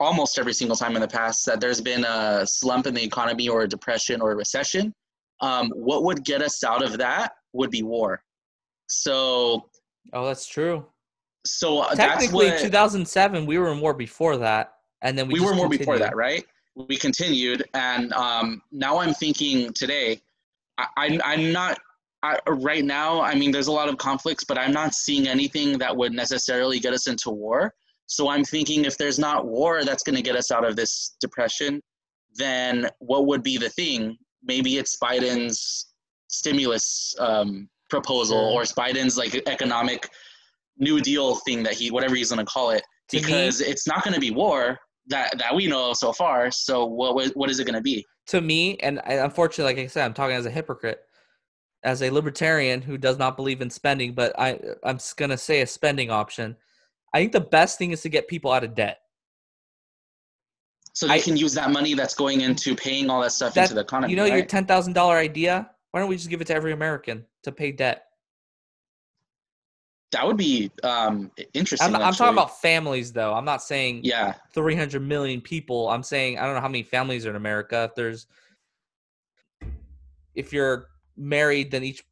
almost 0.03 0.38
every 0.38 0.53
single 0.53 0.77
time 0.77 0.95
in 0.97 1.01
the 1.01 1.09
past 1.09 1.47
that 1.47 1.61
there's 1.61 1.81
been 1.81 2.05
a 2.05 2.47
slump 2.47 2.87
in 2.87 2.95
the 2.95 3.03
economy 3.03 3.49
or 3.49 3.62
a 3.62 3.69
depression 3.69 4.21
or 4.21 4.33
a 4.33 4.37
recession 4.37 4.93
um, 5.43 5.71
what 5.75 6.05
would 6.05 6.25
get 6.25 6.41
us 6.41 6.62
out 6.65 6.83
of 6.83 6.99
that 6.99 7.33
would 7.53 7.71
be 7.71 7.83
war. 7.83 8.23
So 8.87 9.69
Oh, 10.12 10.27
that's 10.27 10.47
true. 10.47 10.87
so 11.45 11.85
Technically, 11.95 12.51
what 12.51 12.61
2007, 12.61 13.47
we 13.47 13.59
were 13.59 13.73
in 13.73 13.81
war 13.81 13.95
before 13.95 14.37
that, 14.38 14.75
and 15.03 15.19
then 15.19 15.29
we, 15.29 15.35
we, 15.35 15.47
were 15.47 15.55
more 15.55 15.69
before 15.69 15.99
that 15.99 16.17
right? 16.17 16.45
We 16.75 16.97
continued 16.97 17.69
and 17.75 18.12
um, 18.15 18.62
now 18.73 18.99
i'm 18.99 19.12
thinking 19.12 19.75
today 19.75 20.23
I, 20.79 20.87
I'm, 20.97 21.21
I'm 21.23 21.53
not 21.53 21.79
I, 22.23 22.38
right 22.49 22.85
now 22.85 23.21
i 23.21 23.35
mean 23.35 23.51
there's 23.51 23.67
a 23.67 23.73
lot 23.73 23.91
of 23.91 23.99
conflicts 23.99 24.45
but 24.45 24.57
i'm 24.57 24.73
not 24.73 24.95
seeing 24.95 25.29
anything 25.29 25.77
that 25.79 25.95
would 25.95 26.12
necessarily 26.12 26.81
get 26.81 26.95
us 26.95 27.09
into 27.09 27.29
war 27.29 27.75
so 28.12 28.29
i'm 28.29 28.44
thinking 28.44 28.85
if 28.85 28.96
there's 28.98 29.18
not 29.18 29.46
war 29.46 29.85
that's 29.85 30.03
going 30.03 30.16
to 30.16 30.22
get 30.22 30.37
us 30.37 30.51
out 30.51 30.64
of 30.64 30.77
this 30.77 31.16
depression 31.20 31.81
then 32.35 32.88
what 32.98 33.27
would 33.27 33.42
be 33.42 33.57
the 33.59 33.68
thing 33.70 34.16
maybe 34.42 34.79
it's 34.79 34.96
biden's 35.03 35.92
stimulus 36.29 37.14
um, 37.18 37.68
proposal 37.90 38.38
or 38.38 38.62
biden's 38.62 39.16
like 39.18 39.35
economic 39.46 40.09
new 40.79 41.01
deal 41.01 41.37
thing 41.46 41.62
that 41.62 41.75
he 41.75 41.90
whatever 41.90 42.14
he's 42.14 42.31
going 42.31 42.44
to 42.44 42.51
call 42.51 42.70
it 42.70 42.83
To 43.09 43.16
me- 43.16 43.22
because 43.22 43.61
it's 43.61 43.87
not 43.87 44.03
going 44.03 44.14
to 44.14 44.20
be 44.20 44.31
war 44.31 44.79
that 45.09 45.37
that 45.38 45.55
we 45.55 45.66
know 45.66 45.90
of 45.90 45.96
so 45.96 46.12
far. 46.12 46.51
So 46.51 46.87
what 46.87 47.33
what 47.35 47.51
is 47.51 47.59
it 47.59 47.64
going 47.64 47.75
to 47.75 47.83
be? 47.83 48.05
to 48.29 48.40
me, 48.40 48.77
and 48.79 49.01
I, 49.05 49.14
unfortunately, 49.14 49.75
like 49.75 49.85
I 49.85 49.88
said, 49.88 50.05
I'm 50.05 50.14
talking 50.14 50.37
as 50.37 50.46
a 50.46 50.51
hypocrite, 50.51 51.01
as 51.83 52.03
a 52.03 52.11
libertarian 52.11 52.81
who 52.81 52.96
does 52.96 53.18
not 53.18 53.37
believe 53.37 53.61
in 53.61 53.70
spending, 53.70 54.14
but 54.14 54.33
I 54.38 54.59
I'm 54.85 54.98
gonna 55.16 55.38
say 55.38 55.61
a 55.61 55.66
spending 55.66 56.11
option. 56.11 56.57
I 57.12 57.20
think 57.20 57.33
the 57.33 57.40
best 57.40 57.79
thing 57.79 57.90
is 57.90 58.03
to 58.03 58.09
get 58.09 58.29
people 58.29 58.53
out 58.53 58.64
of 58.64 58.75
debt. 58.75 58.98
So 60.94 61.07
they 61.07 61.14
I- 61.14 61.20
can 61.20 61.37
use 61.37 61.55
that 61.55 61.70
money 61.70 61.94
that's 61.94 62.14
going 62.14 62.40
into 62.42 62.75
paying 62.75 63.11
all 63.11 63.20
that 63.22 63.33
stuff 63.33 63.55
That- 63.55 63.64
into 63.64 63.75
the 63.75 63.81
economy. 63.83 64.12
you 64.12 64.16
know 64.16 64.25
your 64.25 64.44
ten 64.44 64.66
thousand 64.66 64.92
dollar 64.94 65.16
idea. 65.16 65.70
Why 65.90 66.01
don't 66.01 66.09
we 66.09 66.16
just 66.16 66.31
give 66.31 66.40
it 66.40 66.46
to 66.46 66.55
every 66.55 66.72
American 66.72 67.27
to 67.42 67.53
pay 67.53 67.72
debt? 67.72 68.07
that 70.12 70.27
would 70.27 70.37
be 70.37 70.70
um, 70.83 71.31
interesting. 71.55 71.94
I'm, 71.94 72.01
I'm 72.01 72.12
talking 72.12 72.35
about 72.35 72.61
families, 72.61 73.12
though. 73.12 73.33
I'm 73.33 73.46
not 73.46 73.62
saying 73.62 74.03
yeah. 74.05 74.35
300 74.53 75.01
million 75.01 75.40
people. 75.40 75.88
I'm 75.88 76.03
saying 76.03 76.38
I 76.38 76.44
don't 76.44 76.55
know 76.55 76.61
how 76.61 76.68
many 76.68 76.83
families 76.83 77.27
are 77.27 77.31
in 77.31 77.37
America. 77.37 77.85
If 77.85 77.94
there's 77.94 78.27
if 80.35 80.53
you're 80.53 80.88
married, 81.16 81.70
then 81.70 81.83
each 81.83 82.05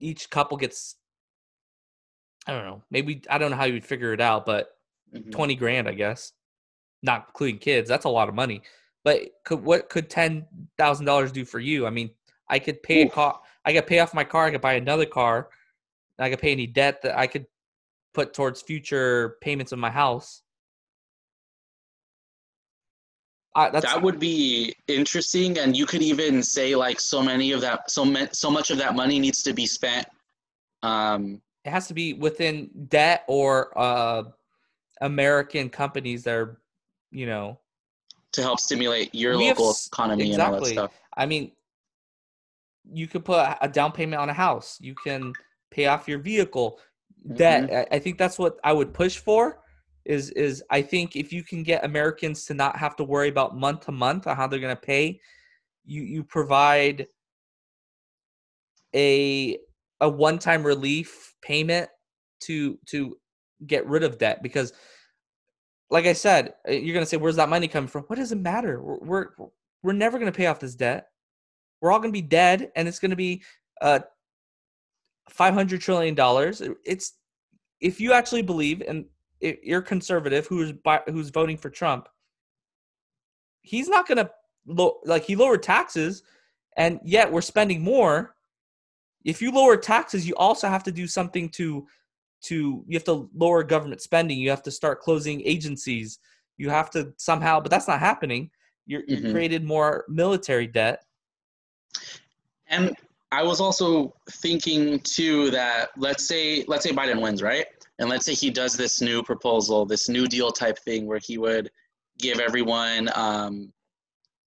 each 0.00 0.28
couple 0.28 0.56
gets 0.56 0.96
I 2.50 2.54
don't 2.54 2.64
know. 2.64 2.82
Maybe 2.90 3.22
I 3.30 3.38
don't 3.38 3.52
know 3.52 3.56
how 3.56 3.64
you 3.64 3.74
would 3.74 3.84
figure 3.84 4.12
it 4.12 4.20
out, 4.20 4.44
but 4.44 4.76
Mhm. 5.14 5.30
20 5.30 5.54
grand, 5.54 5.88
I 5.88 5.94
guess. 5.94 6.32
Not 7.00 7.26
including 7.28 7.58
kids. 7.58 7.88
That's 7.88 8.06
a 8.06 8.08
lot 8.08 8.28
of 8.28 8.34
money. 8.34 8.62
But 9.04 9.30
could 9.44 9.62
what 9.62 9.88
could 9.88 10.10
$10,000 10.10 11.30
do 11.32 11.44
for 11.44 11.60
you? 11.60 11.86
I 11.86 11.90
mean, 11.90 12.10
I 12.48 12.58
could 12.58 12.82
pay 12.82 13.02
a 13.02 13.08
car 13.08 13.40
I 13.64 13.72
could 13.72 13.86
pay 13.86 14.00
off 14.00 14.14
my 14.14 14.24
car, 14.24 14.46
I 14.46 14.50
could 14.50 14.60
buy 14.60 14.74
another 14.74 15.06
car. 15.06 15.50
I 16.18 16.28
could 16.28 16.40
pay 16.40 16.50
any 16.50 16.66
debt 16.66 17.02
that 17.02 17.16
I 17.16 17.26
could 17.28 17.46
put 18.14 18.34
towards 18.34 18.62
future 18.62 19.36
payments 19.40 19.70
of 19.70 19.78
my 19.78 19.90
house. 19.90 20.42
I, 23.54 23.70
that's 23.70 23.84
that 23.86 24.02
would 24.02 24.18
be 24.18 24.74
interesting, 24.88 25.58
and 25.58 25.76
you 25.76 25.86
could 25.86 26.02
even 26.02 26.42
say 26.42 26.74
like 26.74 26.98
so 27.00 27.22
many 27.22 27.52
of 27.52 27.60
that, 27.60 27.90
so 27.90 28.04
ma- 28.04 28.32
so 28.32 28.50
much 28.50 28.70
of 28.70 28.78
that 28.78 28.94
money 28.96 29.18
needs 29.18 29.42
to 29.44 29.52
be 29.52 29.66
spent. 29.66 30.06
Um, 30.82 31.40
it 31.64 31.70
has 31.70 31.88
to 31.88 31.94
be 31.94 32.14
within 32.14 32.70
debt 32.88 33.24
or 33.28 33.76
uh, 33.78 34.22
American 35.00 35.68
companies 35.68 36.24
that 36.24 36.34
are, 36.34 36.60
you 37.10 37.26
know, 37.26 37.58
to 38.32 38.42
help 38.42 38.60
stimulate 38.60 39.14
your 39.14 39.32
have 39.32 39.40
local 39.40 39.70
s- 39.70 39.88
economy 39.88 40.32
and 40.32 40.40
all 40.40 40.52
that 40.52 40.58
exactly. 40.58 40.72
stuff. 40.72 41.00
I 41.16 41.26
mean, 41.26 41.52
you 42.92 43.06
could 43.06 43.24
put 43.24 43.56
a 43.60 43.68
down 43.68 43.92
payment 43.92 44.20
on 44.20 44.30
a 44.30 44.34
house. 44.34 44.78
You 44.80 44.94
can 44.94 45.32
pay 45.70 45.86
off 45.86 46.08
your 46.08 46.18
vehicle. 46.18 46.78
Debt. 47.34 47.64
Mm-hmm. 47.64 47.92
I 47.92 47.96
I 47.96 47.98
think 47.98 48.16
that's 48.18 48.38
what 48.38 48.58
I 48.64 48.72
would 48.72 48.94
push 48.94 49.18
for. 49.18 49.58
Is 50.04 50.30
is 50.30 50.62
I 50.70 50.80
think 50.80 51.14
if 51.14 51.32
you 51.32 51.42
can 51.42 51.62
get 51.62 51.84
Americans 51.84 52.46
to 52.46 52.54
not 52.54 52.76
have 52.76 52.96
to 52.96 53.04
worry 53.04 53.28
about 53.28 53.56
month 53.56 53.80
to 53.86 53.92
month 53.92 54.26
on 54.26 54.36
how 54.36 54.46
they're 54.46 54.58
going 54.58 54.74
to 54.74 54.80
pay, 54.80 55.20
you 55.84 56.02
you 56.02 56.24
provide 56.24 57.06
a 58.94 59.58
a 60.00 60.08
one 60.08 60.38
time 60.38 60.64
relief 60.64 61.34
payment 61.42 61.88
to 62.40 62.78
to 62.86 63.16
get 63.66 63.86
rid 63.86 64.02
of 64.02 64.18
debt 64.18 64.42
because 64.42 64.72
like 65.90 66.06
I 66.06 66.12
said, 66.12 66.54
uh, 66.68 66.72
you're 66.72 66.94
gonna 66.94 67.06
say, 67.06 67.16
"Where's 67.16 67.36
that 67.36 67.48
money 67.48 67.68
coming 67.68 67.88
from?" 67.88 68.04
What 68.04 68.16
does 68.16 68.32
it 68.32 68.38
matter? 68.38 68.80
We're 68.80 68.98
we're, 69.36 69.48
we're 69.82 69.92
never 69.92 70.18
gonna 70.18 70.32
pay 70.32 70.46
off 70.46 70.60
this 70.60 70.74
debt. 70.74 71.08
We're 71.80 71.90
all 71.90 71.98
gonna 71.98 72.12
be 72.12 72.22
dead, 72.22 72.70
and 72.76 72.86
it's 72.86 73.00
gonna 73.00 73.16
be 73.16 73.42
uh, 73.80 74.00
five 75.28 75.54
hundred 75.54 75.80
trillion 75.80 76.14
dollars. 76.14 76.62
It's 76.84 77.14
if 77.80 78.00
you 78.00 78.12
actually 78.12 78.42
believe, 78.42 78.82
and 78.86 79.06
you're 79.40 79.82
conservative 79.82 80.46
who's 80.46 80.72
who's 81.08 81.30
voting 81.30 81.56
for 81.56 81.70
Trump, 81.70 82.08
he's 83.62 83.88
not 83.88 84.06
gonna 84.06 84.30
lo- 84.66 85.00
like 85.04 85.24
he 85.24 85.34
lowered 85.34 85.62
taxes, 85.62 86.22
and 86.76 87.00
yet 87.04 87.30
we're 87.30 87.40
spending 87.40 87.82
more. 87.82 88.36
If 89.24 89.42
you 89.42 89.50
lower 89.50 89.76
taxes, 89.76 90.26
you 90.26 90.34
also 90.36 90.68
have 90.68 90.82
to 90.84 90.92
do 90.92 91.06
something 91.06 91.48
to 91.50 91.86
to 92.42 92.84
you 92.86 92.96
have 92.96 93.04
to 93.04 93.28
lower 93.34 93.62
government 93.62 94.00
spending 94.00 94.38
you 94.38 94.48
have 94.50 94.62
to 94.62 94.70
start 94.70 95.00
closing 95.00 95.42
agencies 95.44 96.18
you 96.56 96.70
have 96.70 96.90
to 96.90 97.12
somehow 97.18 97.60
but 97.60 97.70
that's 97.70 97.86
not 97.86 98.00
happening 98.00 98.50
you're, 98.86 99.02
you 99.06 99.18
Mhm. 99.18 99.30
created 99.30 99.64
more 99.64 100.04
military 100.08 100.66
debt 100.66 101.04
And 102.68 102.96
I 103.32 103.42
was 103.42 103.60
also 103.60 104.14
thinking 104.30 105.00
too 105.00 105.50
that 105.50 105.90
let's 105.96 106.26
say 106.26 106.64
let's 106.66 106.84
say 106.84 106.92
Biden 106.92 107.20
wins, 107.20 107.42
right? 107.42 107.66
And 107.98 108.08
let's 108.08 108.24
say 108.24 108.34
he 108.34 108.50
does 108.50 108.74
this 108.76 109.00
new 109.00 109.22
proposal, 109.22 109.84
this 109.86 110.08
New 110.08 110.26
Deal 110.26 110.50
type 110.50 110.78
thing, 110.78 111.06
where 111.06 111.18
he 111.18 111.36
would 111.38 111.70
give 112.18 112.40
everyone, 112.40 113.10
um, 113.14 113.72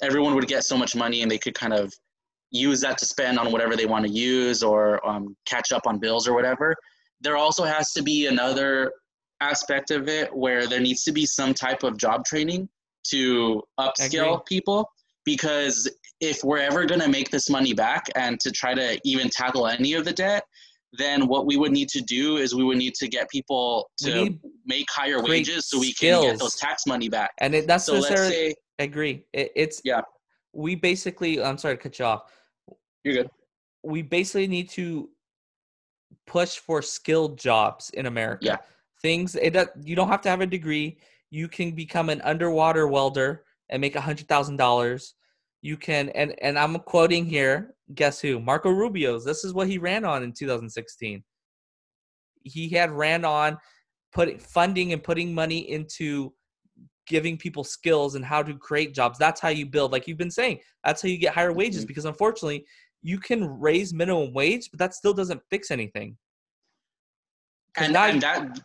everyone 0.01 0.35
would 0.35 0.47
get 0.47 0.63
so 0.63 0.75
much 0.77 0.95
money, 0.95 1.21
and 1.21 1.29
they 1.31 1.37
could 1.37 1.53
kind 1.53 1.73
of 1.73 1.93
use 2.53 2.79
that 2.81 2.97
to 2.99 3.05
spend 3.05 3.37
on 3.37 3.51
whatever 3.51 3.75
they 3.75 3.85
want 3.85 4.05
to 4.05 4.11
use 4.11 4.63
or 4.63 5.05
um, 5.05 5.35
catch 5.45 5.71
up 5.73 5.81
on 5.85 5.99
bills 5.99 6.27
or 6.27 6.33
whatever. 6.33 6.73
There 7.19 7.35
also 7.35 7.65
has 7.65 7.91
to 7.93 8.03
be 8.03 8.27
another 8.27 8.93
aspect 9.41 9.91
of 9.91 10.07
it 10.07 10.33
where 10.33 10.67
there 10.67 10.79
needs 10.79 11.03
to 11.03 11.11
be 11.11 11.25
some 11.25 11.53
type 11.53 11.83
of 11.83 11.97
job 11.97 12.23
training 12.23 12.69
to 13.09 13.61
upskill 13.79 14.45
people 14.45 14.89
because 15.25 15.89
if 16.21 16.43
we're 16.43 16.59
ever 16.59 16.85
going 16.85 17.01
to 17.01 17.09
make 17.09 17.29
this 17.29 17.49
money 17.49 17.73
back 17.73 18.05
and 18.15 18.39
to 18.39 18.51
try 18.51 18.73
to 18.73 18.97
even 19.03 19.29
tackle 19.29 19.67
any 19.67 19.93
of 19.93 20.05
the 20.05 20.13
debt 20.13 20.43
then 20.97 21.27
what 21.27 21.45
we 21.45 21.57
would 21.57 21.71
need 21.71 21.89
to 21.89 22.01
do 22.01 22.37
is 22.37 22.53
we 22.53 22.63
would 22.63 22.77
need 22.77 22.93
to 22.93 23.07
get 23.07 23.29
people 23.29 23.89
to 23.97 24.29
make 24.65 24.85
higher 24.89 25.21
wages 25.21 25.67
so 25.67 25.79
we 25.79 25.91
can 25.93 26.21
get 26.21 26.39
those 26.39 26.55
tax 26.55 26.85
money 26.85 27.09
back. 27.09 27.31
And 27.39 27.55
it 27.55 27.67
that's 27.67 27.85
so 27.85 27.93
let's 27.93 28.11
necessarily 28.11 28.51
say 28.51 28.55
agree. 28.79 29.25
It, 29.33 29.51
it's 29.55 29.81
Yeah. 29.83 30.01
we 30.53 30.75
basically 30.75 31.41
i'm 31.43 31.57
sorry 31.57 31.75
to 31.75 31.81
cut 31.81 31.97
you 31.97 32.05
off 32.05 32.31
you're 33.03 33.15
good 33.15 33.29
we 33.83 34.01
basically 34.01 34.47
need 34.47 34.69
to 34.69 35.09
push 36.27 36.57
for 36.57 36.81
skilled 36.81 37.37
jobs 37.37 37.89
in 37.91 38.05
america 38.05 38.45
Yeah. 38.45 38.57
things 39.01 39.35
it 39.35 39.55
you 39.83 39.95
don't 39.95 40.09
have 40.09 40.21
to 40.21 40.29
have 40.29 40.41
a 40.41 40.45
degree 40.45 40.97
you 41.29 41.47
can 41.47 41.71
become 41.71 42.09
an 42.09 42.21
underwater 42.21 42.87
welder 42.87 43.43
and 43.69 43.81
make 43.81 43.95
a 43.95 44.01
hundred 44.01 44.27
thousand 44.27 44.57
dollars. 44.57 45.15
You 45.63 45.77
can 45.77 46.09
and 46.09 46.35
and 46.43 46.59
I'm 46.59 46.77
quoting 46.79 47.25
here. 47.25 47.73
Guess 47.95 48.21
who? 48.21 48.39
Marco 48.39 48.69
Rubio's. 48.69 49.25
This 49.25 49.43
is 49.43 49.51
what 49.51 49.67
he 49.67 49.79
ran 49.79 50.05
on 50.05 50.21
in 50.21 50.31
2016. 50.31 51.23
He 52.43 52.69
had 52.69 52.91
ran 52.91 53.25
on 53.25 53.57
putting 54.13 54.37
funding 54.37 54.93
and 54.93 55.01
putting 55.01 55.33
money 55.33 55.71
into 55.71 56.33
giving 57.07 57.35
people 57.35 57.63
skills 57.63 58.13
and 58.13 58.23
how 58.23 58.43
to 58.43 58.55
create 58.57 58.93
jobs. 58.93 59.17
That's 59.17 59.41
how 59.41 59.49
you 59.49 59.65
build. 59.65 59.91
Like 59.91 60.07
you've 60.07 60.17
been 60.19 60.29
saying, 60.29 60.59
that's 60.83 61.01
how 61.01 61.09
you 61.09 61.17
get 61.17 61.33
higher 61.33 61.51
wages. 61.51 61.83
Mhm. 61.83 61.87
Because 61.87 62.05
unfortunately, 62.05 62.63
you 63.03 63.19
can 63.19 63.59
raise 63.59 63.93
minimum 63.93 64.33
wage, 64.33 64.69
but 64.71 64.79
that 64.79 64.93
still 64.95 65.13
doesn't 65.13 65.41
fix 65.49 65.69
anything. 65.71 66.17
and, 67.77 67.95
and 67.95 68.15
you- 68.15 68.21
that 68.21 68.59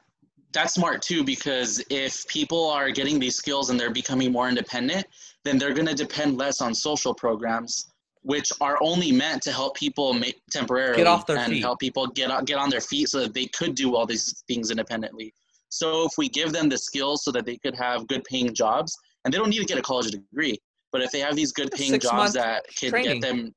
that's 0.52 0.74
smart 0.74 1.02
too 1.02 1.22
because 1.24 1.82
if 1.90 2.26
people 2.26 2.70
are 2.70 2.90
getting 2.90 3.18
these 3.18 3.36
skills 3.36 3.68
and 3.68 3.78
they're 3.78 3.90
becoming 3.92 4.32
more 4.32 4.48
independent 4.48 5.04
then 5.44 5.58
they're 5.58 5.74
going 5.74 5.86
to 5.86 5.94
depend 5.94 6.38
less 6.38 6.60
on 6.62 6.74
social 6.74 7.12
programs 7.14 7.86
which 8.22 8.50
are 8.60 8.78
only 8.82 9.12
meant 9.12 9.40
to 9.42 9.52
help 9.52 9.76
people 9.76 10.12
make 10.14 10.36
temporarily 10.50 10.96
get 10.98 11.06
off 11.06 11.26
their 11.26 11.36
and 11.36 11.52
feet. 11.52 11.62
help 11.62 11.78
people 11.78 12.06
get 12.08 12.30
on, 12.30 12.44
get 12.44 12.56
on 12.58 12.68
their 12.70 12.80
feet 12.80 13.08
so 13.08 13.20
that 13.20 13.32
they 13.34 13.46
could 13.46 13.74
do 13.74 13.94
all 13.94 14.06
these 14.06 14.42
things 14.48 14.70
independently 14.70 15.32
so 15.68 16.04
if 16.06 16.12
we 16.16 16.28
give 16.30 16.50
them 16.52 16.66
the 16.68 16.78
skills 16.78 17.22
so 17.24 17.30
that 17.30 17.44
they 17.44 17.56
could 17.58 17.74
have 17.74 18.06
good 18.08 18.24
paying 18.24 18.52
jobs 18.54 18.96
and 19.24 19.32
they 19.32 19.38
don't 19.38 19.50
need 19.50 19.58
to 19.60 19.66
get 19.66 19.78
a 19.78 19.82
college 19.82 20.10
degree 20.10 20.56
but 20.92 21.02
if 21.02 21.10
they 21.12 21.20
have 21.20 21.36
these 21.36 21.52
good 21.52 21.70
paying 21.72 21.98
jobs 22.00 22.32
that 22.32 22.64
can 22.78 22.88
training. 22.90 23.20
get 23.20 23.28
them 23.28 23.54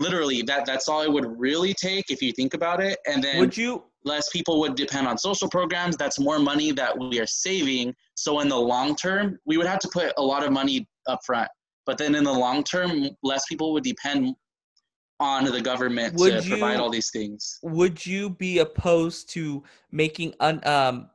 literally 0.00 0.42
that 0.42 0.64
that's 0.64 0.88
all 0.88 1.02
it 1.02 1.12
would 1.12 1.38
really 1.38 1.74
take 1.74 2.10
if 2.10 2.20
you 2.22 2.32
think 2.32 2.54
about 2.54 2.80
it 2.82 2.98
and 3.06 3.22
then 3.22 3.38
would 3.38 3.56
you 3.56 3.84
less 4.04 4.30
people 4.30 4.58
would 4.60 4.74
depend 4.76 5.06
on 5.06 5.18
social 5.18 5.46
programs. 5.46 5.94
That's 5.96 6.18
more 6.18 6.38
money 6.38 6.72
that 6.72 6.98
we 6.98 7.20
are 7.20 7.26
saving. 7.26 7.94
So 8.14 8.40
in 8.40 8.48
the 8.48 8.56
long 8.56 8.96
term, 8.96 9.38
we 9.44 9.58
would 9.58 9.66
have 9.66 9.78
to 9.80 9.88
put 9.88 10.14
a 10.16 10.22
lot 10.22 10.42
of 10.42 10.52
money 10.52 10.88
up 11.06 11.20
front. 11.26 11.48
But 11.84 11.98
then 11.98 12.14
in 12.14 12.24
the 12.24 12.32
long 12.32 12.64
term, 12.64 13.10
less 13.22 13.44
people 13.46 13.74
would 13.74 13.84
depend 13.84 14.34
on 15.20 15.44
the 15.44 15.60
government 15.60 16.14
Would 16.14 16.42
to 16.42 16.48
provide 16.48 16.76
you- 16.76 16.80
all 16.82 16.88
these 16.88 17.10
things. 17.10 17.58
would 17.62 18.06
you 18.06 18.30
be 18.30 18.60
opposed 18.60 19.28
to 19.34 19.62
making 19.90 20.34
un, 20.40 20.66
um 20.66 21.10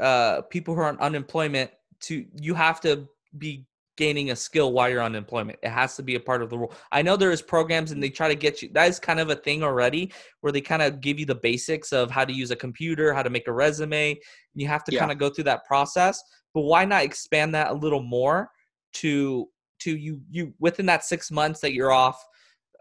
uh 0.00 0.42
people 0.42 0.74
who 0.74 0.80
are 0.80 0.88
on 0.88 0.98
unemployment 0.98 1.70
to 2.00 2.26
you 2.40 2.54
have 2.54 2.80
to 2.80 3.08
be 3.38 3.64
gaining 3.96 4.30
a 4.30 4.36
skill 4.36 4.72
while 4.72 4.88
you're 4.88 5.00
on 5.00 5.12
unemployment 5.12 5.58
it 5.62 5.68
has 5.70 5.96
to 5.96 6.02
be 6.02 6.16
a 6.16 6.20
part 6.20 6.42
of 6.42 6.50
the 6.50 6.58
rule 6.58 6.72
i 6.92 7.00
know 7.00 7.16
there 7.16 7.30
is 7.30 7.40
programs 7.42 7.92
and 7.92 8.02
they 8.02 8.10
try 8.10 8.28
to 8.28 8.34
get 8.34 8.60
you 8.62 8.68
that 8.72 8.88
is 8.88 8.98
kind 8.98 9.20
of 9.20 9.30
a 9.30 9.36
thing 9.36 9.62
already 9.62 10.12
where 10.40 10.52
they 10.52 10.60
kind 10.60 10.82
of 10.82 11.00
give 11.00 11.18
you 11.18 11.26
the 11.26 11.34
basics 11.34 11.92
of 11.92 12.10
how 12.10 12.24
to 12.24 12.32
use 12.32 12.50
a 12.50 12.56
computer 12.56 13.12
how 13.14 13.22
to 13.22 13.30
make 13.30 13.46
a 13.48 13.52
resume 13.52 14.18
you 14.54 14.66
have 14.66 14.84
to 14.84 14.92
Yeah. 14.92 15.00
kind 15.00 15.12
of 15.12 15.18
go 15.18 15.30
through 15.30 15.44
that 15.44 15.64
process 15.64 16.22
but 16.52 16.62
why 16.62 16.84
not 16.84 17.02
expand 17.04 17.54
that 17.54 17.70
a 17.70 17.74
little 17.74 18.02
more 18.02 18.50
to 18.94 19.48
to 19.80 19.96
you 19.96 20.20
you 20.30 20.52
within 20.58 20.86
that 20.86 21.04
six 21.04 21.30
months 21.30 21.60
that 21.60 21.72
you're 21.72 21.92
off 21.92 22.24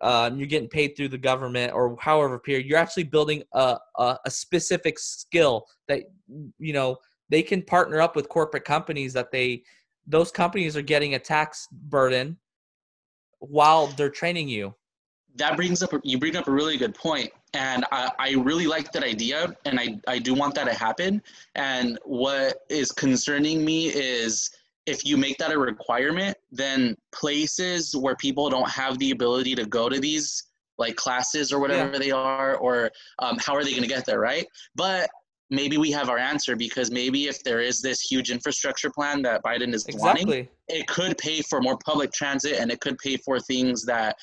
uh, 0.01 0.30
you're 0.36 0.47
getting 0.47 0.68
paid 0.68 0.97
through 0.97 1.07
the 1.07 1.18
government 1.18 1.72
or 1.74 1.95
however 1.99 2.38
period, 2.38 2.66
you're 2.66 2.78
actually 2.78 3.05
building 3.05 3.41
a, 3.53 3.78
a, 3.97 4.18
a 4.26 4.30
specific 4.30 4.99
skill 4.99 5.66
that 5.88 6.03
you 6.59 6.74
know 6.74 6.97
they 7.30 7.41
can 7.41 7.61
partner 7.61 8.01
up 8.01 8.16
with 8.16 8.28
corporate 8.28 8.66
companies 8.66 9.14
that 9.14 9.32
they 9.32 9.64
those 10.08 10.32
companies 10.32 10.76
are 10.76 10.82
getting 10.82 11.16
a 11.16 11.20
tax 11.20 11.68
burden 11.72 12.38
while 13.39 13.88
they're 13.88 14.10
training 14.10 14.47
you. 14.47 14.74
That 15.36 15.56
brings 15.56 15.82
up 15.82 15.91
you 16.04 16.20
bring 16.20 16.36
up 16.36 16.47
a 16.47 16.51
really 16.51 16.78
good 16.78 16.93
point, 16.93 17.32
and 17.54 17.86
I, 17.91 18.12
I 18.20 18.32
really 18.34 18.68
like 18.68 18.91
that 18.91 19.04
idea, 19.04 19.56
and 19.66 19.80
I, 19.80 19.99
I 20.08 20.20
do 20.20 20.34
want 20.34 20.54
that 20.56 20.66
to 20.66 20.74
happen. 20.74 21.24
And 21.56 21.97
what 22.06 22.60
is 22.70 22.91
concerning 22.91 23.66
me 23.66 23.88
is 23.88 24.51
if 24.86 25.06
you 25.06 25.18
make 25.18 25.38
that 25.38 25.51
a 25.51 25.58
requirement, 25.58 26.38
then 26.51 26.95
places 27.12 27.95
where 27.95 28.16
people 28.16 28.49
don't 28.49 28.70
have 28.70 28.99
the 28.99 29.12
ability 29.12 29.56
to 29.56 29.66
go 29.66 29.89
to 29.89 29.99
these 29.99 30.43
like 30.78 30.95
classes 30.95 31.51
or 31.51 31.60
whatever 31.60 31.97
they 31.97 32.12
are, 32.12 32.58
or 32.58 32.91
um, 33.20 33.38
how 33.39 33.56
are 33.56 33.64
they 33.64 33.72
going 33.72 33.84
to 33.84 33.88
get 33.88 34.06
there, 34.06 34.20
right? 34.20 34.45
But 34.76 35.10
maybe 35.54 35.78
we 35.78 35.91
have 35.91 36.10
our 36.10 36.18
answer 36.18 36.56
because 36.56 36.91
maybe 36.91 37.28
if 37.28 37.38
there 37.43 37.62
is 37.62 37.82
this 37.82 38.01
huge 38.01 38.30
infrastructure 38.32 38.89
plan 38.89 39.22
that 39.22 39.43
Biden 39.43 39.74
is 39.74 39.86
wanting, 40.06 40.47
it 40.68 40.88
could 40.88 41.18
pay 41.18 41.41
for 41.49 41.62
more 41.62 41.78
public 41.86 42.12
transit 42.12 42.54
and 42.60 42.72
it 42.72 42.80
could 42.80 42.97
pay 42.97 43.16
for 43.18 43.39
things 43.39 43.86
that 43.86 44.16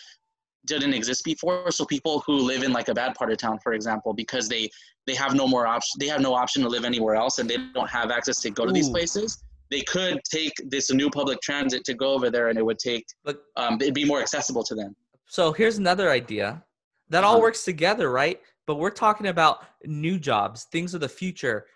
didn't 0.67 0.93
exist 0.93 1.25
before 1.25 1.71
so 1.71 1.85
people 1.87 2.23
who 2.27 2.35
live 2.35 2.63
in 2.63 2.73
like 2.73 2.89
a 2.89 2.95
bad 2.95 3.15
part 3.15 3.31
of 3.33 3.39
town 3.39 3.59
for 3.63 3.73
example 3.73 4.13
because 4.13 4.47
they 4.47 4.69
they 5.07 5.15
have 5.15 5.35
no 5.35 5.47
more 5.49 5.67
option 5.67 5.95
they 5.99 6.07
have 6.07 6.21
no 6.21 6.35
option 6.35 6.63
to 6.63 6.69
live 6.69 6.85
anywhere 6.85 7.15
else 7.15 7.39
and 7.39 7.49
they 7.49 7.57
don't 7.73 7.89
have 7.89 8.11
access 8.11 8.41
to 8.43 8.51
go 8.51 8.67
to 8.67 8.73
these 8.73 8.91
places 8.91 9.43
they 9.71 9.81
could 9.83 10.21
take 10.31 10.53
this 10.69 10.93
new 10.93 11.09
public 11.09 11.41
transit 11.41 11.83
to 11.85 11.95
go 11.95 12.13
over 12.13 12.29
there 12.29 12.49
and 12.51 12.59
it 12.59 12.65
would 12.69 12.79
take 12.79 13.05
But 13.25 13.37
um, 13.57 13.79
it'd 13.81 13.95
be 13.95 14.05
more 14.05 14.21
accessible 14.21 14.63
to 14.65 14.75
them 14.75 14.95
so 15.31 15.53
here's 15.53 15.79
another 15.79 16.11
idea. 16.11 16.65
That 17.09 17.23
all 17.23 17.35
Uh-huh. 17.35 17.43
works 17.43 17.65
together, 17.65 18.11
right? 18.11 18.41
But 18.67 18.77
we're 18.77 18.91
talking 18.91 19.27
about 19.27 19.65
new 19.85 20.19
jobs, 20.19 20.65
things 20.65 20.95
of 20.95 21.01
the 21.01 21.09
future. 21.09 21.67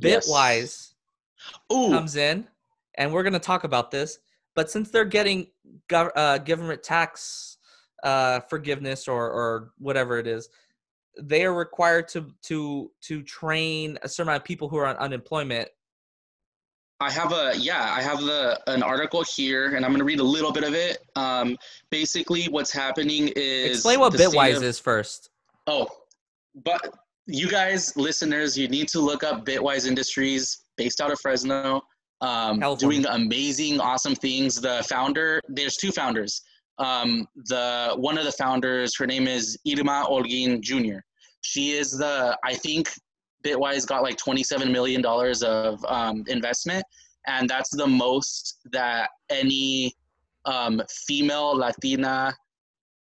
Yes. 0.00 0.28
Bitwise 0.28 0.94
Ooh, 1.72 1.90
comes 1.90 2.16
in, 2.16 2.46
and 2.96 3.12
we're 3.12 3.22
going 3.22 3.32
to 3.32 3.38
talk 3.38 3.64
about 3.64 3.90
this. 3.90 4.18
But 4.54 4.70
since 4.70 4.90
they're 4.90 5.04
getting 5.04 5.48
gov- 5.88 6.12
uh, 6.14 6.38
government 6.38 6.82
tax 6.82 7.58
uh, 8.02 8.40
forgiveness 8.40 9.08
or 9.08 9.30
or 9.30 9.72
whatever 9.78 10.18
it 10.18 10.26
is, 10.26 10.48
they 11.20 11.44
are 11.44 11.54
required 11.54 12.08
to 12.08 12.32
to 12.42 12.90
to 13.02 13.22
train 13.22 13.98
a 14.02 14.08
certain 14.08 14.28
amount 14.28 14.42
of 14.42 14.44
people 14.46 14.68
who 14.68 14.76
are 14.76 14.86
on 14.86 14.96
unemployment. 14.96 15.68
I 17.00 17.10
have 17.10 17.32
a 17.32 17.52
yeah, 17.56 17.92
I 17.92 18.00
have 18.02 18.20
the 18.20 18.60
an 18.68 18.82
article 18.82 19.22
here, 19.24 19.74
and 19.74 19.84
I'm 19.84 19.90
gonna 19.92 20.04
read 20.04 20.20
a 20.20 20.24
little 20.24 20.52
bit 20.52 20.64
of 20.64 20.74
it. 20.74 20.98
Um, 21.16 21.58
basically, 21.90 22.44
what's 22.44 22.72
happening 22.72 23.32
is 23.34 23.70
Explain 23.78 24.00
what 24.00 24.12
Bitwise 24.12 24.58
of- 24.58 24.62
is 24.64 24.78
first. 24.78 25.30
Oh, 25.66 25.88
but 26.62 26.94
you 27.26 27.48
guys, 27.48 27.96
listeners, 27.96 28.56
you 28.56 28.68
need 28.68 28.88
to 28.88 29.00
look 29.00 29.24
up 29.24 29.44
Bitwise 29.44 29.86
Industries, 29.86 30.64
based 30.76 31.00
out 31.00 31.10
of 31.10 31.18
Fresno, 31.20 31.80
um, 32.20 32.60
doing 32.76 33.04
amazing, 33.06 33.80
awesome 33.80 34.14
things. 34.14 34.60
The 34.60 34.84
founder, 34.88 35.40
there's 35.48 35.76
two 35.76 35.90
founders. 35.90 36.42
Um, 36.78 37.26
the 37.46 37.94
one 37.96 38.18
of 38.18 38.24
the 38.24 38.32
founders, 38.32 38.96
her 38.96 39.06
name 39.06 39.28
is 39.28 39.56
Irma 39.66 40.06
Olguin 40.08 40.60
Jr. 40.60 40.98
She 41.42 41.72
is 41.72 41.92
the, 41.92 42.36
I 42.44 42.54
think, 42.54 42.90
Bitwise 43.44 43.86
got 43.86 44.02
like 44.02 44.16
27 44.16 44.72
million 44.72 45.02
dollars 45.02 45.42
of 45.42 45.84
um, 45.86 46.24
investment, 46.28 46.84
and 47.26 47.48
that's 47.48 47.70
the 47.70 47.86
most 47.86 48.58
that 48.72 49.10
any 49.30 49.92
um, 50.46 50.82
female 51.06 51.56
Latina 51.56 52.34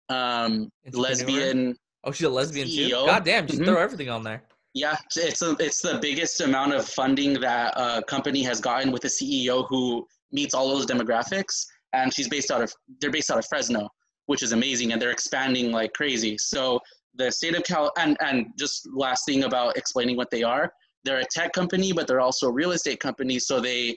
um, 0.08 0.70
lesbian 0.92 1.74
Oh, 2.06 2.12
she's 2.12 2.26
a 2.26 2.30
lesbian 2.30 2.68
too. 2.68 2.88
CEO. 2.88 3.04
God 3.04 3.24
damn, 3.24 3.46
just 3.48 3.60
Mhm. 3.60 3.66
throw 3.66 3.78
everything 3.82 4.08
on 4.08 4.22
there. 4.22 4.44
Yeah, 4.74 4.96
it's 5.16 5.42
a, 5.42 5.56
it's 5.58 5.80
the 5.80 5.98
biggest 6.00 6.40
amount 6.40 6.72
of 6.74 6.86
funding 6.88 7.32
that 7.40 7.74
a 7.76 8.02
company 8.04 8.42
has 8.44 8.60
gotten 8.60 8.92
with 8.92 9.04
a 9.04 9.08
CEO 9.08 9.66
who 9.68 10.06
meets 10.30 10.54
all 10.54 10.68
those 10.68 10.86
demographics, 10.86 11.66
and 11.94 12.14
she's 12.14 12.28
based 12.28 12.50
out 12.50 12.62
of 12.62 12.72
they're 13.00 13.10
based 13.10 13.30
out 13.30 13.38
of 13.38 13.46
Fresno, 13.46 13.88
which 14.26 14.42
is 14.42 14.52
amazing, 14.52 14.92
and 14.92 15.02
they're 15.02 15.10
expanding 15.10 15.72
like 15.72 15.92
crazy. 15.94 16.38
So 16.38 16.78
the 17.14 17.30
state 17.32 17.56
of 17.56 17.64
Cal 17.64 17.90
and 17.98 18.16
and 18.20 18.52
just 18.56 18.86
last 18.92 19.24
thing 19.26 19.44
about 19.44 19.76
explaining 19.76 20.16
what 20.16 20.30
they 20.30 20.42
are, 20.44 20.72
they're 21.04 21.20
a 21.20 21.26
tech 21.32 21.52
company, 21.54 21.92
but 21.92 22.06
they're 22.06 22.20
also 22.20 22.46
a 22.48 22.52
real 22.52 22.72
estate 22.72 23.00
company. 23.00 23.38
So 23.40 23.58
they 23.60 23.96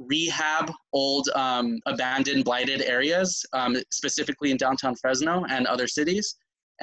rehab 0.00 0.72
old 0.92 1.28
um, 1.36 1.78
abandoned 1.86 2.44
blighted 2.44 2.82
areas 2.82 3.44
um, 3.52 3.76
specifically 3.92 4.50
in 4.50 4.56
downtown 4.56 4.96
fresno 4.96 5.44
and 5.50 5.66
other 5.68 5.86
cities 5.86 6.34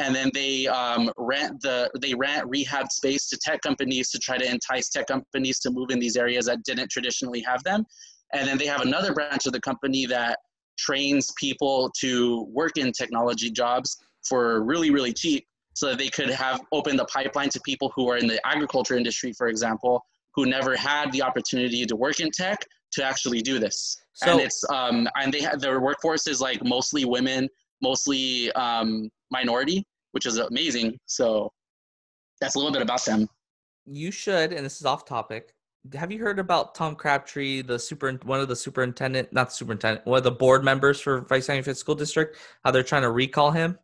and 0.01 0.15
then 0.15 0.31
they 0.33 0.67
um, 0.67 1.11
rent 1.17 1.61
the 1.61 1.89
they 2.01 2.13
rent 2.13 2.49
rehab 2.49 2.91
space 2.91 3.27
to 3.29 3.37
tech 3.37 3.61
companies 3.61 4.09
to 4.09 4.19
try 4.19 4.37
to 4.37 4.49
entice 4.49 4.89
tech 4.89 5.07
companies 5.07 5.59
to 5.59 5.69
move 5.69 5.91
in 5.91 5.99
these 5.99 6.17
areas 6.17 6.45
that 6.47 6.63
didn't 6.63 6.89
traditionally 6.89 7.41
have 7.41 7.63
them. 7.63 7.85
And 8.33 8.47
then 8.47 8.57
they 8.57 8.65
have 8.65 8.81
another 8.81 9.13
branch 9.13 9.45
of 9.45 9.53
the 9.53 9.61
company 9.61 10.05
that 10.07 10.39
trains 10.77 11.31
people 11.37 11.91
to 11.99 12.47
work 12.51 12.77
in 12.77 12.91
technology 12.91 13.51
jobs 13.51 13.97
for 14.27 14.63
really 14.63 14.89
really 14.89 15.13
cheap 15.13 15.45
so 15.73 15.89
that 15.89 15.97
they 15.99 16.09
could 16.09 16.29
have 16.29 16.61
opened 16.71 16.97
the 16.97 17.05
pipeline 17.05 17.49
to 17.49 17.59
people 17.61 17.91
who 17.95 18.09
are 18.09 18.17
in 18.17 18.27
the 18.27 18.39
agriculture 18.45 18.95
industry 18.95 19.31
for 19.33 19.47
example 19.47 20.03
who 20.33 20.45
never 20.45 20.75
had 20.75 21.11
the 21.11 21.21
opportunity 21.21 21.85
to 21.85 21.95
work 21.95 22.19
in 22.19 22.31
tech 22.31 22.57
to 22.93 23.03
actually 23.03 23.41
do 23.41 23.59
this. 23.59 23.97
So- 24.13 24.31
and 24.31 24.41
it's 24.41 24.63
um 24.69 25.07
and 25.15 25.31
they 25.31 25.41
have 25.41 25.59
their 25.61 25.79
workforce 25.79 26.25
is 26.27 26.41
like 26.41 26.63
mostly 26.63 27.05
women 27.05 27.47
mostly 27.81 28.51
um 28.53 29.09
minority 29.31 29.85
which 30.11 30.25
is 30.25 30.37
amazing 30.37 30.97
so 31.05 31.51
that's 32.39 32.55
a 32.55 32.57
little 32.57 32.73
bit 32.73 32.81
about 32.81 33.03
them 33.05 33.27
You 33.85 34.11
should, 34.11 34.53
and 34.53 34.65
this 34.65 34.79
is 34.79 34.85
off 34.85 35.05
topic. 35.05 35.53
Have 35.93 36.11
you 36.11 36.19
heard 36.19 36.37
about 36.37 36.75
Tom 36.75 36.95
Crabtree, 36.95 37.63
the 37.63 37.79
super 37.79 38.11
one 38.23 38.39
of 38.39 38.47
the 38.47 38.55
superintendent, 38.55 39.33
not 39.33 39.51
superintendent, 39.51 40.05
one 40.05 40.17
of 40.17 40.23
the 40.23 40.31
board 40.31 40.63
members 40.63 41.01
for 41.01 41.21
Vice 41.21 41.47
County 41.47 41.63
Fifth 41.63 41.79
School 41.79 41.95
District? 41.95 42.37
How 42.63 42.71
they're 42.71 42.83
trying 42.83 43.01
to 43.01 43.09
recall 43.11 43.49
him? 43.49 43.79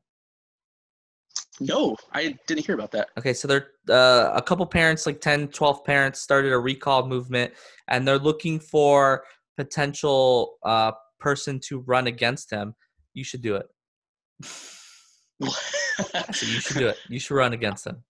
No, 1.60 1.96
I 2.12 2.38
didn't 2.46 2.66
hear 2.66 2.76
about 2.76 2.92
that. 2.92 3.10
Okay, 3.18 3.34
so 3.34 3.48
there 3.48 3.70
uh, 3.90 4.32
a 4.36 4.42
couple 4.42 4.66
parents, 4.68 5.08
like 5.08 5.20
10, 5.22 5.48
12 5.48 5.84
parents, 5.84 6.20
started 6.20 6.54
a 6.54 6.60
recall 6.60 7.08
movement, 7.08 7.52
and 7.88 8.08
they're 8.08 8.20
looking 8.20 8.60
for 8.60 9.24
potential 9.58 10.58
uh, 10.64 10.92
person 11.20 11.60
to 11.62 11.80
run 11.80 12.06
against 12.06 12.52
him. 12.52 12.76
You 13.16 13.24
should 13.24 13.42
do 13.42 13.56
it. 13.56 13.66
Said 15.44 16.50
you 16.50 16.60
should 16.60 16.78
do 16.78 16.88
it. 16.88 16.98
You 17.10 17.20
should 17.20 17.36
run 17.36 17.54
against 17.54 17.84
them. 17.86 18.04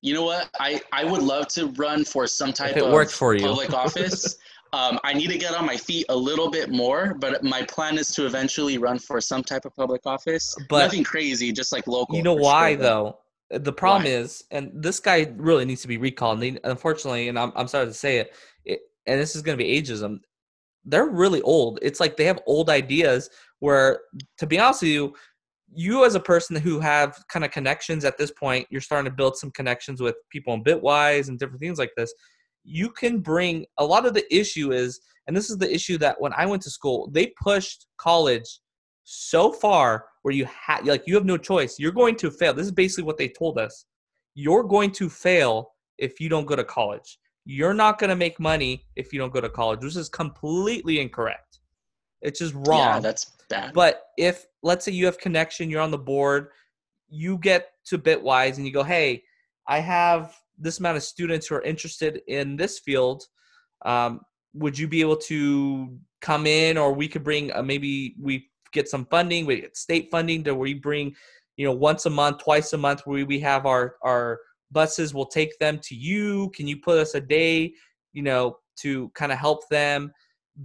You 0.00 0.14
know 0.14 0.24
what? 0.24 0.50
I, 0.58 0.80
I 0.92 1.04
would 1.04 1.22
love 1.22 1.46
to 1.48 1.66
run 1.68 2.04
for 2.04 2.26
some 2.26 2.52
type 2.52 2.76
it 2.76 2.82
of 2.82 2.92
worked 2.92 3.12
for 3.12 3.34
you. 3.34 3.46
public 3.46 3.72
office. 3.72 4.36
Um, 4.74 4.98
I 5.04 5.12
need 5.12 5.28
to 5.28 5.36
get 5.36 5.54
on 5.54 5.66
my 5.66 5.76
feet 5.76 6.06
a 6.08 6.16
little 6.16 6.50
bit 6.50 6.70
more, 6.70 7.12
but 7.20 7.44
my 7.44 7.62
plan 7.64 7.98
is 7.98 8.10
to 8.12 8.24
eventually 8.24 8.78
run 8.78 8.98
for 8.98 9.20
some 9.20 9.42
type 9.42 9.66
of 9.66 9.76
public 9.76 10.06
office. 10.06 10.56
But- 10.70 10.84
Nothing 10.84 11.04
crazy, 11.04 11.52
just 11.52 11.72
like 11.72 11.86
local. 11.86 12.16
You 12.16 12.22
know 12.22 12.32
why 12.32 12.72
sure, 12.72 12.82
though? 12.82 13.18
The 13.50 13.70
problem 13.70 14.04
Why? 14.04 14.16
is, 14.16 14.44
and 14.50 14.70
this 14.74 14.98
guy 14.98 15.30
really 15.36 15.66
needs 15.66 15.82
to 15.82 15.88
be 15.88 15.98
recalled. 15.98 16.42
And 16.42 16.58
unfortunately, 16.64 17.28
and 17.28 17.38
I'm 17.38 17.52
I'm 17.54 17.68
sorry 17.68 17.84
to 17.84 17.92
say 17.92 18.16
it, 18.16 18.32
it 18.64 18.80
and 19.06 19.20
this 19.20 19.36
is 19.36 19.42
going 19.42 19.58
to 19.58 19.62
be 19.62 19.78
ageism. 19.78 20.20
They're 20.86 21.04
really 21.06 21.42
old. 21.42 21.78
It's 21.82 22.00
like 22.00 22.16
they 22.16 22.24
have 22.24 22.40
old 22.46 22.70
ideas. 22.70 23.28
Where, 23.58 24.00
to 24.38 24.46
be 24.46 24.58
honest 24.58 24.80
with 24.80 24.90
you, 24.90 25.14
you 25.74 26.04
as 26.04 26.14
a 26.14 26.20
person 26.20 26.56
who 26.56 26.80
have 26.80 27.16
kind 27.28 27.44
of 27.44 27.50
connections 27.50 28.04
at 28.04 28.18
this 28.18 28.30
point, 28.30 28.66
you're 28.70 28.80
starting 28.80 29.10
to 29.10 29.16
build 29.16 29.36
some 29.36 29.50
connections 29.52 30.00
with 30.00 30.16
people 30.30 30.52
in 30.54 30.62
Bitwise 30.62 31.28
and 31.28 31.38
different 31.38 31.60
things 31.60 31.78
like 31.78 31.92
this. 31.96 32.12
You 32.64 32.90
can 32.90 33.20
bring 33.20 33.66
a 33.78 33.84
lot 33.84 34.06
of 34.06 34.14
the 34.14 34.34
issue 34.34 34.72
is, 34.72 35.00
and 35.26 35.36
this 35.36 35.50
is 35.50 35.58
the 35.58 35.72
issue 35.72 35.98
that 35.98 36.20
when 36.20 36.32
I 36.36 36.46
went 36.46 36.62
to 36.62 36.70
school, 36.70 37.10
they 37.12 37.32
pushed 37.42 37.86
college 37.96 38.60
so 39.04 39.50
far 39.52 40.06
where 40.22 40.34
you 40.34 40.46
have 40.46 40.86
like 40.86 41.04
you 41.06 41.14
have 41.14 41.24
no 41.24 41.36
choice. 41.36 41.78
You're 41.78 41.92
going 41.92 42.16
to 42.16 42.30
fail. 42.30 42.54
This 42.54 42.66
is 42.66 42.72
basically 42.72 43.04
what 43.04 43.18
they 43.18 43.28
told 43.28 43.58
us. 43.58 43.86
You're 44.34 44.62
going 44.62 44.92
to 44.92 45.08
fail 45.08 45.72
if 45.98 46.20
you 46.20 46.28
don't 46.28 46.46
go 46.46 46.56
to 46.56 46.64
college. 46.64 47.18
You're 47.44 47.74
not 47.74 47.98
going 47.98 48.10
to 48.10 48.16
make 48.16 48.38
money 48.38 48.84
if 48.94 49.12
you 49.12 49.18
don't 49.18 49.32
go 49.32 49.40
to 49.40 49.48
college. 49.48 49.80
This 49.80 49.96
is 49.96 50.08
completely 50.08 51.00
incorrect. 51.00 51.58
It's 52.20 52.38
just 52.38 52.54
wrong. 52.54 52.78
Yeah, 52.78 53.00
that's 53.00 53.32
bad. 53.48 53.72
But 53.74 54.02
if 54.16 54.46
let's 54.62 54.84
say 54.84 54.92
you 54.92 55.06
have 55.06 55.18
connection, 55.18 55.70
you're 55.70 55.80
on 55.80 55.90
the 55.90 55.98
board, 55.98 56.48
you 57.08 57.38
get 57.38 57.72
to 57.86 57.98
Bitwise 57.98 58.56
and 58.56 58.66
you 58.66 58.72
go, 58.72 58.82
"Hey, 58.82 59.22
I 59.68 59.80
have 59.80 60.34
this 60.58 60.78
amount 60.78 60.96
of 60.96 61.02
students 61.02 61.46
who 61.46 61.54
are 61.56 61.62
interested 61.62 62.22
in 62.28 62.56
this 62.56 62.78
field. 62.78 63.24
Um, 63.84 64.20
would 64.54 64.78
you 64.78 64.86
be 64.86 65.00
able 65.00 65.16
to 65.16 65.96
come 66.20 66.46
in, 66.46 66.78
or 66.78 66.92
we 66.92 67.08
could 67.08 67.24
bring 67.24 67.52
uh, 67.52 67.62
maybe 67.62 68.14
we 68.20 68.50
get 68.72 68.88
some 68.88 69.06
funding, 69.06 69.44
we 69.44 69.60
get 69.60 69.76
state 69.76 70.08
funding 70.10 70.44
to 70.44 70.54
where 70.54 70.62
we 70.62 70.74
bring, 70.74 71.14
you 71.56 71.66
know, 71.66 71.72
once 71.72 72.06
a 72.06 72.10
month, 72.10 72.38
twice 72.38 72.72
a 72.72 72.78
month, 72.78 73.02
where 73.04 73.26
we 73.26 73.40
have 73.40 73.66
our 73.66 73.96
our 74.02 74.40
buses. 74.70 75.12
We'll 75.14 75.26
take 75.26 75.58
them 75.58 75.78
to 75.82 75.94
you. 75.94 76.50
Can 76.50 76.66
you 76.66 76.78
put 76.78 76.98
us 76.98 77.14
a 77.14 77.20
day, 77.20 77.74
you 78.12 78.22
know, 78.22 78.58
to 78.78 79.10
kind 79.10 79.32
of 79.32 79.38
help 79.38 79.68
them?" 79.68 80.12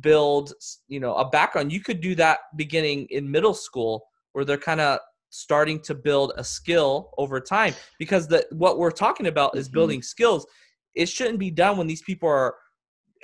Build 0.01 0.53
you 0.88 0.99
know 0.99 1.15
a 1.15 1.29
background 1.29 1.71
you 1.71 1.79
could 1.79 2.01
do 2.01 2.13
that 2.13 2.39
beginning 2.55 3.07
in 3.09 3.29
middle 3.29 3.53
school 3.53 4.05
where 4.33 4.43
they're 4.43 4.57
kind 4.57 4.81
of 4.81 4.99
starting 5.29 5.79
to 5.79 5.95
build 5.95 6.33
a 6.38 6.43
skill 6.43 7.11
over 7.17 7.39
time 7.39 7.73
because 7.97 8.27
the 8.27 8.45
what 8.51 8.77
we're 8.77 8.91
talking 8.91 9.27
about 9.27 9.55
is 9.57 9.69
Mhm. 9.69 9.73
building 9.73 10.01
skills 10.01 10.45
it 10.93 11.07
shouldn't 11.07 11.39
be 11.39 11.51
done 11.51 11.77
when 11.77 11.88
these 11.88 12.01
people 12.01 12.27
are 12.27 12.55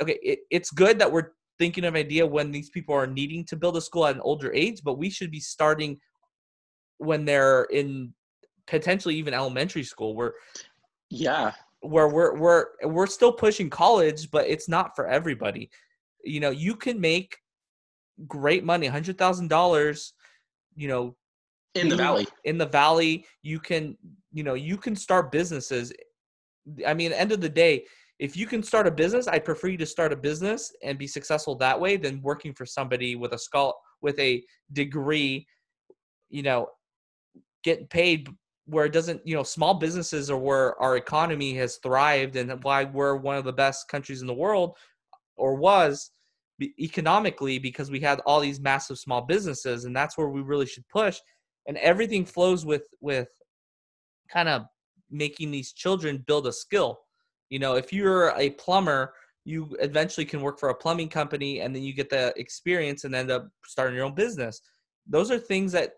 okay 0.02 0.18
it, 0.24 0.40
it's 0.52 0.72
good 0.72 0.98
that 1.00 1.12
we're 1.12 1.32
thinking 1.60 1.84
of 1.84 1.96
an 1.96 2.00
idea 2.00 2.26
when 2.26 2.50
these 2.50 2.70
people 2.70 2.96
are 2.96 3.08
needing 3.08 3.46
to 3.46 3.56
build 3.56 3.76
a 3.78 3.82
school 3.82 4.06
at 4.06 4.16
an 4.16 4.22
older 4.22 4.52
age 4.54 4.82
but 4.84 4.98
we 4.98 5.10
should 5.10 5.32
be 5.32 5.40
starting 5.40 6.00
when 6.98 7.26
they're 7.26 7.64
in 7.66 8.14
potentially 8.68 9.16
even 9.16 9.34
elementary 9.34 9.84
school 9.84 10.16
where 10.16 10.34
yeah, 11.10 11.52
where 11.82 12.08
we're 12.08 12.36
we're 12.40 12.66
we're 12.84 13.08
still 13.08 13.32
pushing 13.32 13.70
college, 13.70 14.32
but 14.32 14.48
it's 14.48 14.68
not 14.68 14.96
for 14.96 15.08
everybody. 15.08 15.70
You 16.24 16.40
know, 16.40 16.52
you 16.52 16.76
can 16.76 17.00
make 17.00 17.38
great 18.28 18.64
money, 18.64 18.88
hundred 18.88 19.18
thousand 19.18 19.50
dollars. 19.50 20.14
You 20.76 20.88
know, 20.88 21.16
in 21.76 21.90
the 21.90 21.96
valley. 21.96 22.28
in 22.46 22.58
the 22.58 22.66
valley, 22.66 23.26
you 23.42 23.60
can 23.60 23.98
you 24.32 24.44
know 24.44 24.54
you 24.54 24.78
can 24.78 24.96
start 24.96 25.32
businesses. 25.32 25.94
I 26.88 26.94
mean, 26.94 27.12
end 27.12 27.32
of 27.32 27.42
the 27.42 27.50
day, 27.50 27.86
if 28.20 28.38
you 28.38 28.48
can 28.48 28.64
start 28.64 28.88
a 28.88 28.92
business, 28.92 29.28
I 29.28 29.40
prefer 29.40 29.68
you 29.68 29.78
to 29.78 29.86
start 29.86 30.14
a 30.14 30.18
business 30.18 30.72
and 30.84 30.98
be 30.98 31.08
successful 31.08 31.56
that 31.56 31.80
way 31.80 31.98
than 31.98 32.22
working 32.22 32.54
for 32.54 32.66
somebody 32.66 33.16
with 33.16 33.34
a 33.34 33.38
skull 33.38 33.80
with 34.02 34.18
a 34.20 34.44
degree. 34.72 35.46
You 36.30 36.44
know, 36.44 36.68
getting 37.64 37.88
paid 37.88 38.30
where 38.66 38.86
it 38.86 38.94
doesn't 38.94 39.26
you 39.28 39.36
know 39.36 39.44
small 39.44 39.74
businesses 39.74 40.30
are 40.30 40.38
where 40.38 40.80
our 40.82 40.96
economy 40.96 41.54
has 41.56 41.78
thrived 41.78 42.36
and 42.36 42.64
why 42.64 42.86
we're 42.86 43.16
one 43.16 43.36
of 43.36 43.44
the 43.44 43.52
best 43.52 43.88
countries 43.90 44.22
in 44.22 44.28
the 44.28 44.34
world 44.34 44.78
or 45.36 45.56
was 45.56 46.12
economically 46.62 47.60
because 47.60 47.92
we 47.92 48.00
had 48.00 48.20
all 48.26 48.40
these 48.40 48.60
massive 48.60 48.98
small 48.98 49.22
businesses 49.22 49.86
and 49.86 49.96
that's 49.96 50.18
where 50.18 50.30
we 50.30 50.42
really 50.42 50.66
should 50.66 50.88
push. 50.90 51.20
And 51.68 51.78
everything 51.78 52.26
flows 52.26 52.66
with 52.66 52.84
with 53.02 53.30
kind 54.32 54.50
of 54.50 54.64
making 55.10 55.52
these 55.52 55.74
children 55.74 56.24
build 56.28 56.48
a 56.48 56.54
skill. 56.54 57.00
You 57.50 57.60
know 57.60 57.76
if 57.76 57.92
you're 57.94 58.34
a 58.38 58.52
plumber 58.52 59.14
you 59.46 59.76
eventually 59.82 60.26
can 60.26 60.42
work 60.42 60.58
for 60.58 60.70
a 60.70 60.76
plumbing 60.76 61.10
company 61.10 61.60
and 61.60 61.76
then 61.76 61.84
you 61.84 61.94
get 61.94 62.10
the 62.10 62.34
experience 62.38 63.04
and 63.04 63.14
end 63.14 63.30
up 63.30 63.50
starting 63.66 63.96
your 63.96 64.06
own 64.06 64.16
business. 64.16 64.62
Those 65.06 65.32
are 65.32 65.38
things 65.38 65.74
that 65.74 65.96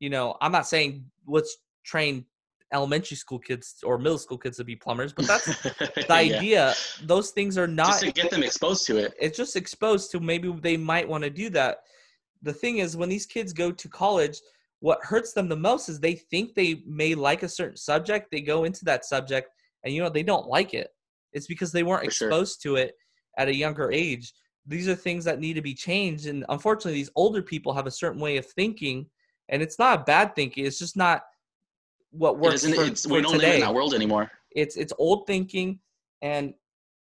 you 0.00 0.10
know 0.10 0.36
i'm 0.40 0.50
not 0.50 0.66
saying 0.66 1.04
let's 1.28 1.58
train 1.84 2.24
elementary 2.72 3.16
school 3.16 3.38
kids 3.38 3.76
or 3.84 3.98
middle 3.98 4.18
school 4.18 4.38
kids 4.38 4.56
to 4.58 4.64
be 4.64 4.76
plumbers 4.76 5.12
but 5.12 5.26
that's 5.26 5.48
the 6.08 6.14
Yeah. 6.14 6.14
idea 6.14 6.76
those 7.00 7.30
things 7.30 7.56
are 7.58 7.66
not 7.66 7.88
Just 7.88 8.00
to 8.00 8.12
get 8.12 8.30
them 8.30 8.42
exposed 8.42 8.86
to 8.86 8.96
it. 8.98 9.14
it's 9.20 9.36
just 9.36 9.56
exposed 9.56 10.10
to 10.10 10.20
maybe 10.20 10.52
they 10.62 10.76
might 10.76 11.08
want 11.08 11.24
to 11.24 11.30
do 11.30 11.50
that. 11.50 11.78
The 12.42 12.52
thing 12.52 12.78
is, 12.78 12.96
when 12.96 13.08
these 13.08 13.26
kids 13.26 13.52
go 13.52 13.70
to 13.70 13.88
college, 13.88 14.40
what 14.80 14.98
hurts 15.02 15.32
them 15.32 15.48
the 15.48 15.56
most 15.56 15.88
is 15.88 16.00
they 16.00 16.14
think 16.14 16.54
they 16.54 16.82
may 16.86 17.14
like 17.14 17.42
a 17.42 17.48
certain 17.48 17.76
subject. 17.76 18.30
They 18.30 18.40
go 18.40 18.64
into 18.64 18.84
that 18.86 19.04
subject, 19.04 19.50
and 19.84 19.92
you 19.92 20.02
know 20.02 20.08
they 20.08 20.22
don't 20.22 20.46
like 20.48 20.72
it. 20.74 20.88
It's 21.32 21.46
because 21.46 21.70
they 21.72 21.82
weren't 21.82 22.04
For 22.04 22.10
sure. 22.10 22.28
exposed 22.28 22.62
to 22.62 22.76
it 22.76 22.94
at 23.38 23.48
a 23.48 23.54
younger 23.54 23.92
age. 23.92 24.32
These 24.66 24.88
are 24.88 24.94
things 24.94 25.24
that 25.24 25.40
need 25.40 25.54
to 25.54 25.62
be 25.62 25.74
changed, 25.74 26.26
and 26.26 26.44
unfortunately, 26.48 26.94
these 26.94 27.10
older 27.14 27.42
people 27.42 27.74
have 27.74 27.86
a 27.86 27.90
certain 27.90 28.20
way 28.20 28.36
of 28.38 28.46
thinking, 28.46 29.06
and 29.48 29.62
it's 29.62 29.78
not 29.78 30.00
a 30.00 30.04
bad 30.04 30.34
thinking. 30.34 30.64
It's 30.64 30.78
just 30.78 30.96
not 30.96 31.22
what 32.10 32.38
works 32.38 32.64
isn't, 32.64 32.74
for, 32.74 32.84
it's, 32.84 33.04
for 33.04 33.14
we 33.14 33.22
don't 33.22 33.32
today 33.32 33.46
live 33.46 33.54
in 33.56 33.60
that 33.60 33.74
world 33.74 33.94
anymore. 33.94 34.30
it's 34.50 34.76
it's 34.76 34.92
old 34.98 35.26
thinking 35.26 35.78
and 36.22 36.54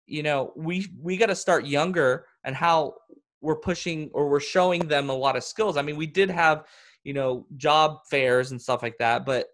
you 0.06 0.22
know 0.22 0.52
we 0.56 0.86
we 1.00 1.16
got 1.16 1.26
to 1.26 1.34
start 1.34 1.66
younger 1.66 2.26
and 2.44 2.54
how 2.54 2.94
we're 3.40 3.56
pushing 3.56 4.10
or 4.12 4.28
we're 4.28 4.40
showing 4.40 4.86
them 4.86 5.10
a 5.10 5.14
lot 5.14 5.36
of 5.36 5.42
skills. 5.42 5.76
I 5.76 5.82
mean 5.82 5.96
we 5.96 6.06
did 6.06 6.30
have 6.30 6.64
you 7.04 7.14
know 7.14 7.46
job 7.56 8.00
fairs 8.10 8.50
and 8.50 8.60
stuff 8.60 8.82
like 8.82 8.98
that 8.98 9.24
but 9.24 9.46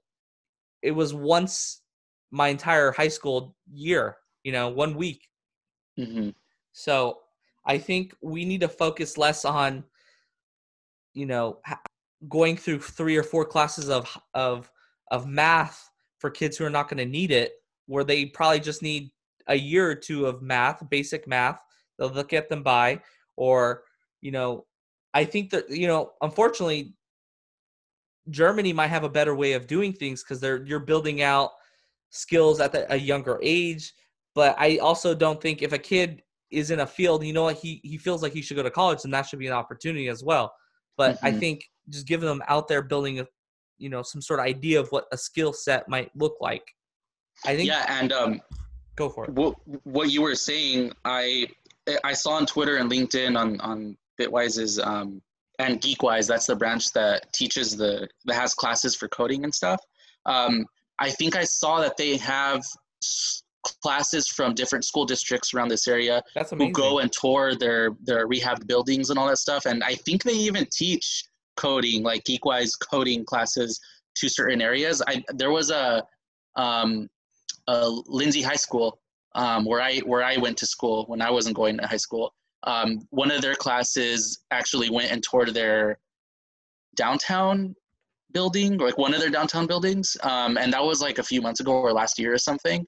it 0.83 0.93
was 0.93 1.15
once 1.15 1.83
my 2.31 2.49
entire 2.49 2.93
high 2.93 3.09
school 3.09 3.57
year 3.73 4.17
you 4.43 4.53
know 4.53 4.69
one 4.69 4.95
week. 4.95 5.29
Hmm 5.97 6.31
so 6.79 7.19
I 7.67 7.79
think 7.79 8.15
we 8.23 8.45
need 8.45 8.61
to 8.61 8.69
focus 8.69 9.19
less 9.19 9.45
on, 9.45 9.83
you 11.13 11.27
know, 11.27 11.59
going 12.29 12.57
through 12.57 12.79
three 12.79 13.17
or 13.17 13.25
four 13.25 13.45
classes 13.45 13.91
of 13.91 14.17
of 14.33 14.71
of 15.11 15.27
math 15.27 15.91
for 16.19 16.31
kids 16.31 16.57
who 16.57 16.65
are 16.65 16.71
not 16.71 16.89
going 16.89 16.99
to 16.99 17.07
need 17.07 17.31
it, 17.31 17.53
where 17.87 18.05
they 18.05 18.27
probably 18.27 18.61
just 18.61 18.83
need 18.83 19.11
a 19.47 19.55
year 19.55 19.89
or 19.91 19.95
two 19.95 20.27
of 20.27 20.43
math, 20.43 20.89
basic 20.91 21.27
math. 21.27 21.61
They'll 21.99 22.11
they'll 22.11 22.25
get 22.25 22.49
them 22.49 22.63
by, 22.63 23.01
or 23.37 23.85
you 24.21 24.31
know, 24.31 24.67
I 25.15 25.25
think 25.25 25.51
that 25.51 25.71
you 25.71 25.87
know, 25.87 26.13
unfortunately, 26.21 26.95
Germany 28.31 28.73
might 28.73 28.89
have 28.89 29.05
a 29.05 29.09
better 29.09 29.35
way 29.35 29.53
of 29.55 29.67
doing 29.67 29.93
things 29.93 30.23
because 30.23 30.41
they're 30.41 30.65
you're 30.65 30.81
building 30.81 31.23
out 31.23 31.53
skills 32.11 32.61
at 32.61 32.73
the, 32.73 32.91
a 32.93 32.97
younger 32.97 33.39
age. 33.43 33.93
But 34.35 34.55
I 34.59 34.79
also 34.79 35.15
don't 35.15 35.41
think 35.41 35.63
if 35.63 35.73
a 35.73 35.79
kid 35.79 36.23
is 36.51 36.71
in 36.71 36.81
a 36.81 36.87
field, 36.87 37.25
you 37.25 37.33
know 37.33 37.45
what, 37.45 37.57
he 37.57 37.81
he 37.85 37.97
feels 37.97 38.23
like 38.23 38.33
he 38.33 38.43
should 38.43 38.57
go 38.57 38.63
to 38.63 38.71
college, 38.71 39.01
and 39.05 39.13
that 39.15 39.23
should 39.27 39.39
be 39.39 39.47
an 39.47 39.53
opportunity 39.53 40.09
as 40.09 40.23
well. 40.23 40.53
But 40.97 41.19
I 41.23 41.33
Mhm. 41.33 41.41
think 41.41 41.65
just 41.89 42.07
giving 42.07 42.29
them 42.29 42.43
out 42.49 42.69
there 42.69 42.83
building 42.83 43.21
a 43.21 43.27
you 43.79 43.89
know 43.89 44.03
some 44.03 44.21
sort 44.21 44.41
of 44.41 44.47
idea 44.47 44.81
of 44.81 44.89
what 44.91 45.07
a 45.13 45.17
skill 45.19 45.53
set 45.53 45.89
might 45.89 46.11
look 46.17 46.37
like. 46.41 46.65
I 47.45 47.57
think 47.57 47.69
Yeah, 47.69 47.85
and 47.89 48.13
um, 48.13 48.41
go 48.97 49.09
for 49.09 49.25
it. 49.25 49.31
what 49.31 49.55
what 49.85 50.11
you 50.11 50.23
were 50.23 50.35
saying, 50.35 50.93
I 51.05 51.47
I 52.05 52.13
saw 52.13 52.33
on 52.33 52.47
Twitter 52.47 52.77
and 52.77 52.91
LinkedIn 52.91 53.39
on 53.39 53.61
on 53.61 53.97
Bitwise's 54.21 54.79
um, 54.79 55.23
and 55.59 55.81
Geekwise. 55.81 56.27
That's 56.27 56.47
the 56.47 56.57
branch 56.57 56.93
that 56.93 57.33
teaches 57.33 57.77
the 57.77 58.09
that 58.27 58.35
has 58.35 58.55
classes 58.55 58.95
for 58.95 59.09
coding 59.09 59.45
and 59.45 59.55
stuff. 59.55 59.81
Um, 60.27 60.67
I 60.99 61.11
think 61.11 61.37
I 61.37 61.45
saw 61.45 61.81
that 61.81 61.97
they 61.97 62.17
have 62.17 62.63
s- 63.03 63.43
classes 63.83 64.29
from 64.29 64.55
different 64.55 64.85
school 64.85 65.05
districts 65.05 65.53
around 65.53 65.69
this 65.69 65.87
area 65.87 66.23
That's 66.35 66.51
who 66.51 66.71
go 66.73 66.99
and 67.01 67.13
tour 67.13 67.55
their 67.55 67.91
their 68.03 68.27
rehab 68.27 68.67
buildings 68.67 69.11
and 69.11 69.19
all 69.19 69.29
that 69.29 69.39
stuff. 69.39 69.67
And 69.67 69.83
I 69.85 69.95
think 69.95 70.23
they 70.25 70.33
even 70.33 70.67
teach 70.73 71.25
coding, 71.59 72.03
like 72.03 72.25
Geekwise 72.25 72.73
coding 72.91 73.25
classes 73.25 73.81
to 74.17 74.29
certain 74.29 74.63
areas. 74.63 75.03
I 75.07 75.23
there 75.35 75.51
was 75.51 75.71
a 75.71 76.05
um, 76.57 77.09
a 77.67 77.89
Lindsay 78.07 78.43
High 78.43 78.57
School 78.57 78.99
um, 79.35 79.65
where 79.65 79.81
I 79.81 79.99
where 80.01 80.23
I 80.23 80.37
went 80.39 80.57
to 80.59 80.67
school 80.67 81.05
when 81.07 81.21
I 81.21 81.31
wasn't 81.31 81.57
going 81.57 81.79
to 81.79 81.87
high 81.87 81.97
school. 81.97 82.33
Um, 82.65 83.07
one 83.11 83.31
of 83.31 83.43
their 83.43 83.55
classes 83.55 84.41
actually 84.51 84.91
went 84.91 85.13
and 85.13 85.23
toured 85.23 85.55
their 85.55 85.99
downtown 86.97 87.75
building, 88.33 88.79
like 88.79 88.99
one 88.99 89.15
of 89.15 89.21
their 89.21 89.31
downtown 89.31 89.67
buildings, 89.67 90.17
um, 90.23 90.59
and 90.59 90.73
that 90.73 90.85
was 90.85 91.01
like 91.01 91.19
a 91.19 91.23
few 91.23 91.41
months 91.41 91.61
ago 91.61 91.73
or 91.73 91.93
last 91.93 92.19
year 92.19 92.33
or 92.35 92.39
something. 92.39 92.85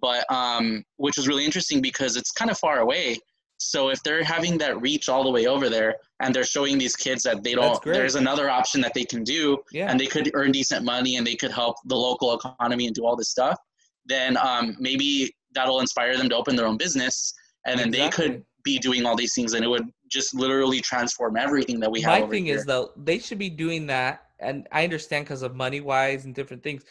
But 0.00 0.30
um, 0.30 0.84
which 0.96 1.16
was 1.16 1.28
really 1.28 1.44
interesting 1.44 1.80
because 1.80 2.16
it's 2.16 2.32
kind 2.32 2.50
of 2.50 2.58
far 2.58 2.80
away. 2.80 3.18
So 3.58 3.88
if 3.88 4.02
they're 4.02 4.24
having 4.24 4.58
that 4.58 4.80
reach 4.80 5.08
all 5.08 5.24
the 5.24 5.30
way 5.30 5.46
over 5.46 5.70
there, 5.70 5.94
and 6.24 6.34
they're 6.34 6.44
showing 6.44 6.78
these 6.78 6.96
kids 6.96 7.22
that 7.24 7.42
they 7.44 7.54
don't, 7.54 7.82
there's 7.84 8.14
another 8.14 8.48
option 8.48 8.80
that 8.80 8.94
they 8.94 9.04
can 9.04 9.22
do, 9.22 9.58
Yeah. 9.72 9.90
and 9.90 10.00
they 10.00 10.06
could 10.06 10.30
earn 10.32 10.52
decent 10.52 10.82
money 10.84 11.16
and 11.16 11.26
they 11.26 11.36
could 11.36 11.50
help 11.50 11.76
the 11.84 11.96
local 11.96 12.34
economy 12.34 12.86
and 12.86 12.94
do 12.94 13.04
all 13.04 13.14
this 13.14 13.28
stuff. 13.28 13.58
Then 14.06 14.36
um, 14.38 14.74
maybe 14.80 15.34
that'll 15.54 15.80
inspire 15.80 16.16
them 16.16 16.28
to 16.30 16.36
open 16.36 16.56
their 16.56 16.66
own 16.66 16.78
business, 16.78 17.34
and 17.66 17.78
then 17.78 17.90
they 17.90 18.08
could 18.08 18.42
be 18.64 18.78
doing 18.78 19.04
all 19.04 19.16
these 19.16 19.34
things, 19.34 19.52
and 19.52 19.62
it 19.62 19.68
would 19.68 19.86
just 20.10 20.34
literally 20.34 20.80
transform 20.80 21.36
everything 21.36 21.78
that 21.80 21.90
we 21.90 22.00
have. 22.00 22.22
My 22.22 22.26
thing 22.28 22.46
here. 22.46 22.56
is 22.56 22.64
though, 22.64 22.92
they 22.96 23.18
should 23.18 23.38
be 23.38 23.50
doing 23.50 23.86
that, 23.88 24.22
and 24.40 24.66
I 24.72 24.84
understand 24.84 25.26
because 25.26 25.42
of 25.42 25.54
money 25.54 25.80
wise 25.82 26.24
and 26.24 26.34
different 26.34 26.62
things. 26.62 26.84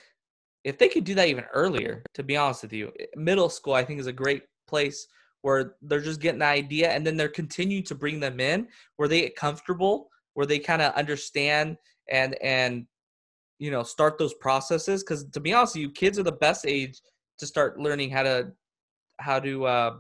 If 0.64 0.78
they 0.78 0.88
could 0.88 1.04
do 1.04 1.16
that 1.16 1.28
even 1.28 1.46
earlier, 1.54 2.04
to 2.14 2.24
be 2.24 2.38
honest 2.38 2.62
with 2.62 2.74
you, 2.74 2.92
middle 3.16 3.50
school 3.50 3.74
I 3.74 3.84
think 3.84 4.00
is 4.00 4.08
a 4.08 4.14
great 4.14 4.44
place 4.68 5.08
where 5.44 5.76
they're 5.84 6.00
just 6.02 6.22
getting 6.22 6.40
the 6.40 6.46
idea, 6.46 6.90
and 6.90 7.06
then 7.06 7.16
they're 7.16 7.28
continuing 7.30 7.84
to 7.84 7.96
bring 7.96 8.20
them 8.20 8.40
in 8.40 8.68
where 8.96 9.08
they 9.08 9.22
get 9.22 9.36
comfortable, 9.36 10.10
where 10.34 10.48
they 10.48 10.58
kind 10.58 10.82
of 10.82 10.94
understand 10.96 11.78
and 12.10 12.36
and 12.42 12.88
you 13.60 13.70
know 13.70 13.84
start 13.84 14.18
those 14.18 14.34
processes. 14.34 15.04
Because 15.04 15.26
to 15.26 15.40
be 15.40 15.54
honest 15.54 15.76
with 15.76 15.82
you, 15.82 15.92
kids 15.92 16.18
are 16.18 16.24
the 16.24 16.32
best 16.32 16.66
age 16.66 17.00
to 17.38 17.46
start 17.46 17.80
learning 17.80 18.10
how 18.10 18.24
to 18.24 18.52
how 19.20 19.40
to 19.40 19.66
uh, 19.66 19.94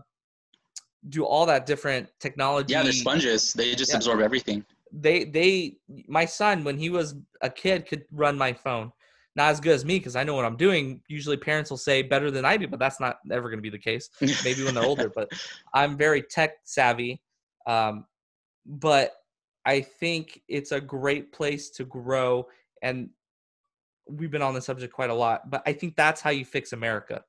do 1.09 1.23
all 1.25 1.45
that 1.45 1.65
different 1.65 2.07
technology. 2.19 2.73
yeah, 2.73 2.81
they're 2.83 2.93
sponges. 2.93 3.53
They 3.53 3.75
just 3.75 3.91
Yeah. 3.91 3.97
absorb 3.97 4.21
everything. 4.21 4.65
they 4.93 5.25
they 5.25 5.75
my 6.07 6.23
son 6.23 6.63
when 6.63 6.77
he 6.77 6.89
was 6.89 7.15
a 7.41 7.49
kid 7.49 7.85
could 7.89 8.03
run 8.11 8.37
my 8.37 8.53
phone 8.53 8.91
not 9.36 9.51
as 9.51 9.59
good 9.59 9.73
as 9.73 9.86
me 9.86 9.97
because 9.97 10.15
i 10.15 10.23
know 10.23 10.36
what 10.36 10.45
i'm 10.45 10.57
doing 10.57 11.01
usually 11.07 11.38
parents 11.38 11.69
will 11.69 11.77
say 11.77 12.01
better 12.01 12.31
than 12.31 12.45
i 12.45 12.57
do 12.57 12.67
but 12.67 12.79
that's 12.79 12.99
not 12.99 13.17
ever 13.31 13.49
going 13.49 13.57
to 13.57 13.63
be 13.63 13.69
the 13.69 13.77
case 13.77 14.09
maybe 14.43 14.63
when 14.63 14.73
they're 14.73 14.84
older 14.84 15.09
but 15.09 15.31
i'm 15.73 15.97
very 15.97 16.21
tech 16.21 16.55
savvy 16.63 17.21
um, 17.67 18.05
but 18.65 19.13
i 19.65 19.81
think 19.81 20.41
it's 20.47 20.71
a 20.71 20.81
great 20.81 21.31
place 21.31 21.69
to 21.69 21.86
grow 21.86 22.45
and 22.81 23.09
we've 24.09 24.31
been 24.31 24.41
on 24.41 24.53
the 24.53 24.61
subject 24.61 24.93
quite 24.93 25.09
a 25.09 25.13
lot 25.13 25.49
but 25.49 25.61
i 25.65 25.73
think 25.73 25.95
that's 25.95 26.21
how 26.21 26.29
you 26.29 26.45
fix 26.45 26.73
america 26.73 27.23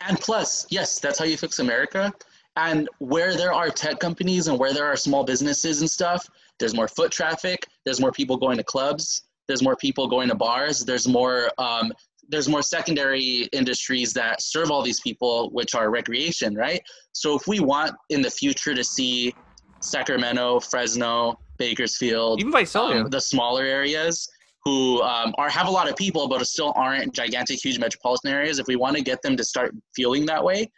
And 0.00 0.18
plus, 0.20 0.66
yes, 0.70 0.98
that's 0.98 1.18
how 1.18 1.24
you 1.24 1.36
fix 1.36 1.58
America. 1.58 2.12
And 2.56 2.88
where 2.98 3.36
there 3.36 3.52
are 3.52 3.70
tech 3.70 4.00
companies 4.00 4.48
and 4.48 4.58
where 4.58 4.72
there 4.72 4.86
are 4.86 4.96
small 4.96 5.24
businesses 5.24 5.80
and 5.80 5.90
stuff, 5.90 6.28
there's 6.58 6.74
more 6.74 6.88
foot 6.88 7.12
traffic. 7.12 7.66
There's 7.84 8.00
more 8.00 8.12
people 8.12 8.36
going 8.36 8.56
to 8.56 8.64
clubs. 8.64 9.22
There's 9.48 9.62
more 9.62 9.76
people 9.76 10.06
going 10.06 10.28
to 10.28 10.34
bars. 10.34 10.84
There's 10.84 11.08
more. 11.08 11.50
Um, 11.58 11.92
there's 12.30 12.46
more 12.46 12.60
secondary 12.60 13.48
industries 13.52 14.12
that 14.12 14.42
serve 14.42 14.70
all 14.70 14.82
these 14.82 15.00
people, 15.00 15.48
which 15.52 15.74
are 15.74 15.88
recreation, 15.88 16.54
right? 16.54 16.82
So 17.12 17.34
if 17.34 17.46
we 17.46 17.58
want 17.58 17.92
in 18.10 18.20
the 18.20 18.30
future 18.30 18.74
to 18.74 18.84
see 18.84 19.34
Sacramento, 19.80 20.60
Fresno, 20.60 21.38
Bakersfield, 21.58 22.40
even 22.40 22.52
visalia 22.52 23.00
um, 23.02 23.10
the 23.10 23.20
smaller 23.20 23.64
areas 23.64 24.28
who 24.64 25.02
um, 25.02 25.34
are 25.38 25.48
have 25.48 25.66
a 25.66 25.70
lot 25.70 25.88
of 25.88 25.96
people 25.96 26.28
but 26.28 26.44
still 26.46 26.72
aren't 26.76 27.12
gigantic 27.14 27.62
huge 27.64 27.78
metropolitan 27.78 28.30
areas 28.30 28.58
if 28.58 28.66
we 28.66 28.76
want 28.76 28.96
to 28.96 29.02
get 29.02 29.20
them 29.22 29.36
to 29.36 29.44
start 29.44 29.74
feeling 29.94 30.24
that 30.26 30.42
way 30.42 30.70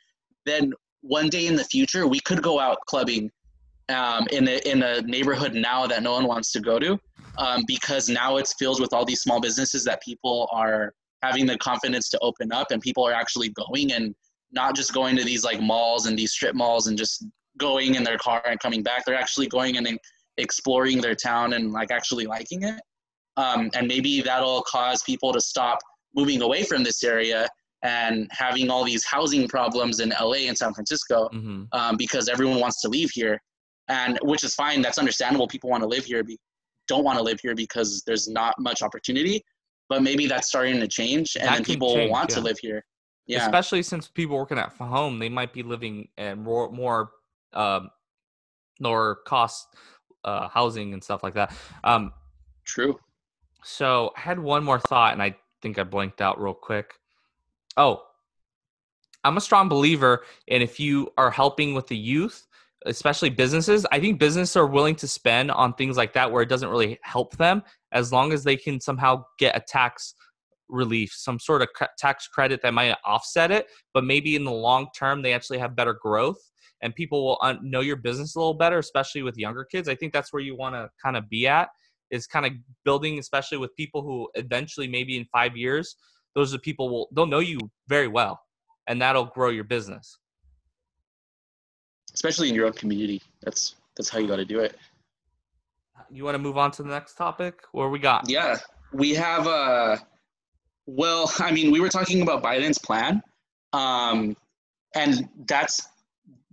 then 0.47 0.73
one 1.03 1.29
day 1.29 1.47
in 1.47 1.55
the 1.55 1.65
future 1.65 2.07
we 2.07 2.21
could 2.21 2.43
go 2.43 2.59
out 2.59 2.79
clubbing 2.87 3.31
um, 3.91 4.27
in, 4.31 4.47
a, 4.49 4.59
in 4.71 4.83
a 4.83 5.03
neighborhood 5.03 5.55
now 5.55 5.87
that 5.87 6.03
no 6.03 6.13
one 6.13 6.27
wants 6.27 6.53
to 6.53 6.61
go 6.61 6.79
to 6.79 6.99
um, 7.39 7.65
because 7.67 8.09
now 8.09 8.37
it's 8.37 8.55
filled 8.59 8.81
with 8.81 8.93
all 8.93 9.05
these 9.05 9.21
small 9.21 9.41
businesses 9.41 9.85
that 9.85 10.03
people 10.03 10.49
are 10.53 10.93
having 11.23 11.47
the 11.47 11.57
confidence 11.59 12.09
to 12.11 12.19
open 12.21 12.53
up 12.53 12.71
and 12.71 12.81
people 12.81 13.07
are 13.07 13.13
actually 13.13 13.51
going 13.51 13.93
and 13.93 14.15
not 14.53 14.75
just 14.75 14.93
going 14.93 15.17
to 15.17 15.25
these 15.25 15.45
like 15.45 15.61
malls 15.61 16.07
and 16.07 16.19
these 16.19 16.33
strip 16.33 16.55
malls 16.55 16.87
and 16.87 16.99
just 16.99 17.27
going 17.59 17.95
in 17.95 18.03
their 18.03 18.19
car 18.19 18.43
and 18.47 18.59
coming 18.61 18.83
back 18.83 19.05
they're 19.05 19.15
actually 19.15 19.47
going 19.47 19.77
and 19.77 19.99
exploring 20.39 21.01
their 21.01 21.15
town 21.15 21.53
and 21.53 21.73
like 21.73 21.91
actually 21.91 22.27
liking 22.27 22.63
it 22.63 22.81
um, 23.37 23.71
and 23.75 23.87
maybe 23.87 24.21
that'll 24.23 24.63
cause 24.63 25.03
people 25.03 25.33
to 25.33 25.41
stop 25.41 25.79
moving 26.15 26.43
away 26.43 26.63
from 26.63 26.83
this 26.83 27.05
area 27.05 27.47
and 27.83 28.29
having 28.31 28.71
all 28.71 28.85
these 28.85 29.05
housing 29.05 29.49
problems 29.49 30.01
in 30.01 30.13
LA 30.21 30.47
and 30.49 30.57
San 30.57 30.75
Francisco 30.75 31.29
hmm 31.33 31.65
um, 31.73 31.97
because 31.97 32.29
everyone 32.29 32.59
wants 32.59 32.81
to 32.81 32.89
leave 32.89 33.11
here, 33.13 33.41
and 33.89 34.19
which 34.23 34.45
is 34.45 34.55
fine. 34.55 34.83
That's 34.83 34.99
understandable. 34.99 35.47
People 35.47 35.71
want 35.71 35.83
to 35.83 35.89
live 35.89 36.05
here, 36.05 36.25
be, 36.25 36.39
don't 36.91 37.05
want 37.05 37.17
to 37.19 37.25
live 37.25 37.41
here 37.41 37.55
because 37.55 38.03
there's 38.07 38.29
not 38.29 38.55
much 38.59 38.83
opportunity. 38.83 39.43
But 39.89 40.03
maybe 40.03 40.27
that's 40.27 40.47
starting 40.47 40.79
to 40.79 40.87
change, 40.87 41.37
and 41.37 41.49
That 41.49 41.55
then 41.55 41.65
people 41.65 41.95
change, 41.95 42.11
want 42.13 42.29
to 42.31 42.41
live 42.41 42.59
here. 42.59 42.85
Yeah, 43.27 43.47
especially 43.47 43.83
since 43.83 44.09
people 44.09 44.37
working 44.37 44.59
at 44.59 44.73
home 44.73 45.21
they 45.21 45.29
might 45.29 45.53
be 45.53 45.63
living 45.63 46.09
in 46.19 46.43
more 46.43 46.71
more 46.73 47.13
um, 47.53 47.91
lower 48.81 49.21
cost 49.25 49.69
uh, 50.25 50.49
housing 50.49 50.93
and 50.95 51.03
stuff 51.03 51.23
like 51.23 51.35
that 51.35 51.55
um, 51.85 52.13
true. 52.65 52.99
so 53.63 54.11
i 54.17 54.21
had 54.21 54.39
one 54.39 54.65
more 54.65 54.81
thought 54.81 55.13
and 55.13 55.23
i 55.23 55.35
think 55.63 55.79
i 55.79 55.85
blanked 55.85 56.21
out 56.21 56.43
real 56.43 56.55
quick 56.55 56.95
oh 57.77 58.03
i'm 59.23 59.37
a 59.37 59.41
strong 59.41 59.69
believer 59.69 60.25
and 60.49 60.61
if 60.63 60.81
you 60.81 61.13
are 61.17 61.31
helping 61.31 61.73
with 61.73 61.87
the 61.87 61.97
youth 61.97 62.49
especially 62.87 63.31
businesses 63.31 63.87
i 63.93 64.01
think 64.01 64.19
businesses 64.19 64.57
are 64.57 64.67
willing 64.67 64.95
to 64.95 65.07
spend 65.07 65.51
on 65.51 65.75
things 65.75 65.97
like 65.97 66.13
that 66.13 66.31
where 66.31 66.43
it 66.43 66.49
doesn't 66.49 66.69
really 66.69 66.99
help 67.03 67.37
them 67.37 67.63
as 67.93 68.13
long 68.13 68.33
as 68.33 68.43
they 68.43 68.57
can 68.57 68.81
somehow 68.81 69.23
get 69.39 69.57
a 69.57 69.61
tax 69.61 70.15
relief 70.69 71.13
some 71.13 71.39
sort 71.39 71.63
of 71.63 71.69
tax 71.99 72.29
credit 72.29 72.63
that 72.63 72.73
might 72.73 72.97
offset 73.05 73.51
it 73.51 73.67
but 73.93 74.05
maybe 74.05 74.37
in 74.37 74.45
the 74.45 74.51
long 74.51 74.87
term 74.97 75.21
they 75.21 75.33
actually 75.33 75.59
have 75.59 75.77
better 75.77 75.95
growth 75.95 76.39
and 76.83 76.95
people 76.95 77.25
will 77.25 77.59
know 77.63 77.81
your 77.81 77.97
business 77.97 78.35
a 78.35 78.39
little 78.39 78.55
better 78.55 78.79
especially 78.79 79.23
with 79.23 79.37
younger 79.37 79.65
kids. 79.65 79.89
I 79.89 79.95
think 79.95 80.13
that's 80.13 80.33
where 80.33 80.43
you 80.43 80.57
want 80.57 80.75
to 80.75 80.89
kind 81.03 81.17
of 81.17 81.29
be 81.29 81.47
at 81.47 81.69
is 82.11 82.27
kind 82.27 82.47
of 82.47 82.53
building 82.85 83.19
especially 83.19 83.59
with 83.59 83.75
people 83.77 84.03
who 84.03 84.29
eventually 84.35 84.89
maybe 84.89 85.17
in 85.17 85.25
five 85.33 85.57
years 85.57 85.97
those 86.35 86.55
are 86.55 86.59
people 86.59 86.89
will 86.89 87.09
they'll 87.15 87.27
know 87.27 87.41
you 87.41 87.59
very 87.89 88.09
well 88.09 88.41
and 88.89 89.01
that'll 89.01 89.27
grow 89.27 89.51
your 89.51 89.65
business 89.65 90.19
Especially 92.15 92.49
in 92.49 92.55
your 92.55 92.67
own 92.67 92.73
community. 92.73 93.23
That's 93.43 93.77
that's 93.97 94.09
how 94.09 94.19
you 94.19 94.27
got 94.29 94.37
to 94.37 94.45
do 94.45 94.61
it. 94.61 94.77
you 96.11 96.25
want 96.25 96.35
to 96.35 96.39
move 96.39 96.59
on 96.59 96.71
to 96.73 96.83
the 96.83 96.89
next 96.89 97.15
topic 97.15 97.61
where 97.73 97.89
we 97.89 97.99
got 97.99 98.29
Yeah, 98.29 98.57
we 98.93 99.15
have 99.15 99.47
uh 99.47 99.97
well, 100.87 101.31
I 101.39 101.53
mean, 101.53 101.71
we 101.71 101.81
were 101.81 101.89
talking 101.89 102.23
about 102.23 102.43
Biden's 102.43 102.79
plan. 102.79 103.23
Um 103.73 104.37
and 104.95 105.29
that's 105.47 105.87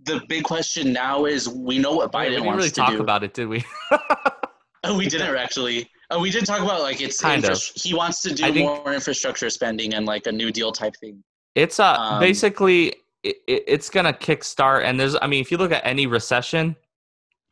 the 0.04 0.20
big 0.28 0.44
question 0.44 0.92
now 0.92 1.24
is 1.24 1.48
we 1.48 1.78
know 1.78 1.92
what 1.92 2.12
we 2.12 2.18
Biden 2.20 2.30
didn't 2.30 2.44
wants 2.46 2.56
really 2.58 2.70
to 2.70 2.74
talk 2.76 2.90
do. 2.92 3.00
about 3.00 3.24
it 3.24 3.34
did 3.34 3.48
we 3.48 3.64
oh, 4.84 4.96
we 4.96 5.06
didn't 5.08 5.34
actually. 5.36 5.90
Oh, 6.10 6.20
we 6.20 6.30
did 6.30 6.46
talk 6.46 6.62
about 6.62 6.80
like 6.80 7.00
it's 7.00 7.20
Kind 7.20 7.44
of. 7.44 7.60
he 7.74 7.92
wants 7.94 8.22
to 8.22 8.32
do 8.32 8.54
more 8.54 8.94
infrastructure 8.94 9.50
spending 9.50 9.94
and 9.94 10.06
like 10.06 10.26
a 10.26 10.32
new 10.32 10.50
deal 10.50 10.72
type 10.72 10.94
thing. 11.00 11.22
It's 11.54 11.80
uh 11.80 11.96
Um, 11.98 12.20
basically 12.20 12.94
it, 13.22 13.36
it, 13.46 13.64
it's 13.66 13.90
gonna 13.90 14.12
kickstart, 14.12 14.84
and 14.84 14.98
there's 14.98 15.16
I 15.20 15.26
mean 15.26 15.40
if 15.40 15.50
you 15.50 15.56
look 15.56 15.72
at 15.72 15.84
any 15.86 16.06
recession 16.06 16.76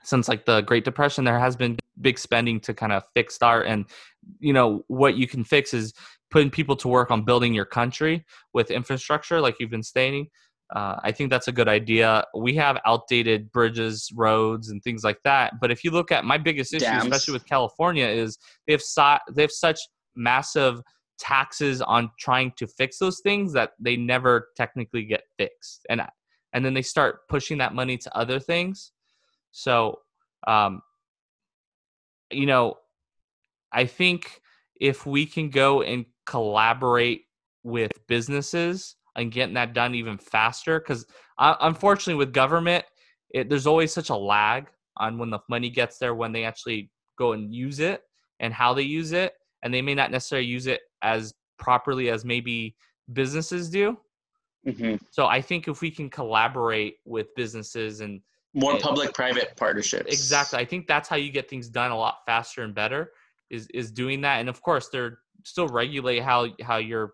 since 0.03 0.29
like 0.29 0.45
the 0.47 0.61
Great 0.63 0.85
Depression, 0.85 1.25
there 1.25 1.39
has 1.39 1.57
been 1.57 1.77
big 2.01 2.19
spending 2.19 2.61
to 2.61 2.75
kind 2.75 2.93
of 2.93 3.03
fix 3.15 3.35
start, 3.35 3.67
and 3.67 3.87
you 4.39 4.53
know 4.53 4.85
what 4.89 5.17
you 5.17 5.27
can 5.27 5.45
fix 5.45 5.75
is 5.75 5.93
putting 6.31 6.51
people 6.51 6.77
to 6.77 6.89
work 6.89 7.11
on 7.11 7.25
building 7.25 7.55
your 7.55 7.65
country 7.65 8.25
with 8.53 8.71
infrastructure, 8.71 9.41
like 9.41 9.57
you've 9.61 9.71
been 9.71 9.83
stating. 9.83 10.29
Uh, 10.75 10.97
I 11.05 11.13
think 11.13 11.31
that's 11.31 11.47
a 11.47 11.53
good 11.53 11.69
idea. 11.69 12.25
We 12.35 12.55
have 12.57 12.81
outdated 12.85 13.53
bridges, 13.53 14.11
roads, 14.15 14.71
and 14.71 14.83
things 14.83 15.05
like 15.05 15.19
that. 15.23 15.61
But 15.61 15.71
if 15.71 15.85
you 15.85 15.93
look 15.93 16.11
at 16.11 16.25
my 16.25 16.39
biggest 16.39 16.75
issue, 16.75 16.87
Dams. 16.87 17.05
especially 17.05 17.35
with 17.35 17.47
California, 17.47 18.07
is 18.07 18.37
they 18.67 18.73
have 18.73 18.83
so, 18.83 19.19
they 19.33 19.43
have 19.43 19.53
such 19.53 19.79
massive 20.17 20.81
taxes 21.19 21.81
on 21.83 22.11
trying 22.19 22.53
to 22.57 22.67
fix 22.67 22.99
those 22.99 23.21
things 23.21 23.53
that 23.53 23.73
they 23.81 23.97
never 23.97 24.49
technically 24.57 25.05
get 25.05 25.23
fixed. 25.39 25.87
And 25.89 26.03
and 26.53 26.65
then 26.65 26.75
they 26.75 26.83
start 26.83 27.29
pushing 27.29 27.59
that 27.59 27.75
money 27.75 27.99
to 27.99 28.17
other 28.17 28.39
things. 28.39 28.93
So 29.53 30.01
um 30.47 30.83
you 32.31 32.45
know 32.45 32.77
i 33.73 33.85
think 33.85 34.41
if 34.81 35.07
we 35.07 35.25
can 35.25 35.49
go 35.49 35.83
and 35.83 36.05
collaborate 36.27 37.23
with 37.63 37.93
businesses 38.09 38.97
and 39.15 39.33
getting 39.33 39.55
that 39.55 39.73
done 39.73 39.95
even 39.95 40.19
faster 40.19 40.79
because 40.79 41.07
uh, 41.39 41.55
unfortunately 41.61 42.15
with 42.15 42.33
government 42.33 42.85
it, 43.31 43.49
there's 43.49 43.67
always 43.67 43.93
such 43.93 44.11
a 44.11 44.17
lag 44.17 44.67
on 44.97 45.19
when 45.19 45.31
the 45.31 45.39
money 45.49 45.71
gets 45.71 45.99
there 45.99 46.15
when 46.15 46.33
they 46.33 46.45
actually 46.45 46.91
go 47.19 47.33
and 47.33 47.55
use 47.55 47.81
it 47.81 48.03
and 48.41 48.53
how 48.53 48.73
they 48.73 48.83
use 48.83 49.13
it. 49.13 49.35
And 49.63 49.73
they 49.73 49.83
may 49.83 49.95
not 49.95 50.11
necessarily 50.11 50.47
use 50.47 50.67
it 50.67 50.81
as 51.03 51.33
properly 51.59 52.11
as 52.11 52.25
maybe 52.25 52.77
businesses 53.13 53.71
do. 53.71 53.97
hmm 54.65 54.97
So 55.11 55.27
I 55.27 55.41
think 55.41 55.69
if 55.69 55.81
we 55.81 55.91
can 55.91 56.11
collaborate 56.11 56.97
with 57.05 57.35
businesses 57.37 58.01
and 58.01 58.21
More 58.55 58.79
public-private 58.79 59.57
partnerships. 59.57 60.11
exactly, 60.11 60.59
I 60.59 60.65
think 60.65 60.87
that's 60.87 61.09
how 61.09 61.17
you 61.17 61.31
get 61.31 61.49
things 61.49 61.69
done 61.69 61.91
a 61.91 61.97
lot 61.97 62.17
faster 62.27 62.63
and 62.63 62.75
better 62.75 63.13
is 63.51 63.69
is 63.73 63.91
doing 63.93 64.21
that. 64.23 64.41
And 64.41 64.49
of 64.49 64.61
course, 64.61 64.89
they're 64.89 65.19
still 65.45 65.69
regulate 65.69 66.21
how 66.21 66.49
how 66.63 66.77
you're 66.79 67.13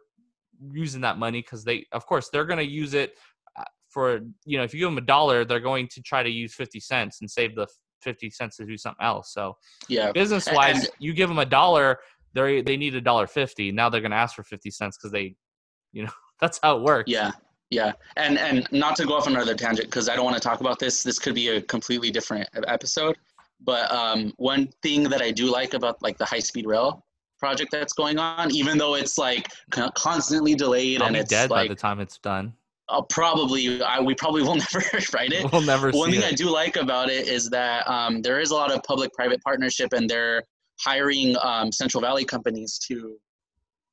using 0.72 1.00
that 1.02 1.18
money 1.18 1.42
because 1.42 1.64
they, 1.64 1.86
of 1.92 2.06
course, 2.06 2.28
they're 2.30 2.44
going 2.44 2.58
to 2.58 2.64
use 2.64 2.94
it 2.94 3.14
uh, 3.58 3.64
for 3.88 4.20
you 4.44 4.56
know 4.58 4.64
if 4.64 4.72
you 4.72 4.80
give 4.80 4.88
them 4.88 4.98
a 4.98 5.06
dollar, 5.06 5.44
they're 5.44 5.60
going 5.60 5.88
to 5.88 6.02
try 6.02 6.22
to 6.22 6.30
use 6.30 6.54
fifty 6.54 6.80
cents 6.80 7.20
and 7.20 7.30
save 7.30 7.54
the 7.54 7.66
fifty 8.00 8.30
cents 8.30 8.56
to 8.56 8.64
do 8.64 8.76
something 8.76 9.04
else. 9.04 9.32
So 9.32 9.56
Yeah. 9.88 10.12
business 10.12 10.50
wise, 10.50 10.88
you 10.98 11.12
give 11.12 11.28
them 11.28 11.38
a 11.38 11.46
dollar, 11.46 11.98
they 12.34 12.62
they 12.62 12.76
need 12.76 12.94
a 12.94 13.00
dollar 13.00 13.26
fifty. 13.26 13.72
Now 13.72 13.88
they're 13.88 14.00
going 14.00 14.12
to 14.12 14.16
ask 14.16 14.34
for 14.34 14.42
fifty 14.42 14.70
cents 14.70 14.96
because 14.96 15.12
they, 15.12 15.34
you 15.92 16.04
know, 16.04 16.12
that's 16.40 16.58
how 16.62 16.76
it 16.76 16.82
works. 16.82 17.10
Yeah, 17.10 17.32
yeah, 17.70 17.92
and 18.16 18.38
and 18.38 18.66
not 18.72 18.96
to 18.96 19.06
go 19.06 19.14
off 19.14 19.26
on 19.26 19.34
another 19.34 19.54
tangent 19.54 19.88
because 19.88 20.08
I 20.08 20.16
don't 20.16 20.24
want 20.24 20.36
to 20.36 20.42
talk 20.42 20.60
about 20.60 20.78
this. 20.78 21.02
This 21.02 21.18
could 21.18 21.34
be 21.34 21.48
a 21.48 21.62
completely 21.62 22.10
different 22.10 22.48
episode. 22.66 23.16
But 23.64 23.90
um, 23.92 24.32
one 24.36 24.68
thing 24.82 25.04
that 25.04 25.22
I 25.22 25.30
do 25.30 25.50
like 25.50 25.74
about 25.74 26.02
like 26.02 26.18
the 26.18 26.24
high 26.24 26.40
speed 26.40 26.66
rail 26.66 27.04
project 27.38 27.70
that's 27.72 27.92
going 27.92 28.18
on, 28.18 28.54
even 28.54 28.78
though 28.78 28.94
it's 28.94 29.18
like 29.18 29.48
constantly 29.94 30.54
delayed 30.54 31.00
I'll 31.00 31.08
and 31.08 31.16
it's 31.16 31.30
dead 31.30 31.48
by 31.48 31.62
like 31.62 31.70
the 31.70 31.74
time 31.74 32.00
it's 32.00 32.18
done. 32.18 32.54
uh, 32.88 33.02
probably 33.02 33.82
I, 33.82 34.00
we 34.00 34.14
probably 34.14 34.42
will 34.42 34.54
never 34.72 34.84
write 35.14 35.32
it. 35.32 35.50
We'll 35.52 35.62
never 35.62 35.90
One 35.90 36.10
thing 36.10 36.22
I 36.22 36.32
do 36.32 36.50
like 36.50 36.76
about 36.76 37.08
it 37.08 37.26
is 37.26 37.48
that 37.50 37.88
um, 37.88 38.22
there 38.22 38.40
is 38.40 38.50
a 38.50 38.54
lot 38.54 38.70
of 38.72 38.82
public-private 38.82 39.42
partnership, 39.42 39.92
and 39.92 40.08
they're 40.08 40.42
hiring 40.84 41.36
um, 41.42 41.70
Central 41.72 42.00
Valley 42.00 42.24
companies 42.24 42.78
to 42.88 43.16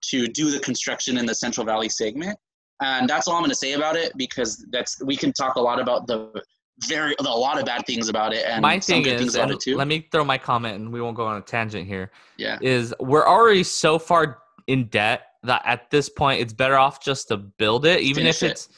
to 0.01 0.27
do 0.27 0.49
the 0.49 0.59
construction 0.59 1.17
in 1.17 1.25
the 1.25 1.35
Central 1.35 1.65
Valley 1.65 1.89
segment. 1.89 2.37
And 2.81 3.09
that's 3.09 3.27
all 3.27 3.35
I'm 3.35 3.41
going 3.41 3.49
to 3.49 3.55
say 3.55 3.73
about 3.73 3.97
it 3.97 4.13
because 4.15 4.65
that's 4.71 5.01
we 5.03 5.17
can 5.17 5.33
talk 5.33 5.55
a 5.55 5.61
lot 5.61 5.79
about 5.79 6.07
the 6.07 6.41
very 6.87 7.13
a 7.19 7.23
lot 7.23 7.59
of 7.59 7.65
bad 7.65 7.85
things 7.85 8.07
about 8.07 8.33
it 8.33 8.45
and 8.45 8.61
my 8.61 8.79
thing 8.79 9.05
is, 9.05 9.35
it 9.35 9.59
too. 9.59 9.75
let 9.75 9.87
me 9.87 10.07
throw 10.13 10.23
my 10.23 10.37
comment, 10.37 10.75
and 10.77 10.93
we 10.93 11.01
won't 11.01 11.17
go 11.17 11.25
on 11.25 11.35
a 11.35 11.41
tangent 11.41 11.85
here. 11.85 12.09
yeah, 12.37 12.57
Is 12.61 12.93
we're 13.01 13.27
already 13.27 13.63
so 13.63 13.99
far 13.99 14.39
in 14.67 14.85
debt 14.85 15.23
that 15.43 15.61
at 15.65 15.89
this 15.89 16.07
point 16.07 16.41
it's 16.41 16.53
better 16.53 16.77
off 16.77 17.03
just 17.03 17.27
to 17.29 17.37
build 17.37 17.85
it, 17.85 17.99
even 17.99 18.21
Finish 18.21 18.43
if 18.43 18.49
it. 18.49 18.51
it's 18.51 18.69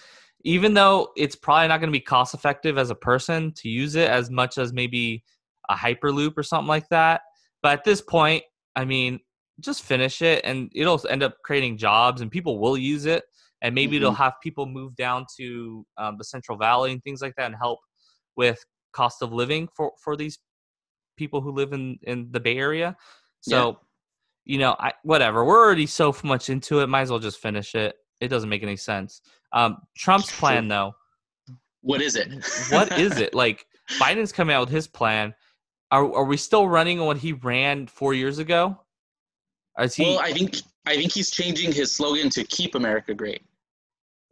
even 0.43 0.73
though 0.73 1.11
it's 1.15 1.35
probably 1.35 1.67
not 1.67 1.79
going 1.79 1.89
to 1.89 1.95
be 1.97 2.01
cost 2.01 2.33
effective 2.33 2.77
as 2.77 2.89
a 2.89 2.95
person 2.95 3.51
to 3.53 3.69
use 3.69 3.95
it 3.95 4.09
as 4.09 4.31
much 4.31 4.57
as 4.57 4.73
maybe 4.73 5.23
a 5.69 5.75
hyperloop 5.75 6.35
or 6.37 6.43
something 6.43 6.67
like 6.67 6.89
that. 6.89 7.21
But 7.61 7.73
at 7.73 7.83
this 7.83 8.01
point, 8.01 8.43
I 8.75 8.85
mean, 8.85 9.19
just 9.59 9.83
finish 9.83 10.21
it, 10.21 10.41
and 10.43 10.71
it'll 10.73 11.01
end 11.09 11.23
up 11.23 11.35
creating 11.43 11.77
jobs, 11.77 12.21
and 12.21 12.31
people 12.31 12.59
will 12.59 12.77
use 12.77 13.05
it, 13.05 13.23
and 13.61 13.75
maybe 13.75 13.97
it'll 13.97 14.11
have 14.13 14.33
people 14.41 14.65
move 14.65 14.95
down 14.95 15.25
to 15.37 15.85
um, 15.97 16.15
the 16.17 16.23
Central 16.23 16.57
Valley 16.57 16.91
and 16.91 17.03
things 17.03 17.21
like 17.21 17.35
that, 17.37 17.45
and 17.45 17.55
help 17.55 17.79
with 18.35 18.63
cost 18.93 19.21
of 19.21 19.31
living 19.31 19.67
for 19.75 19.91
for 20.03 20.15
these 20.15 20.39
people 21.17 21.41
who 21.41 21.51
live 21.51 21.73
in 21.73 21.99
in 22.03 22.29
the 22.31 22.39
Bay 22.39 22.57
Area. 22.57 22.95
So, 23.41 23.79
you 24.45 24.57
know, 24.57 24.75
I 24.79 24.93
whatever. 25.03 25.45
We're 25.45 25.59
already 25.59 25.85
so 25.85 26.15
much 26.23 26.49
into 26.49 26.79
it. 26.79 26.87
Might 26.87 27.01
as 27.01 27.09
well 27.11 27.19
just 27.19 27.39
finish 27.39 27.75
it. 27.75 27.95
It 28.19 28.27
doesn't 28.29 28.49
make 28.49 28.63
any 28.63 28.77
sense. 28.77 29.21
Um, 29.53 29.77
Trump's 29.97 30.31
plan, 30.31 30.67
though, 30.67 30.93
what 31.81 32.01
is 32.01 32.15
it? 32.15 32.29
what 32.69 32.97
is 32.99 33.17
it 33.25 33.33
like? 33.33 33.65
Biden's 33.99 34.31
coming 34.31 34.55
out 34.55 34.61
with 34.61 34.69
his 34.69 34.87
plan. 34.87 35.33
Are 35.91 36.03
are 36.13 36.25
we 36.25 36.37
still 36.37 36.67
running 36.67 36.99
on 36.99 37.05
what 37.05 37.17
he 37.17 37.33
ran 37.33 37.87
four 37.87 38.13
years 38.13 38.39
ago? 38.39 38.79
Is 39.79 39.95
he 39.95 40.03
well, 40.03 40.19
I 40.19 40.33
think 40.33 40.57
I 40.85 40.95
think 40.95 41.11
he's 41.11 41.31
changing 41.31 41.71
his 41.71 41.93
slogan 41.93 42.29
to 42.31 42.43
"Keep 42.43 42.75
America 42.75 43.13
Great," 43.13 43.43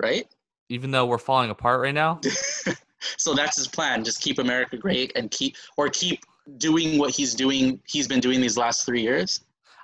right? 0.02 0.26
even 0.70 0.92
though 0.92 1.06
we're 1.06 1.18
falling 1.18 1.50
apart 1.50 1.82
right 1.82 1.94
now? 1.94 2.22
so 3.18 3.34
that's 3.34 3.58
his 3.58 3.68
plan 3.68 4.04
just 4.04 4.22
keep 4.22 4.40
america 4.40 4.76
great 4.76 5.10
and 5.16 5.32
keep 5.32 5.56
or 5.78 5.88
keep 5.88 6.20
doing 6.58 6.98
what 6.98 7.12
he's 7.12 7.34
doing 7.34 7.80
he's 7.88 8.10
been 8.10 8.20
doing 8.20 8.42
these 8.42 8.58
last 8.58 8.86
three 8.86 9.02
years 9.02 9.40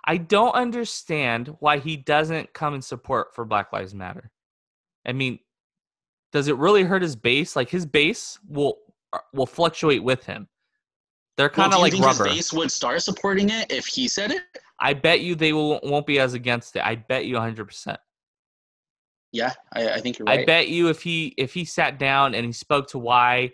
I 0.06 0.18
don't 0.18 0.54
understand 0.54 1.56
why 1.60 1.80
he 1.80 1.98
doesn't 1.98 2.54
come 2.54 2.76
in 2.76 2.82
support 2.82 3.34
for 3.34 3.44
Black 3.44 3.74
Lives 3.74 3.96
Matter. 3.96 4.30
I 5.06 5.14
mean, 5.14 5.40
does 6.32 6.48
it 6.48 6.58
really 6.58 6.84
hurt 6.84 7.02
his 7.02 7.16
base? 7.16 7.56
Like 7.56 7.70
his 7.70 7.88
base 7.88 8.38
will 8.48 8.78
uh, 9.14 9.20
will 9.34 9.48
fluctuate 9.48 10.04
with 10.04 10.26
him. 10.26 10.48
They're 11.38 11.50
kind 11.50 11.74
of 11.74 11.78
you 11.80 11.84
like 11.84 11.92
think 11.94 12.06
rubber. 12.06 12.26
his 12.26 12.36
base 12.36 12.54
would 12.54 12.72
start 12.72 13.02
supporting 13.02 13.50
it 13.50 13.72
if 13.72 13.86
he 13.86 14.08
said 14.08 14.32
it 14.32 14.44
I 14.80 14.94
bet 14.94 15.22
you 15.22 15.36
they 15.36 15.54
will 15.54 15.80
won't 15.84 16.06
be 16.06 16.20
as 16.20 16.34
against 16.34 16.76
it. 16.76 16.84
I 16.86 16.96
bet 16.96 17.26
you 17.26 17.36
100%. 17.36 17.98
yeah 19.32 19.54
i, 19.74 19.90
I 19.90 20.00
think 20.00 20.18
you're 20.20 20.26
right 20.26 20.42
I 20.42 20.46
bet 20.46 20.70
you 20.70 20.90
if 20.90 21.02
he 21.02 21.34
if 21.38 21.54
he 21.54 21.66
sat 21.66 22.00
down 22.00 22.36
and 22.36 22.46
he 22.46 22.52
spoke 22.52 22.88
to 22.90 22.98
why 22.98 23.52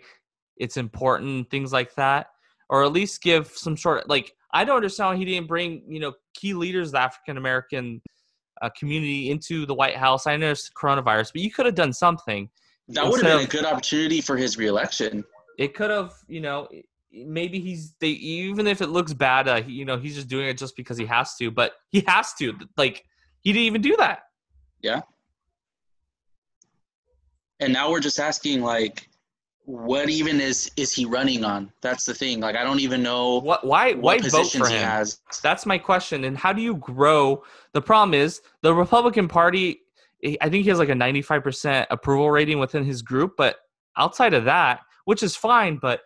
it's 0.62 0.76
important, 0.76 1.50
things 1.50 1.72
like 1.72 1.94
that, 1.96 2.28
or 2.70 2.84
at 2.84 2.92
least 2.92 3.22
give 3.22 3.48
some 3.48 3.76
sort 3.76 4.04
of 4.04 4.08
like 4.08 4.32
I 4.54 4.64
don't 4.64 4.76
understand 4.76 5.10
why 5.10 5.16
he 5.16 5.24
didn't 5.24 5.48
bring 5.48 5.82
you 5.88 6.00
know 6.00 6.12
key 6.34 6.54
leaders 6.54 6.88
of 6.88 6.92
the 6.92 7.00
African 7.00 7.36
American 7.36 8.00
uh, 8.62 8.70
community 8.78 9.30
into 9.30 9.66
the 9.66 9.74
White 9.74 9.96
House. 9.96 10.26
I 10.26 10.36
know 10.36 10.52
it's 10.52 10.70
coronavirus, 10.70 11.32
but 11.32 11.42
you 11.42 11.50
could 11.50 11.66
have 11.66 11.74
done 11.74 11.92
something. 11.92 12.48
that 12.88 13.04
would 13.04 13.22
have 13.22 13.38
been 13.38 13.46
a 13.46 13.50
good 13.50 13.64
opportunity 13.64 14.20
for 14.20 14.36
his 14.36 14.56
reelection 14.56 15.24
It 15.58 15.74
could 15.74 15.90
have, 15.90 16.12
you 16.28 16.40
know, 16.40 16.68
maybe 17.12 17.60
he's 17.60 17.94
they 18.00 18.08
even 18.08 18.66
if 18.66 18.80
it 18.80 18.88
looks 18.88 19.12
bad, 19.12 19.48
uh, 19.48 19.62
he, 19.62 19.72
you 19.72 19.84
know, 19.84 19.98
he's 19.98 20.14
just 20.14 20.28
doing 20.28 20.46
it 20.46 20.58
just 20.58 20.76
because 20.76 20.96
he 20.96 21.06
has 21.06 21.36
to. 21.36 21.50
But 21.50 21.72
he 21.90 22.04
has 22.06 22.32
to. 22.34 22.54
Like 22.76 23.04
he 23.40 23.52
didn't 23.52 23.66
even 23.66 23.82
do 23.82 23.96
that. 23.98 24.20
Yeah. 24.80 25.02
And 27.60 27.72
now 27.72 27.90
we're 27.90 28.00
just 28.00 28.18
asking 28.18 28.62
like 28.62 29.08
what 29.64 30.08
even 30.08 30.40
is 30.40 30.70
is 30.76 30.92
he 30.92 31.04
running 31.04 31.44
on 31.44 31.72
that's 31.82 32.04
the 32.04 32.12
thing 32.12 32.40
like 32.40 32.56
i 32.56 32.64
don't 32.64 32.80
even 32.80 33.00
know 33.00 33.38
What? 33.38 33.64
Why? 33.64 33.92
Why 33.92 34.16
what 34.16 34.20
vote 34.22 34.30
positions 34.30 34.66
for 34.66 34.72
he 34.72 34.80
him? 34.80 34.88
has 34.88 35.20
That's 35.40 35.66
my 35.66 35.78
question. 35.78 36.24
And 36.24 36.36
how 36.36 36.52
do 36.52 36.60
you 36.60 36.74
grow? 36.76 37.44
The 37.72 37.80
problem 37.80 38.12
is 38.14 38.40
the 38.62 38.74
Republican 38.74 39.28
Party. 39.28 39.80
I 40.40 40.48
think 40.48 40.64
he 40.64 40.68
has 40.70 40.78
like 40.78 40.88
a 40.88 40.94
95% 40.94 41.86
approval 41.90 42.30
rating 42.30 42.58
within 42.60 42.84
his 42.84 43.02
group, 43.02 43.34
but 43.36 43.56
outside 43.96 44.34
of 44.34 44.44
that, 44.44 44.80
which 45.04 45.22
is 45.22 45.34
fine, 45.34 45.78
but 45.82 46.00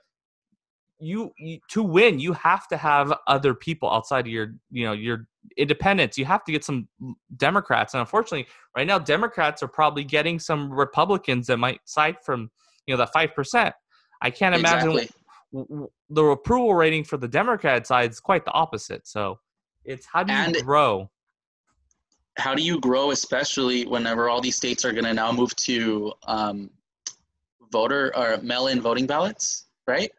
you, 0.98 1.32
you 1.38 1.58
to 1.68 1.82
win, 1.82 2.18
you 2.18 2.32
have 2.32 2.66
to 2.68 2.76
have 2.76 3.12
other 3.26 3.54
people 3.54 3.90
outside 3.90 4.26
of 4.26 4.32
your, 4.32 4.54
you 4.70 4.84
know, 4.84 4.92
your 4.92 5.26
independents. 5.56 6.16
You 6.18 6.24
have 6.24 6.44
to 6.44 6.52
get 6.52 6.64
some 6.64 6.88
Democrats, 7.36 7.94
and 7.94 8.00
unfortunately, 8.00 8.46
right 8.76 8.86
now, 8.86 8.98
Democrats 8.98 9.62
are 9.62 9.68
probably 9.68 10.04
getting 10.04 10.38
some 10.38 10.72
Republicans 10.72 11.46
that 11.48 11.58
might 11.58 11.80
side 11.84 12.16
from, 12.24 12.50
you 12.86 12.94
know, 12.94 12.98
that 12.98 13.12
five 13.12 13.34
percent. 13.34 13.74
I 14.22 14.30
can't 14.30 14.54
imagine 14.54 14.90
exactly 14.90 15.10
w- 15.52 15.68
w- 15.68 15.90
the 16.10 16.24
approval 16.24 16.74
rating 16.74 17.04
for 17.04 17.16
the 17.18 17.28
Democrat 17.28 17.86
side 17.86 18.10
is 18.10 18.20
quite 18.20 18.44
the 18.44 18.52
opposite. 18.52 19.06
So 19.06 19.38
it's 19.84 20.06
how 20.06 20.22
do 20.22 20.32
you 20.32 20.38
And- 20.38 20.56
grow? 20.64 21.10
how 22.38 22.54
do 22.54 22.62
you 22.62 22.78
grow 22.80 23.12
especially 23.12 23.86
whenever 23.86 24.28
all 24.28 24.42
these 24.42 24.56
states 24.56 24.84
are 24.84 24.92
going 24.92 25.06
to 25.06 25.14
now 25.14 25.32
move 25.32 25.56
to 25.56 26.12
um, 26.26 26.70
voter 27.72 28.14
or 28.14 28.36
mail-in 28.42 28.78
voting 28.78 29.06
ballots 29.06 29.66
right 29.86 30.10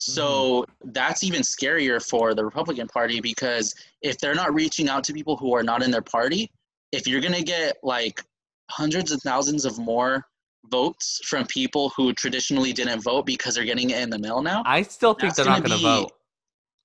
so 0.00 0.64
that's 0.86 1.22
even 1.22 1.42
scarier 1.42 2.02
for 2.04 2.34
the 2.34 2.44
republican 2.44 2.86
party 2.88 3.20
because 3.20 3.74
if 4.02 4.18
they're 4.18 4.34
not 4.34 4.52
reaching 4.54 4.88
out 4.88 5.04
to 5.04 5.12
people 5.12 5.36
who 5.36 5.54
are 5.54 5.62
not 5.62 5.82
in 5.82 5.90
their 5.90 6.02
party 6.02 6.50
if 6.92 7.06
you're 7.06 7.20
going 7.20 7.34
to 7.34 7.42
get 7.42 7.76
like 7.82 8.22
hundreds 8.70 9.12
of 9.12 9.20
thousands 9.22 9.64
of 9.64 9.78
more 9.78 10.26
votes 10.70 11.20
from 11.24 11.46
people 11.46 11.90
who 11.96 12.12
traditionally 12.14 12.72
didn't 12.72 13.00
vote 13.02 13.26
because 13.26 13.54
they're 13.54 13.64
getting 13.64 13.90
it 13.90 14.00
in 14.00 14.08
the 14.10 14.18
mail 14.18 14.40
now 14.42 14.62
I 14.64 14.82
still 14.82 15.14
think 15.14 15.34
they're 15.34 15.44
not 15.44 15.62
going 15.62 15.70
to 15.72 15.76
be- 15.76 15.82
vote. 15.82 16.12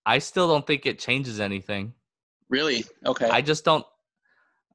I 0.06 0.20
still 0.20 0.48
don't 0.48 0.68
think 0.68 0.86
it 0.86 1.00
changes 1.00 1.40
anything. 1.40 1.94
really 2.50 2.84
okay 3.06 3.30
I 3.30 3.42
just 3.42 3.64
don't. 3.66 3.86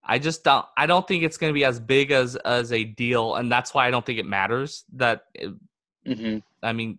I 0.03 0.19
just 0.19 0.43
don't. 0.45 0.65
I 0.79 0.87
don't 0.87 1.07
think 1.07 1.23
it's 1.25 1.37
going 1.37 1.51
to 1.53 1.55
be 1.55 1.65
as 1.65 1.79
big 1.79 2.11
as 2.11 2.35
as 2.37 2.73
a 2.73 2.85
deal, 2.85 3.35
and 3.37 3.53
that's 3.53 3.75
why 3.75 3.87
I 3.87 3.91
don't 3.91 4.05
think 4.05 4.19
it 4.19 4.27
matters. 4.27 4.85
That 4.95 5.27
it- 5.35 5.55
hmm 6.07 6.39
I 6.63 6.73
mean, 6.73 6.99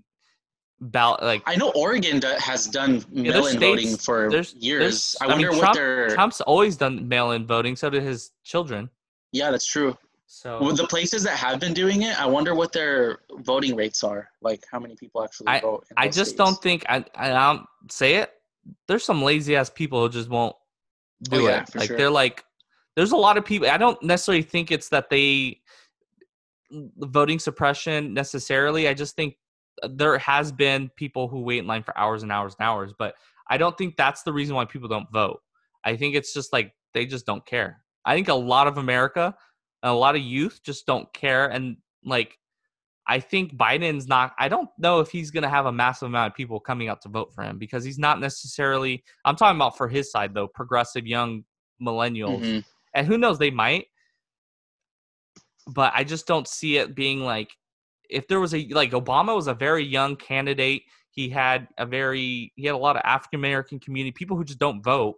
ballot 0.82 1.22
like 1.22 1.44
i 1.46 1.56
know 1.56 1.70
oregon 1.76 2.20
do- 2.20 2.28
has 2.40 2.66
done 2.66 3.06
mail-in 3.12 3.60
voting 3.60 3.88
states- 3.90 4.04
for 4.06 4.30
there's- 4.32 4.54
years 4.56 4.82
there's- 4.82 5.16
i 5.22 5.26
I 5.26 5.28
mean, 5.28 5.36
wonder 5.38 5.52
what 5.52 5.60
Trump- 5.62 5.76
their 5.76 6.10
Trump's 6.16 6.42
always 6.42 6.76
done 6.76 7.08
mail-in 7.08 7.46
voting. 7.46 7.76
So 7.76 7.90
did 7.90 8.02
his 8.04 8.32
children. 8.44 8.90
yeah 9.32 9.52
that's 9.52 9.66
true 9.66 9.96
So 10.26 10.60
Well, 10.62 10.74
the 10.76 10.88
places 10.88 11.22
that 11.24 11.38
have 11.38 11.60
been 11.60 11.74
doing 11.74 12.04
it, 12.04 12.14
I 12.20 12.26
wonder 12.26 12.56
what 12.56 12.72
their 12.72 13.20
voting 13.50 13.76
rates 13.76 14.02
are. 14.02 14.30
Like 14.42 14.64
how 14.72 14.80
many 14.80 14.96
people 14.96 15.22
actually 15.26 15.60
vote. 15.60 15.86
in 15.92 15.96
I 15.98 16.08
just 16.08 16.32
states. 16.32 16.38
don't 16.38 16.60
think 16.66 16.80
I 16.90 17.04
I 17.16 17.28
don't 17.30 17.66
say 17.92 18.16
it. 18.22 18.30
There's 18.88 19.04
some 19.04 19.22
lazy 19.22 19.56
ass 19.58 19.70
people 19.70 20.02
who 20.02 20.10
just 20.10 20.30
won't 20.30 20.56
do 21.24 21.36
Oh, 21.38 21.48
yeah, 21.50 21.62
it. 21.64 21.76
Like 21.76 21.88
sure. 21.90 21.98
they're 21.98 22.10
like, 22.24 22.44
there's 22.96 23.12
a 23.12 23.18
lot 23.28 23.36
of 23.38 23.44
people. 23.46 23.68
I 23.70 23.78
don't 23.78 24.02
necessarily 24.02 24.42
think 24.54 24.72
it's 24.72 24.90
that 24.90 25.10
they 25.10 25.60
voting 27.20 27.38
suppression 27.40 28.14
necessarily. 28.14 28.88
I 28.88 28.94
just 28.94 29.16
think 29.18 29.36
there 29.90 30.18
has 30.18 30.52
been 30.52 30.90
people 30.96 31.28
who 31.28 31.42
wait 31.42 31.60
in 31.60 31.68
line 31.68 31.84
for 31.84 31.98
hours 31.98 32.24
and 32.24 32.32
hours 32.32 32.56
and 32.60 32.66
hours, 32.66 32.94
but 32.98 33.16
I 33.50 33.58
don't 33.58 33.78
think 33.78 33.98
that's 33.98 34.24
the 34.24 34.34
reason 34.34 34.56
why 34.56 34.66
people 34.66 34.88
don't 34.88 35.12
vote. 35.12 35.42
I 35.84 35.96
think 35.96 36.16
it's 36.16 36.34
just 36.34 36.54
like 36.54 36.74
they 36.94 37.06
just 37.06 37.26
don't 37.26 37.46
care. 37.46 37.82
I 38.06 38.16
think 38.16 38.28
a 38.28 38.34
lot 38.34 38.68
of 38.68 38.78
America, 38.78 39.36
and 39.84 39.92
a 39.92 39.96
lot 39.96 40.16
of 40.16 40.22
youth 40.22 40.62
just 40.64 40.86
don't 40.86 41.12
care. 41.14 41.48
And 41.48 41.78
like, 42.04 42.38
I 43.08 43.20
think 43.20 43.56
Biden's 43.56 44.08
not, 44.08 44.34
I 44.40 44.48
don't 44.48 44.70
know 44.78 45.00
if 45.00 45.10
he's 45.10 45.32
going 45.32 45.44
to 45.44 45.50
have 45.50 45.66
a 45.66 45.72
massive 45.72 46.08
amount 46.08 46.32
of 46.32 46.36
people 46.36 46.60
coming 46.60 46.88
out 46.88 47.02
to 47.02 47.10
vote 47.10 47.34
for 47.34 47.44
him 47.44 47.58
because 47.58 47.84
he's 47.84 47.98
not 47.98 48.20
necessarily, 48.20 49.04
I'm 49.26 49.36
talking 49.36 49.58
about 49.58 49.76
for 49.76 49.88
his 49.88 50.12
side 50.12 50.34
though, 50.34 50.48
progressive 50.48 51.08
young 51.08 51.44
millennials. 51.82 52.42
Mhm. 52.42 52.66
And 52.94 53.08
who 53.08 53.18
knows, 53.18 53.40
they 53.40 53.52
might. 53.52 53.88
But 55.68 55.94
I 55.96 56.04
just 56.04 56.28
don't 56.28 56.48
see 56.48 56.78
it 56.78 56.96
being 56.96 57.22
like, 57.22 57.50
if 58.12 58.28
there 58.28 58.39
was 58.39 58.53
a, 58.53 58.68
like, 58.72 58.91
Obama 58.91 59.36
was 59.36 59.47
a 59.47 59.53
very 59.53 59.84
young 59.84 60.16
candidate. 60.16 60.84
He 61.12 61.30
had 61.30 61.68
a 61.78 61.86
very, 61.86 62.53
he 62.55 62.66
had 62.66 62.76
a 62.76 62.78
lot 62.78 62.95
of 62.95 63.01
African 63.05 63.39
American 63.39 63.80
community, 63.80 64.12
people 64.12 64.38
who 64.38 64.43
just 64.43 64.59
don't 64.59 64.84
vote 64.84 65.16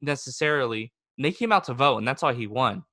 necessarily. 0.00 0.92
And 1.16 1.24
they 1.24 1.32
came 1.32 1.52
out 1.52 1.64
to 1.64 1.74
vote, 1.74 1.98
and 1.98 2.08
that's 2.08 2.22
why 2.22 2.32
he 2.34 2.46
won. 2.46 2.84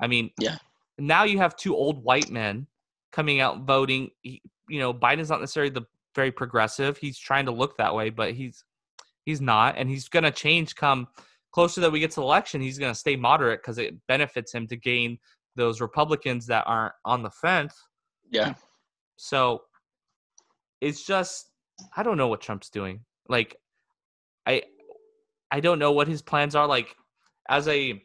I 0.00 0.06
mean, 0.06 0.30
Yeah. 0.38 0.56
Now 0.98 1.22
you 1.22 1.38
have 1.38 1.54
two 1.54 1.76
old 1.76 2.02
white 2.02 2.28
men 2.28 2.66
coming 3.12 3.40
out 3.40 3.60
voting. 3.60 4.10
He, 4.22 4.42
you 4.68 4.80
know, 4.80 4.92
Biden's 4.92 5.30
not 5.30 5.40
necessarily 5.40 5.70
the 5.70 5.86
very 6.14 6.32
progressive. 6.32 6.98
He's 6.98 7.18
trying 7.18 7.46
to 7.46 7.52
look 7.52 7.76
that 7.78 7.94
way, 7.94 8.10
but 8.10 8.34
he's 8.34 8.64
he's 9.24 9.40
not, 9.40 9.76
and 9.76 9.88
he's 9.88 10.08
going 10.08 10.24
to 10.24 10.30
change 10.30 10.74
come 10.74 11.06
closer 11.52 11.80
that 11.80 11.92
we 11.92 12.00
get 12.00 12.10
to 12.10 12.16
the 12.16 12.22
election. 12.22 12.60
He's 12.60 12.78
going 12.78 12.92
to 12.92 12.98
stay 12.98 13.16
moderate 13.16 13.62
because 13.62 13.78
it 13.78 13.94
benefits 14.06 14.52
him 14.52 14.66
to 14.68 14.76
gain 14.76 15.18
those 15.54 15.80
Republicans 15.80 16.46
that 16.46 16.64
aren't 16.66 16.94
on 17.04 17.22
the 17.22 17.30
fence. 17.30 17.74
Yeah. 18.30 18.54
So 19.16 19.62
it's 20.80 21.04
just 21.04 21.50
I 21.96 22.02
don't 22.02 22.16
know 22.18 22.28
what 22.28 22.40
Trump's 22.40 22.70
doing. 22.70 23.00
Like 23.28 23.56
I 24.46 24.62
I 25.50 25.60
don't 25.60 25.78
know 25.78 25.92
what 25.92 26.08
his 26.08 26.22
plans 26.22 26.54
are 26.54 26.66
like 26.66 26.94
as 27.48 27.68
a 27.68 28.02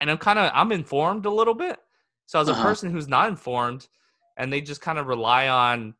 and 0.00 0.10
I'm 0.10 0.18
kind 0.18 0.38
of 0.38 0.50
I'm 0.54 0.72
informed 0.72 1.26
a 1.26 1.30
little 1.30 1.54
bit. 1.54 1.78
So 2.26 2.40
as 2.40 2.48
a 2.48 2.52
Uh-huh. 2.52 2.62
person 2.62 2.90
who's 2.90 3.08
not 3.08 3.28
informed 3.28 3.88
and 4.36 4.52
they 4.52 4.60
just 4.60 4.80
kind 4.80 4.98
of 4.98 5.06
rely 5.06 5.48
on 5.48 5.94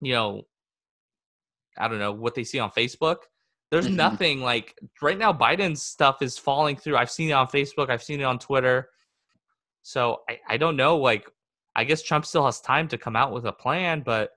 you 0.00 0.12
know 0.12 0.42
I 1.78 1.88
don't 1.88 1.98
know 1.98 2.12
what 2.12 2.34
they 2.34 2.44
see 2.44 2.58
on 2.60 2.70
Facebook. 2.70 3.16
There's 3.70 3.88
Mhm. 3.88 3.96
nothing 3.96 4.40
like 4.40 4.78
right 5.02 5.18
now 5.18 5.32
Biden's 5.32 5.82
stuff 5.82 6.22
is 6.22 6.38
falling 6.38 6.76
through. 6.76 6.96
I've 6.96 7.10
seen 7.10 7.30
it 7.30 7.32
on 7.32 7.48
Facebook, 7.48 7.90
I've 7.90 8.02
seen 8.02 8.20
it 8.20 8.24
on 8.24 8.38
Twitter. 8.38 8.90
So 9.82 10.22
I, 10.28 10.38
I 10.48 10.56
don't 10.56 10.76
know 10.76 10.96
like 10.96 11.28
I 11.76 11.84
guess 11.84 12.02
Trump 12.02 12.24
still 12.26 12.46
has 12.46 12.60
time 12.60 12.88
to 12.88 12.98
come 12.98 13.16
out 13.16 13.32
with 13.32 13.44
a 13.44 13.52
plan, 13.52 14.02
but 14.04 14.30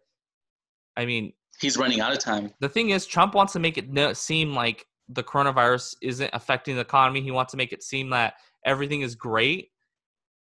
I 0.95 1.05
mean, 1.05 1.33
He's 1.59 1.77
running 1.77 2.01
out 2.01 2.11
of 2.11 2.19
time. 2.19 2.53
the 2.59 2.69
thing 2.69 2.91
is, 2.91 3.05
Trump 3.05 3.33
wants 3.33 3.53
to 3.53 3.59
make 3.59 3.77
it 3.77 4.17
seem 4.17 4.53
like 4.53 4.85
the 5.09 5.23
coronavirus 5.23 5.95
isn't 6.01 6.29
affecting 6.33 6.75
the 6.75 6.81
economy. 6.81 7.21
He 7.21 7.31
wants 7.31 7.51
to 7.51 7.57
make 7.57 7.73
it 7.73 7.81
seem 7.81 8.09
that 8.11 8.35
everything 8.65 9.01
is 9.01 9.15
great 9.15 9.69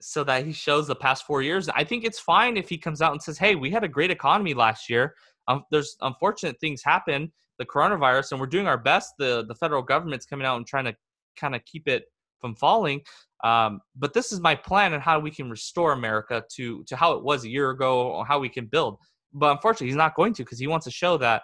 so 0.01 0.25
that 0.25 0.45
he 0.45 0.53
shows 0.53 0.87
the 0.87 0.95
past 0.95 1.25
four 1.25 1.41
years. 1.43 1.69
I 1.71 1.85
think 1.85 2.05
it's 2.05 2.19
fine 2.19 2.57
if 2.57 2.69
he 2.69 2.77
comes 2.77 3.01
out 3.01 3.13
and 3.13 3.23
says, 3.23 3.39
hey, 3.39 3.55
we 3.55 3.71
had 3.71 3.85
a 3.85 3.89
great 3.89 4.11
economy 4.11 4.53
last 4.55 4.91
year. 4.91 5.15
Um, 5.49 5.65
there's 5.71 5.97
unfortunate 6.03 6.59
things 6.61 6.83
happen, 6.85 7.33
the 7.59 7.65
coronavirus, 7.65 8.33
and 8.33 8.41
we're 8.41 8.47
doing 8.47 8.67
our 8.67 8.77
best. 8.77 9.15
The, 9.19 9.45
the 9.47 9.55
federal 9.55 9.83
government's 9.83 10.27
coming 10.27 10.47
out 10.47 10.57
and 10.57 10.67
trying 10.67 10.85
to 10.87 10.97
kind 11.37 11.55
of 11.55 11.65
keep 11.65 11.89
it 11.89 12.05
from 12.41 12.55
falling. 12.55 13.01
Um, 13.45 13.81
but 13.95 14.15
this 14.15 14.33
is 14.33 14.41
my 14.41 14.55
plan 14.55 14.95
on 14.95 15.01
how 15.01 15.19
we 15.21 15.31
can 15.31 15.51
restore 15.51 15.93
America 15.93 16.43
to, 16.57 16.85
to 16.85 16.97
how 16.97 17.13
it 17.13 17.23
was 17.23 17.45
a 17.45 17.49
year 17.49 17.71
ago 17.71 18.09
or 18.09 18.25
how 18.27 18.39
we 18.39 18.49
can 18.49 18.67
build 18.67 18.99
but 19.37 19.53
unfortunately 19.53 19.89
he's 19.89 19.97
not 19.97 20.15
going 20.15 20.33
to 20.33 20.43
because 20.43 20.59
he 20.59 20.67
wants 20.67 20.85
to 20.85 20.91
show 20.91 21.17
that 21.17 21.43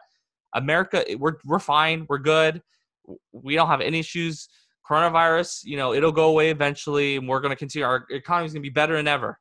america 0.54 1.04
we're, 1.18 1.36
we're 1.44 1.58
fine 1.58 2.06
we're 2.08 2.18
good 2.18 2.62
we 3.32 3.54
don't 3.54 3.68
have 3.68 3.80
any 3.80 3.98
issues 3.98 4.48
coronavirus 4.88 5.60
you 5.64 5.76
know 5.76 5.92
it'll 5.92 6.12
go 6.12 6.28
away 6.28 6.50
eventually 6.50 7.16
and 7.16 7.28
we're 7.28 7.40
going 7.40 7.50
to 7.50 7.56
continue 7.56 7.86
our 7.86 8.04
economy's 8.10 8.52
going 8.52 8.62
to 8.62 8.68
be 8.68 8.72
better 8.72 8.96
than 8.96 9.06
ever 9.06 9.38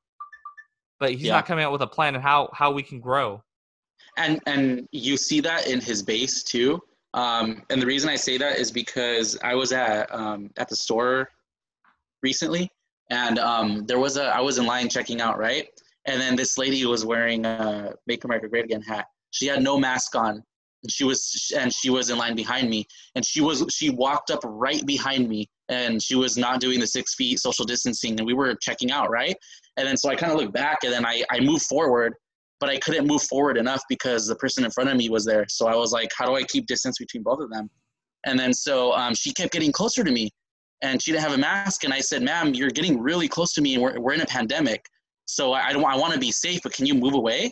but 0.99 1.11
he's 1.11 1.23
Yeah. 1.23 1.33
not 1.33 1.45
coming 1.45 1.63
out 1.65 1.71
with 1.71 1.81
a 1.81 1.87
plan 1.87 2.15
on 2.15 2.21
how 2.21 2.49
how 2.53 2.71
we 2.71 2.83
can 2.83 2.99
grow 2.99 3.41
and 4.17 4.39
and 4.45 4.87
you 4.91 5.17
see 5.17 5.39
that 5.41 5.67
in 5.67 5.79
his 5.81 6.03
base 6.03 6.43
too 6.43 6.79
um, 7.13 7.63
and 7.69 7.81
the 7.81 7.85
reason 7.85 8.09
i 8.09 8.15
say 8.15 8.37
that 8.37 8.57
is 8.59 8.71
because 8.71 9.37
i 9.43 9.55
was 9.55 9.71
at 9.71 10.13
um, 10.13 10.49
at 10.57 10.69
the 10.69 10.75
store 10.75 11.29
recently 12.23 12.69
and 13.09 13.39
um, 13.39 13.85
there 13.85 13.99
was 13.99 14.17
a 14.17 14.25
i 14.35 14.39
was 14.39 14.57
in 14.57 14.65
line 14.65 14.89
checking 14.89 15.21
out 15.21 15.37
right 15.37 15.67
and 16.05 16.19
then 16.19 16.35
this 16.35 16.57
lady 16.57 16.85
was 16.85 17.05
wearing 17.05 17.45
a 17.45 17.93
make 18.07 18.23
america 18.23 18.47
great 18.47 18.65
again 18.65 18.81
hat 18.81 19.05
she 19.31 19.45
had 19.45 19.61
no 19.61 19.77
mask 19.77 20.15
on 20.15 20.43
and 20.83 20.91
she 20.91 21.03
was 21.03 21.51
and 21.57 21.73
she 21.73 21.89
was 21.89 22.09
in 22.09 22.17
line 22.17 22.35
behind 22.35 22.69
me 22.69 22.85
and 23.15 23.25
she 23.25 23.41
was 23.41 23.65
she 23.71 23.89
walked 23.89 24.31
up 24.31 24.39
right 24.43 24.85
behind 24.85 25.29
me 25.29 25.47
and 25.69 26.01
she 26.01 26.15
was 26.15 26.37
not 26.37 26.59
doing 26.59 26.79
the 26.79 26.87
six 26.87 27.13
feet 27.15 27.39
social 27.39 27.65
distancing 27.65 28.17
and 28.19 28.25
we 28.25 28.33
were 28.33 28.55
checking 28.55 28.91
out 28.91 29.09
right 29.09 29.35
and 29.77 29.87
then 29.87 29.95
so 29.95 30.09
i 30.09 30.15
kind 30.15 30.31
of 30.31 30.39
looked 30.39 30.53
back 30.53 30.79
and 30.83 30.91
then 30.91 31.05
i 31.05 31.23
i 31.31 31.39
moved 31.39 31.63
forward 31.63 32.13
but 32.61 32.69
I 32.69 32.77
couldn't 32.77 33.07
move 33.07 33.23
forward 33.23 33.57
enough 33.57 33.81
because 33.89 34.27
the 34.27 34.35
person 34.35 34.63
in 34.63 34.71
front 34.71 34.89
of 34.89 34.95
me 34.95 35.09
was 35.09 35.25
there. 35.25 35.45
So 35.49 35.67
I 35.67 35.75
was 35.75 35.91
like, 35.91 36.11
how 36.15 36.27
do 36.27 36.35
I 36.35 36.43
keep 36.43 36.67
distance 36.67 36.99
between 36.99 37.23
both 37.23 37.39
of 37.41 37.49
them? 37.49 37.69
And 38.25 38.39
then 38.39 38.53
so 38.53 38.93
um, 38.93 39.15
she 39.15 39.33
kept 39.33 39.51
getting 39.51 39.71
closer 39.71 40.03
to 40.03 40.11
me 40.11 40.29
and 40.81 41.01
she 41.01 41.11
didn't 41.11 41.23
have 41.23 41.33
a 41.33 41.37
mask. 41.37 41.83
And 41.83 41.93
I 41.93 41.99
said, 41.99 42.21
ma'am, 42.23 42.53
you're 42.53 42.69
getting 42.69 42.99
really 42.99 43.27
close 43.27 43.53
to 43.53 43.61
me 43.61 43.73
and 43.75 43.83
we're, 43.83 43.99
we're 43.99 44.13
in 44.13 44.21
a 44.21 44.25
pandemic. 44.25 44.85
So 45.25 45.53
I, 45.53 45.67
I 45.67 45.73
don't, 45.73 45.85
I 45.85 45.95
want 45.95 46.13
to 46.13 46.19
be 46.19 46.31
safe, 46.31 46.61
but 46.63 46.73
can 46.73 46.85
you 46.85 46.93
move 46.93 47.13
away? 47.13 47.51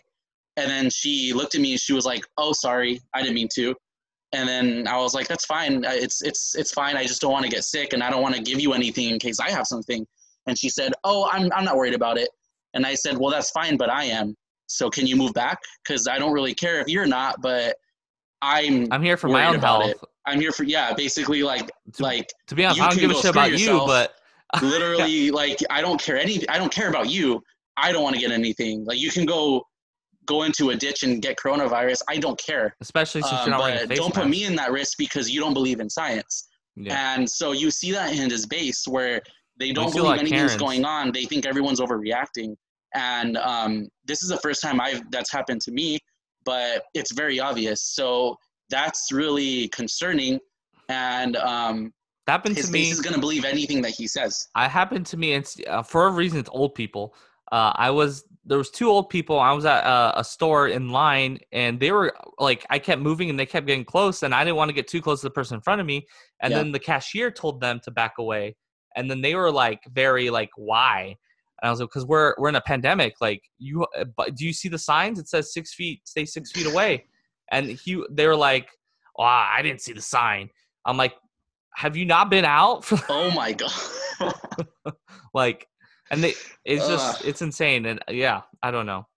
And 0.57 0.69
then 0.69 0.89
she 0.89 1.31
looked 1.33 1.55
at 1.55 1.61
me 1.61 1.71
and 1.71 1.79
she 1.79 1.93
was 1.93 2.05
like, 2.05 2.23
oh, 2.37 2.51
sorry, 2.53 2.99
I 3.13 3.21
didn't 3.21 3.35
mean 3.35 3.49
to. 3.55 3.75
And 4.33 4.47
then 4.47 4.87
I 4.87 4.97
was 4.97 5.13
like, 5.13 5.27
that's 5.27 5.45
fine. 5.45 5.83
It's, 5.85 6.21
it's, 6.21 6.55
it's 6.55 6.71
fine. 6.71 6.97
I 6.97 7.03
just 7.03 7.21
don't 7.21 7.31
want 7.31 7.45
to 7.45 7.51
get 7.51 7.63
sick 7.63 7.93
and 7.93 8.03
I 8.03 8.09
don't 8.09 8.21
want 8.21 8.35
to 8.35 8.41
give 8.41 8.59
you 8.59 8.73
anything 8.73 9.09
in 9.09 9.19
case 9.19 9.39
I 9.39 9.49
have 9.49 9.65
something. 9.65 10.05
And 10.47 10.57
she 10.57 10.69
said, 10.69 10.93
oh, 11.03 11.29
I'm, 11.31 11.51
I'm 11.53 11.65
not 11.65 11.77
worried 11.77 11.93
about 11.93 12.17
it. 12.17 12.29
And 12.73 12.85
I 12.85 12.95
said, 12.95 13.17
well, 13.17 13.31
that's 13.31 13.51
fine, 13.51 13.77
but 13.77 13.89
I 13.89 14.05
am. 14.05 14.35
So 14.67 14.89
can 14.89 15.07
you 15.07 15.15
move 15.15 15.33
back? 15.33 15.59
Because 15.83 16.07
I 16.07 16.19
don't 16.19 16.31
really 16.31 16.53
care 16.53 16.79
if 16.79 16.87
you're 16.87 17.07
not, 17.07 17.41
but 17.41 17.75
I'm 18.41 18.87
i'm 18.91 19.03
here 19.03 19.17
for 19.17 19.27
my 19.27 19.47
own 19.47 19.59
health 19.59 19.89
it. 19.89 19.99
I'm 20.25 20.39
here 20.39 20.51
for 20.51 20.63
yeah, 20.63 20.93
basically 20.93 21.43
like 21.43 21.71
to, 21.93 22.03
like 22.03 22.27
to 22.47 22.55
be 22.55 22.65
honest 22.65 22.81
i 22.81 22.89
don't 22.89 22.99
give 22.99 23.11
a 23.11 23.15
shit 23.15 23.31
about 23.31 23.57
you 23.57 23.81
but 23.85 24.13
literally 24.61 25.31
like 25.31 25.59
I 25.69 25.81
don't 25.81 26.01
care 26.01 26.17
any 26.17 26.47
I 26.49 26.57
don't 26.57 26.71
care 26.71 26.89
about 26.89 27.09
you. 27.09 27.41
I 27.77 27.91
don't 27.91 28.03
want 28.03 28.15
to 28.15 28.21
get 28.21 28.31
anything. 28.31 28.83
Like 28.85 28.97
you 28.97 29.11
can 29.11 29.25
go 29.25 29.63
go 30.25 30.43
into 30.43 30.71
a 30.71 30.75
ditch 30.75 31.03
and 31.03 31.21
get 31.21 31.37
coronavirus. 31.37 32.01
I 32.07 32.17
don't 32.17 32.39
care. 32.39 32.75
especially 32.81 33.21
since 33.21 33.33
Um, 33.33 33.39
you're 33.45 33.57
not 33.57 33.61
wearing 33.61 33.77
a 33.77 33.81
but 33.81 33.89
face 33.89 33.97
don't 33.99 34.13
put 34.13 34.27
me 34.27 34.45
in 34.45 34.55
that 34.55 34.71
risk 34.71 34.97
because 34.97 35.29
you 35.29 35.39
don't 35.39 35.53
believe 35.53 35.79
in 35.79 35.89
science. 35.89 36.47
yeah. 36.75 37.15
And 37.15 37.29
so 37.29 37.51
you 37.51 37.71
see 37.71 37.91
that 37.91 38.11
in 38.11 38.29
his 38.29 38.45
base 38.45 38.87
where 38.87 39.21
they 39.59 39.71
don't 39.71 39.91
believe 39.93 40.13
of 40.13 40.19
anything's 40.19 40.31
Karens. 40.41 40.55
going 40.55 40.85
on. 40.85 41.11
They 41.11 41.25
think 41.25 41.45
everyone's 41.45 41.79
overreacting. 41.79 42.55
And 42.95 43.37
um, 43.37 43.87
this 44.05 44.23
is 44.23 44.29
the 44.29 44.37
first 44.37 44.61
time 44.61 44.81
I've 44.81 45.01
that's 45.11 45.31
happened 45.31 45.61
to 45.61 45.71
me, 45.71 45.99
but 46.43 46.85
it's 46.95 47.11
very 47.11 47.39
obvious. 47.39 47.83
So 47.83 48.37
that's 48.69 49.11
really 49.11 49.67
concerning. 49.69 50.39
And 50.89 51.35
um, 51.37 51.93
that 52.25 52.33
happened 52.33 52.57
his 52.57 52.67
to 52.67 52.71
me 52.71 52.89
is 52.89 52.99
going 52.99 53.13
to 53.13 53.19
believe 53.19 53.45
anything 53.45 53.81
that 53.81 53.91
he 53.91 54.07
says. 54.07 54.47
I 54.55 54.67
happened 54.67 55.05
to 55.07 55.17
me, 55.17 55.33
and 55.33 55.51
uh, 55.67 55.83
for 55.83 56.07
a 56.07 56.11
reason, 56.11 56.39
it's 56.39 56.49
old 56.51 56.75
people. 56.75 57.15
Uh, 57.51 57.73
I 57.75 57.89
was 57.89 58.23
there 58.45 58.57
was 58.57 58.71
two 58.71 58.89
old 58.89 59.09
people. 59.09 59.39
I 59.39 59.51
was 59.51 59.65
at 59.65 59.83
a, 59.85 60.19
a 60.19 60.23
store 60.23 60.67
in 60.67 60.89
line, 60.89 61.39
and 61.51 61.79
they 61.79 61.91
were 61.91 62.15
like, 62.39 62.65
I 62.69 62.79
kept 62.79 63.01
moving, 63.01 63.29
and 63.29 63.39
they 63.39 63.45
kept 63.45 63.67
getting 63.67 63.85
close, 63.85 64.23
and 64.23 64.33
I 64.33 64.43
didn't 64.43 64.57
want 64.57 64.69
to 64.69 64.73
get 64.73 64.87
too 64.87 65.01
close 65.01 65.21
to 65.21 65.27
the 65.27 65.31
person 65.31 65.55
in 65.55 65.61
front 65.61 65.81
of 65.81 65.87
me. 65.87 66.07
And 66.41 66.51
Yeah. 66.51 66.59
then 66.59 66.71
the 66.71 66.79
cashier 66.79 67.31
told 67.31 67.61
them 67.61 67.79
to 67.83 67.91
back 67.91 68.13
away, 68.17 68.55
and 68.95 69.09
then 69.09 69.21
they 69.21 69.35
were 69.35 69.51
like, 69.51 69.81
very 69.91 70.29
like, 70.29 70.49
why? 70.55 71.15
And 71.61 71.67
I 71.67 71.71
was 71.71 71.79
like, 71.79 71.89
because 71.89 72.05
we're 72.05 72.33
we're 72.37 72.49
in 72.49 72.55
a 72.55 72.61
pandemic. 72.61 73.15
Like, 73.21 73.43
you, 73.57 73.85
uh, 73.97 74.05
but 74.15 74.35
do 74.35 74.45
you 74.45 74.53
see 74.53 74.69
the 74.69 74.79
signs? 74.79 75.19
It 75.19 75.27
says 75.27 75.53
six 75.53 75.73
feet, 75.73 76.01
stay 76.05 76.25
six 76.25 76.51
feet 76.51 76.65
away. 76.65 77.05
And 77.51 77.67
he, 77.67 78.03
they 78.11 78.27
were 78.27 78.35
like, 78.35 78.69
oh, 79.17 79.23
I 79.23 79.61
didn't 79.61 79.81
see 79.81 79.93
the 79.93 80.01
sign. 80.01 80.49
I'm 80.85 80.97
like, 80.97 81.13
have 81.75 81.95
you 81.95 82.05
not 82.05 82.29
been 82.29 82.45
out 82.45 82.85
Oh 83.09 83.31
my 83.31 83.53
god. 83.53 83.71
like 85.33 85.67
and 86.11 86.23
they 86.23 86.33
it's 86.65 86.87
just 86.87 87.19
Ugh. 87.19 87.25
it's 87.25 87.41
insane 87.41 87.85
and 87.85 87.99
uh, 88.09 88.11
yeah 88.11 88.41
i 88.61 88.69
don't 88.71 88.85
know 88.85 89.07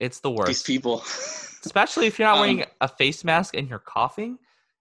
it's 0.00 0.20
the 0.20 0.28
These 0.30 0.38
worst 0.38 0.66
people. 0.66 1.02
especially 1.64 2.06
if 2.06 2.18
you're 2.18 2.28
not 2.28 2.34
Um, 2.38 2.40
wearing 2.40 2.64
a 2.80 2.88
face 2.88 3.24
mask 3.24 3.56
and 3.56 3.68
you're 3.68 3.78
coughing 3.78 4.38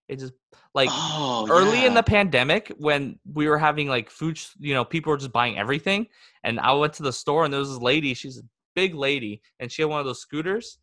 it 0.09 0.19
just 0.19 0.33
like 0.73 0.89
oh, 0.91 1.47
early 1.49 1.85
in 1.85 1.93
the 1.93 2.03
pandemic 2.03 2.73
when 2.77 3.17
we 3.31 3.47
were 3.47 3.57
having 3.57 3.87
like 3.87 4.09
food 4.09 4.39
you 4.59 4.73
know 4.73 4.83
people 4.83 5.11
were 5.11 5.17
just 5.17 5.31
buying 5.31 5.57
everything 5.57 6.07
and 6.43 6.59
i 6.59 6.73
went 6.73 6.93
to 6.93 7.03
the 7.03 7.13
store 7.13 7.45
and 7.45 7.53
there 7.53 7.59
was 7.59 7.69
this 7.69 7.81
lady 7.81 8.13
she's 8.13 8.39
a 8.39 8.43
big 8.75 8.93
lady 8.93 9.41
and 9.59 9.71
she 9.71 9.81
had 9.81 9.89
one 9.89 9.99
of 9.99 10.05
those 10.05 10.19
scooters 10.19 10.79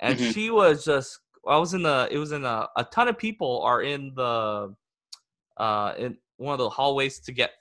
and 0.00 0.18
Mhm. 0.18 0.32
she 0.32 0.50
was 0.50 0.84
just 0.84 1.20
i 1.48 1.56
was 1.56 1.74
in 1.74 1.82
the 1.82 2.08
it 2.10 2.18
was 2.18 2.32
in 2.32 2.44
a, 2.44 2.68
a 2.76 2.84
ton 2.84 3.08
of 3.08 3.16
people 3.18 3.62
are 3.62 3.82
in 3.82 4.12
the 4.14 4.74
uh 5.56 5.94
in 5.98 6.16
one 6.36 6.52
of 6.52 6.58
the 6.58 6.68
hallways 6.68 7.18
to 7.20 7.32
get 7.32 7.52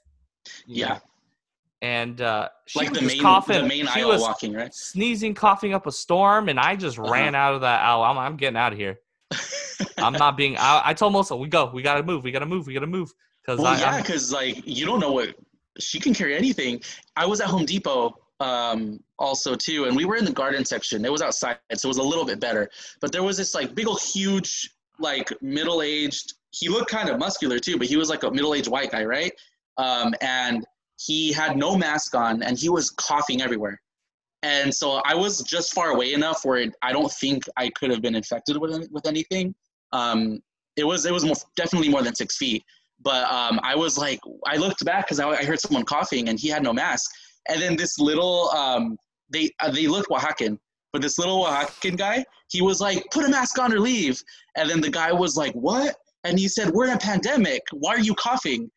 Yeah. 0.67 0.89
know, 0.89 0.99
and 1.81 2.21
uh 2.21 2.49
she 2.67 2.79
like 2.79 2.89
was 2.91 3.01
main 3.01 3.21
coughing 3.21 3.61
the 3.61 3.67
main 3.67 3.85
she 3.87 4.01
aisle 4.01 4.09
was 4.09 4.21
walking, 4.21 4.53
right? 4.53 4.73
sneezing 4.73 5.33
coughing 5.33 5.73
up 5.73 5.87
a 5.87 5.91
storm 5.91 6.49
and 6.49 6.59
i 6.59 6.75
just 6.75 6.97
Uh-huh. 6.97 7.09
ran 7.11 7.35
out 7.35 7.53
of 7.55 7.61
that 7.61 7.81
aisle 7.81 8.03
i'm, 8.03 8.17
I'm 8.17 8.37
getting 8.37 8.57
out 8.57 8.73
of 8.73 8.79
here 8.79 8.99
I'm 9.99 10.13
not 10.13 10.37
being. 10.37 10.57
I, 10.57 10.81
I 10.85 10.93
told 10.93 11.11
Melissa, 11.11 11.35
we 11.35 11.47
go. 11.47 11.69
We 11.73 11.81
gotta 11.81 12.01
move. 12.03 12.23
We 12.23 12.31
gotta 12.31 12.45
move. 12.45 12.65
We 12.67 12.73
gotta 12.73 12.87
move. 12.87 13.11
Because 13.41 13.59
Well, 13.59 13.73
I, 13.73 13.79
yeah, 13.79 13.97
because 14.01 14.31
like 14.31 14.61
you 14.65 14.85
don't 14.85 14.99
know 14.99 15.11
what 15.11 15.35
she 15.79 15.99
can 15.99 16.13
carry 16.13 16.35
anything. 16.35 16.81
I 17.15 17.25
was 17.25 17.41
at 17.41 17.47
Home 17.47 17.65
Depot 17.65 18.15
um, 18.39 18.99
also 19.19 19.55
too, 19.55 19.85
and 19.85 19.95
we 19.95 20.05
were 20.05 20.15
in 20.15 20.25
the 20.25 20.31
garden 20.31 20.63
section. 20.65 21.03
It 21.05 21.11
was 21.11 21.21
outside, 21.21 21.57
so 21.73 21.87
it 21.87 21.89
was 21.89 21.97
a 21.97 22.03
little 22.03 22.25
bit 22.25 22.39
better. 22.39 22.69
But 23.01 23.11
there 23.11 23.23
was 23.23 23.37
this 23.37 23.55
like 23.55 23.73
big 23.75 23.87
old 23.87 24.01
huge 24.01 24.69
like 24.99 25.31
middle 25.41 25.81
aged. 25.81 26.33
He 26.51 26.69
looked 26.69 26.89
kind 26.89 27.09
of 27.09 27.19
muscular 27.19 27.59
too, 27.59 27.77
but 27.77 27.87
he 27.87 27.97
was 27.97 28.09
like 28.09 28.23
a 28.23 28.31
middle 28.31 28.53
aged 28.53 28.67
white 28.67 28.91
guy, 28.91 29.03
right? 29.03 29.31
Um, 29.77 30.13
and 30.21 30.65
he 30.99 31.31
had 31.31 31.57
no 31.57 31.75
mask 31.75 32.15
on, 32.15 32.43
and 32.43 32.57
he 32.57 32.69
was 32.69 32.91
coughing 32.91 33.41
everywhere. 33.41 33.79
And 34.43 34.73
so 34.73 35.01
I 35.03 35.15
was 35.15 35.41
just 35.41 35.73
far 35.73 35.89
away 35.89 36.13
enough 36.13 36.45
where 36.45 36.57
it, 36.57 36.75
I 36.81 36.93
don't 36.93 37.11
think 37.11 37.43
I 37.57 37.69
could 37.69 37.89
have 37.89 38.01
been 38.01 38.15
infected 38.15 38.57
with 38.57 38.87
with 38.91 39.07
anything. 39.07 39.55
Um, 39.93 40.41
it 40.75 40.83
was 40.83 41.05
it 41.05 41.13
was 41.13 41.25
more, 41.25 41.35
definitely 41.55 41.89
more 41.89 42.03
than 42.03 42.13
six 42.13 42.37
feet 42.37 42.63
but 43.01 43.31
um, 43.31 43.59
I 43.63 43.75
was 43.75 43.97
like, 43.97 44.19
I 44.45 44.57
looked 44.57 44.83
back 44.83 45.05
because 45.05 45.19
I, 45.19 45.29
I 45.29 45.43
heard 45.43 45.59
someone 45.59 45.83
coughing 45.83 46.29
and 46.29 46.39
he 46.39 46.47
had 46.47 46.63
no 46.63 46.73
mask. 46.73 47.11
And 47.49 47.61
then 47.61 47.75
this 47.75 47.99
little, 47.99 48.49
um, 48.49 48.97
they 49.29 49.49
uh, 49.59 49.71
they 49.71 49.87
looked 49.87 50.09
Oaxacan, 50.09 50.57
but 50.93 51.01
this 51.01 51.17
little 51.17 51.45
Oaxacan 51.45 51.97
guy, 51.97 52.23
he 52.49 52.61
was 52.61 52.81
like, 52.81 53.03
put 53.11 53.25
a 53.25 53.29
mask 53.29 53.59
on 53.59 53.73
or 53.73 53.79
leave. 53.79 54.21
And 54.55 54.69
then 54.69 54.81
the 54.81 54.89
guy 54.89 55.11
was 55.11 55.35
like, 55.35 55.53
what? 55.53 55.95
And 56.23 56.39
he 56.39 56.47
said, 56.47 56.71
we're 56.71 56.85
in 56.85 56.93
a 56.93 56.97
pandemic. 56.97 57.61
Why 57.71 57.95
are 57.95 57.99
you 57.99 58.15
coughing? 58.15 58.69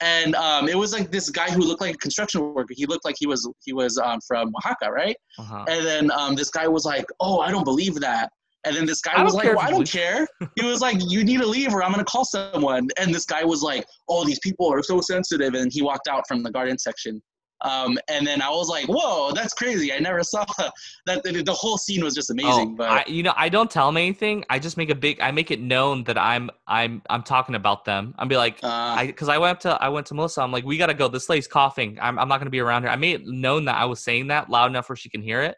And 0.00 0.34
um, 0.34 0.68
it 0.68 0.76
was 0.76 0.92
like 0.92 1.10
this 1.10 1.28
guy 1.28 1.50
who 1.50 1.60
looked 1.60 1.82
like 1.82 1.94
a 1.94 1.98
construction 1.98 2.40
worker. 2.54 2.72
He 2.74 2.86
looked 2.86 3.04
like 3.04 3.16
he 3.18 3.26
was 3.26 3.48
he 3.64 3.74
was 3.74 3.98
um, 3.98 4.18
from 4.26 4.52
Oaxaca, 4.56 4.90
right? 4.90 5.16
uh-huh. 5.38 5.64
And 5.68 5.86
then 5.86 6.10
um, 6.10 6.34
this 6.34 6.50
guy 6.50 6.66
was 6.66 6.86
like, 6.86 7.04
"Oh, 7.20 7.40
I 7.40 7.50
don't 7.50 7.64
believe 7.64 7.96
that." 8.00 8.30
And 8.64 8.74
then 8.74 8.86
this 8.86 9.02
guy 9.02 9.22
was 9.22 9.34
like, 9.34 9.48
well, 9.48 9.60
"I 9.60 9.70
don't 9.70 9.90
care." 9.90 10.26
He 10.56 10.64
was 10.64 10.80
like, 10.80 10.96
"You 11.06 11.22
need 11.22 11.40
to 11.40 11.46
leave, 11.46 11.74
or 11.74 11.82
I'm 11.82 11.90
gonna 11.90 12.04
call 12.04 12.24
someone." 12.24 12.88
And 12.98 13.14
this 13.14 13.26
guy 13.26 13.44
was 13.44 13.62
like, 13.62 13.84
"Oh, 14.08 14.24
these 14.24 14.38
people 14.38 14.72
are 14.72 14.82
so 14.82 15.02
sensitive," 15.02 15.52
and 15.52 15.70
he 15.70 15.82
walked 15.82 16.08
out 16.08 16.24
from 16.26 16.42
the 16.42 16.50
garden 16.50 16.78
section. 16.78 17.22
Um, 17.62 17.98
and 18.08 18.26
then 18.26 18.40
I 18.40 18.48
was 18.48 18.68
like, 18.68 18.86
"Whoa, 18.86 19.32
that's 19.32 19.52
crazy! 19.54 19.92
I 19.92 19.98
never 19.98 20.22
saw 20.22 20.44
that." 21.06 21.22
The, 21.22 21.42
the 21.44 21.52
whole 21.52 21.76
scene 21.76 22.02
was 22.02 22.14
just 22.14 22.30
amazing. 22.30 22.70
oh, 22.72 22.74
but 22.76 22.88
I, 22.88 23.04
you 23.06 23.22
know, 23.22 23.34
I 23.36 23.48
don't 23.48 23.70
tell 23.70 23.86
them 23.86 23.96
anything. 23.96 24.44
I 24.48 24.58
just 24.58 24.76
make 24.76 24.90
a 24.90 24.94
big. 24.94 25.20
I 25.20 25.30
make 25.30 25.50
it 25.50 25.60
known 25.60 26.04
that 26.04 26.16
I'm 26.16 26.50
I'm 26.66 27.02
I'm 27.10 27.22
talking 27.22 27.54
about 27.54 27.84
them. 27.84 28.14
I'm 28.18 28.28
be 28.28 28.36
like, 28.36 28.60
uh, 28.62 28.68
I 28.68 29.06
because 29.06 29.28
I 29.28 29.38
went 29.38 29.52
up 29.52 29.60
to 29.60 29.82
I 29.82 29.88
went 29.88 30.06
to 30.08 30.14
Melissa. 30.14 30.42
I'm 30.42 30.52
like, 30.52 30.64
we 30.64 30.78
gotta 30.78 30.94
go. 30.94 31.08
This 31.08 31.28
lady's 31.28 31.46
coughing. 31.46 31.98
I'm 32.00 32.18
I'm 32.18 32.28
not 32.28 32.38
gonna 32.38 32.50
be 32.50 32.60
around 32.60 32.82
here. 32.82 32.90
I 32.90 32.96
made 32.96 33.20
it 33.20 33.26
known 33.26 33.66
that 33.66 33.76
I 33.76 33.84
was 33.84 34.00
saying 34.00 34.28
that 34.28 34.48
loud 34.48 34.70
enough 34.70 34.88
where 34.88 34.96
she 34.96 35.10
can 35.10 35.22
hear 35.22 35.42
it. 35.42 35.56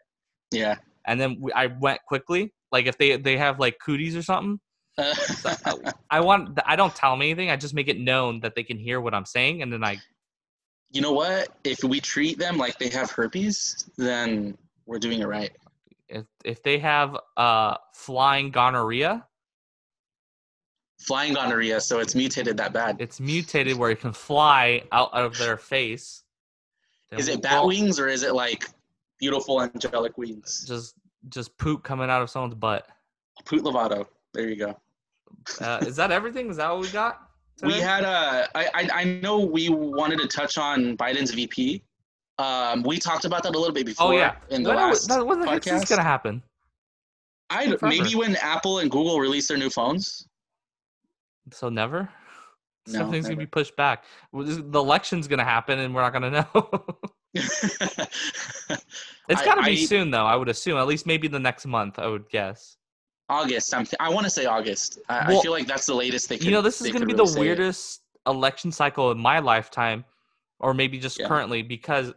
yeah. 0.51 0.75
And 1.05 1.19
then 1.19 1.37
we, 1.39 1.51
I 1.51 1.67
went 1.67 1.99
quickly. 2.07 2.53
Like 2.71 2.85
if 2.85 2.97
they 2.97 3.17
they 3.17 3.37
have 3.37 3.59
like 3.59 3.77
cooties 3.83 4.15
or 4.15 4.21
something. 4.23 4.59
Uh, 4.95 5.15
I 6.11 6.19
want. 6.19 6.59
I 6.67 6.75
don't 6.75 6.95
tell 6.95 7.11
them 7.13 7.23
anything. 7.23 7.49
I 7.49 7.55
just 7.55 7.73
make 7.73 7.87
it 7.87 7.99
known 7.99 8.41
that 8.41 8.53
they 8.53 8.61
can 8.63 8.77
hear 8.77 9.01
what 9.01 9.15
I'm 9.15 9.25
saying, 9.25 9.63
and 9.63 9.73
then 9.73 9.83
I. 9.83 9.99
you 10.93 11.01
know 11.01 11.11
what? 11.11 11.49
If 11.65 11.83
we 11.83 11.99
treat 11.99 12.37
them 12.39 12.57
like 12.57 12.77
they 12.79 12.89
have 12.89 13.11
herpes, 13.11 13.89
then 13.97 14.57
we're 14.85 14.99
doing 14.99 15.19
it 15.19 15.27
right. 15.27 15.51
If 16.07 16.25
if 16.45 16.63
they 16.63 16.77
have 16.79 17.17
uh 17.35 17.75
flying 17.93 18.51
gonorrhea, 18.51 19.25
Flying 20.99 21.33
gonorrhea, 21.33 21.81
so 21.81 21.99
it's 21.99 22.15
mutated 22.15 22.55
that 22.57 22.71
bad. 22.71 22.95
it's 22.99 23.19
mutated 23.19 23.75
where 23.77 23.89
it 23.89 23.99
can 23.99 24.13
fly 24.13 24.83
out 24.93 25.13
of 25.13 25.37
their 25.37 25.57
face. 25.57 26.23
then 27.09 27.19
Is 27.19 27.27
it 27.27 27.41
bat 27.41 27.65
wings 27.65 27.99
or 27.99 28.07
is 28.07 28.23
it 28.23 28.33
like 28.33 28.69
beautiful 29.19 29.61
angelic 29.61 30.17
wings? 30.17 30.63
Just 30.65 30.95
just 31.29 31.57
poop 31.57 31.83
coming 31.83 32.09
out 32.09 32.21
of 32.21 32.29
someone's 32.29 32.55
butt. 32.55 32.87
Poot 33.45 33.63
Lovato. 33.63 34.05
There 34.33 34.47
you 34.47 34.55
go. 34.55 34.77
Uh, 35.59 35.79
is 35.85 35.95
that 35.97 36.11
everything? 36.11 36.49
Is 36.49 36.57
that 36.57 36.69
what 36.71 36.81
we 36.81 36.89
got? 36.89 37.19
We 37.61 37.73
had 37.73 38.03
a. 38.03 38.47
I 38.55 38.89
I 38.93 39.03
know 39.03 39.39
we 39.39 39.69
wanted 39.69 40.19
to 40.19 40.27
touch 40.27 40.57
on 40.57 40.97
Biden's 40.97 41.31
VP. 41.31 41.83
Um, 42.39 42.83
we 42.83 42.97
talked 42.97 43.25
about 43.25 43.43
that 43.43 43.55
a 43.55 43.57
little 43.57 43.73
bit 43.73 43.85
before. 43.85 44.07
Oh 44.07 44.11
yeah. 44.11 44.35
In 44.49 44.63
the 44.63 44.73
last 44.73 45.07
that, 45.07 45.25
when 45.25 45.39
the 45.39 45.49
heck 45.49 45.65
is 45.67 45.85
gonna 45.85 46.03
happen? 46.03 46.41
I 47.49 47.75
maybe 47.83 48.15
when 48.15 48.35
Apple 48.37 48.79
and 48.79 48.89
Google 48.89 49.19
release 49.19 49.47
their 49.47 49.57
new 49.57 49.69
phones. 49.69 50.27
So 51.51 51.69
never. 51.69 52.09
No, 52.87 52.99
Something's 52.99 53.25
never. 53.25 53.35
gonna 53.35 53.45
be 53.45 53.49
pushed 53.49 53.75
back. 53.77 54.03
The 54.33 54.79
election's 54.79 55.27
gonna 55.27 55.43
happen, 55.43 55.79
and 55.79 55.93
we're 55.93 56.01
not 56.01 56.13
gonna 56.13 56.31
know. 56.31 56.85
it's 57.33 57.75
I- 59.29 59.45
gotta 59.45 59.63
be 59.63 59.71
I- 59.71 59.85
soon, 59.85 60.11
though. 60.11 60.25
I 60.25 60.35
would 60.35 60.49
assume 60.49 60.77
at 60.77 60.87
least 60.87 61.05
maybe 61.05 61.27
the 61.27 61.39
next 61.39 61.65
month. 61.65 61.99
I 61.99 62.07
would 62.07 62.29
guess. 62.29 62.77
August. 63.29 63.73
I'm 63.73 63.85
th- 63.85 63.95
I 63.99 64.09
want 64.09 64.25
to 64.25 64.29
say 64.29 64.45
August. 64.45 64.99
I, 65.09 65.33
I 65.33 65.41
feel 65.41 65.51
like 65.51 65.67
that's 65.67 65.85
the 65.85 65.95
latest 65.95 66.29
they 66.29 66.37
could. 66.37 66.45
you 66.45 66.51
know, 66.51 66.61
this 66.61 66.81
is 66.81 66.87
going 66.91 67.01
to 67.01 67.05
be 67.07 67.13
really 67.13 67.25
the 67.25 67.31
say 67.31 67.37
it. 67.37 67.41
weirdest 67.41 68.01
election 68.27 68.71
cycle 68.71 69.11
in 69.11 69.17
my 69.17 69.39
lifetime, 69.39 70.05
or 70.59 70.73
maybe 70.73 70.99
just 70.99 71.19
Yeah. 71.19 71.27
currently, 71.27 71.61
because 71.61 72.13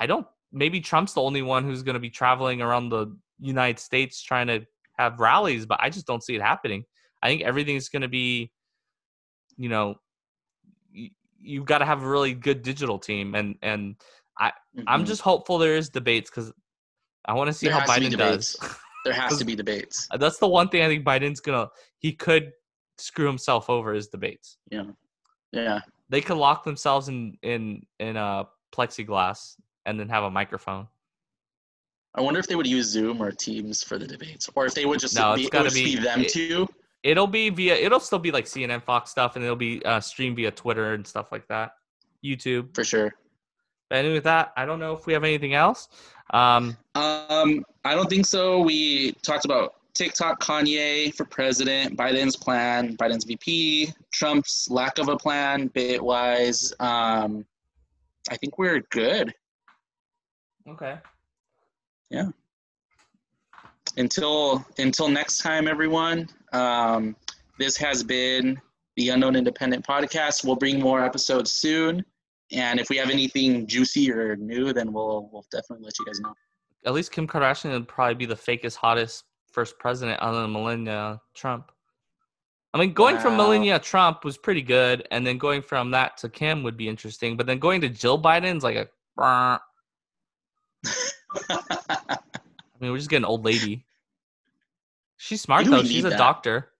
I 0.00 0.06
don't. 0.06 0.26
Maybe 0.52 0.80
Trump's 0.80 1.12
the 1.12 1.20
only 1.22 1.42
one 1.42 1.64
who's 1.64 1.82
going 1.82 1.94
to 1.94 2.00
be 2.00 2.10
traveling 2.10 2.62
around 2.62 2.88
the 2.88 3.14
United 3.38 3.78
States 3.78 4.22
trying 4.22 4.46
to 4.46 4.64
have 4.98 5.20
rallies, 5.20 5.66
but 5.66 5.78
I 5.82 5.90
just 5.90 6.06
don't 6.06 6.22
see 6.22 6.34
it 6.34 6.42
happening. 6.42 6.84
I 7.22 7.28
think 7.28 7.42
everything's 7.42 7.88
going 7.90 8.02
to 8.02 8.08
be, 8.08 8.50
you 9.56 9.68
know, 9.68 9.96
y- 10.94 11.10
you've 11.38 11.66
got 11.66 11.78
to 11.78 11.84
have 11.84 12.02
a 12.02 12.08
really 12.08 12.32
good 12.34 12.62
digital 12.62 12.98
team, 12.98 13.34
and 13.34 13.56
and 13.62 13.96
I'm 14.86 15.02
Mhm. 15.02 15.06
just 15.06 15.20
hopeful 15.22 15.58
there 15.58 15.76
is 15.76 15.88
debates 15.88 16.30
because 16.30 16.52
I 17.24 17.34
want 17.34 17.48
to 17.48 17.52
see 17.52 17.66
There 17.66 17.74
how 17.74 17.80
has 17.80 17.90
to 17.94 18.00
be 18.00 18.06
Biden 18.06 18.18
does. 18.18 18.56
There 19.08 19.20
has 19.20 19.38
to 19.38 19.44
be 19.44 19.54
debates. 19.56 20.06
That's 20.18 20.38
the 20.38 20.48
one 20.48 20.68
thing 20.68 20.82
I 20.82 20.86
think 20.88 21.04
Biden's 21.04 21.40
gonna. 21.40 21.68
He 21.98 22.12
could 22.12 22.52
screw 22.98 23.26
himself 23.26 23.70
over 23.70 23.94
is 23.94 24.08
debates. 24.08 24.58
Yeah. 24.70 24.84
Yeah. 25.52 25.80
They 26.10 26.20
could 26.20 26.36
lock 26.36 26.64
themselves 26.64 27.08
in 27.08 27.36
in 27.42 27.86
in 27.98 28.16
a 28.16 28.46
plexiglass 28.72 29.54
and 29.86 29.98
then 29.98 30.08
have 30.10 30.24
a 30.24 30.30
microphone. 30.30 30.86
I 32.14 32.20
wonder 32.20 32.40
if 32.40 32.46
they 32.46 32.56
would 32.56 32.66
use 32.66 32.86
Zoom 32.86 33.22
or 33.22 33.30
Teams 33.30 33.82
for 33.82 33.96
the 33.98 34.06
debates, 34.06 34.48
or 34.54 34.66
if 34.66 34.74
they 34.74 34.84
would 34.86 34.98
just 34.98 35.14
No, 35.16 35.34
be, 35.34 35.42
it's 35.42 35.48
it 35.48 35.52
gotta 35.52 35.70
be- 35.70 35.96
be 35.96 36.02
them 36.02 36.20
it- 36.22 36.28
two. 36.32 36.68
It'll 37.04 37.26
be 37.28 37.48
via. 37.48 37.76
It'll 37.76 38.00
still 38.00 38.18
be 38.18 38.32
like 38.32 38.44
CNN, 38.46 38.82
Fox 38.82 39.10
stuff, 39.10 39.36
and 39.36 39.44
it'll 39.44 39.54
be 39.56 39.82
uh, 39.84 40.00
streamed 40.00 40.36
via 40.36 40.50
Twitter 40.50 40.94
and 40.94 41.06
stuff 41.06 41.30
like 41.30 41.46
that, 41.48 41.70
YouTube. 42.24 42.74
For 42.74 42.82
sure. 42.84 43.14
But 43.88 43.98
anyway, 43.98 44.14
with 44.14 44.24
that, 44.24 44.52
I 44.56 44.66
don't 44.66 44.78
know 44.78 44.92
if 44.92 45.06
we 45.06 45.12
have 45.12 45.24
anything 45.24 45.54
else. 45.54 45.88
Um, 46.30 46.76
Um, 46.94 47.64
I 47.84 47.94
don't 47.94 48.10
think 48.10 48.26
so. 48.26 48.60
We 48.60 49.12
talked 49.22 49.44
about 49.44 49.74
TikTok, 49.94 50.40
Kanye 50.42 51.14
for 51.14 51.24
president, 51.24 51.96
Biden's 51.96 52.36
plan, 52.36 52.96
Biden's 52.96 53.24
VP, 53.24 53.92
Trump's 54.12 54.68
lack 54.70 54.98
of 54.98 55.08
a 55.08 55.16
plan, 55.16 55.70
Bitwise. 55.70 56.72
Um, 56.80 57.46
I 58.30 58.36
think 58.36 58.58
we're 58.58 58.80
good 58.90 59.32
okay. 60.70 60.98
Yeah. 62.10 62.28
Until 63.96 64.64
until 64.78 65.08
next 65.08 65.38
time, 65.38 65.66
everyone. 65.66 66.28
Um, 66.52 67.16
this 67.58 67.76
has 67.78 68.02
been 68.02 68.60
the 68.96 69.10
Unknown 69.10 69.36
Independent 69.36 69.86
Podcast. 69.86 70.44
We'll 70.44 70.56
bring 70.56 70.80
more 70.80 71.04
episodes 71.04 71.52
soon, 71.52 72.04
and 72.52 72.80
if 72.80 72.88
we 72.88 72.96
have 72.96 73.10
anything 73.10 73.66
juicy 73.66 74.10
or 74.10 74.36
new, 74.36 74.72
then 74.72 74.92
we'll 74.92 75.28
we'll 75.32 75.44
definitely 75.50 75.84
let 75.84 75.98
you 75.98 76.06
guys 76.06 76.20
know. 76.20 76.34
At 76.86 76.94
least 76.94 77.12
Kim 77.12 77.26
Kardashian 77.26 77.72
would 77.72 77.88
probably 77.88 78.14
be 78.14 78.26
the 78.26 78.34
fakest, 78.34 78.76
hottest 78.76 79.24
first 79.50 79.78
president 79.78 80.20
other 80.20 80.42
than 80.42 80.52
Melania 80.52 81.20
Trump. 81.34 81.72
I 82.74 82.78
mean, 82.78 82.92
going 82.92 83.18
from 83.18 83.32
Wow. 83.32 83.44
Melania 83.44 83.78
Trump 83.78 84.24
was 84.24 84.36
pretty 84.38 84.62
good, 84.62 85.06
and 85.10 85.26
then 85.26 85.38
going 85.38 85.62
from 85.62 85.90
that 85.92 86.16
to 86.18 86.28
Kim 86.28 86.62
would 86.62 86.76
be 86.76 86.88
interesting. 86.88 87.36
But 87.36 87.46
then 87.46 87.58
going 87.58 87.80
to 87.80 87.88
Jill 87.88 88.20
Biden's 88.20 88.62
like 88.62 88.76
a. 88.76 88.88
I 89.20 89.60
mean, 92.80 92.92
we're 92.92 92.98
just 92.98 93.10
getting 93.10 93.24
old 93.24 93.44
lady. 93.44 93.84
She's 95.16 95.40
smart 95.42 95.66
though. 95.66 95.82
She's 95.82 96.04
a 96.04 96.10
that? 96.10 96.18
doctor. 96.18 96.70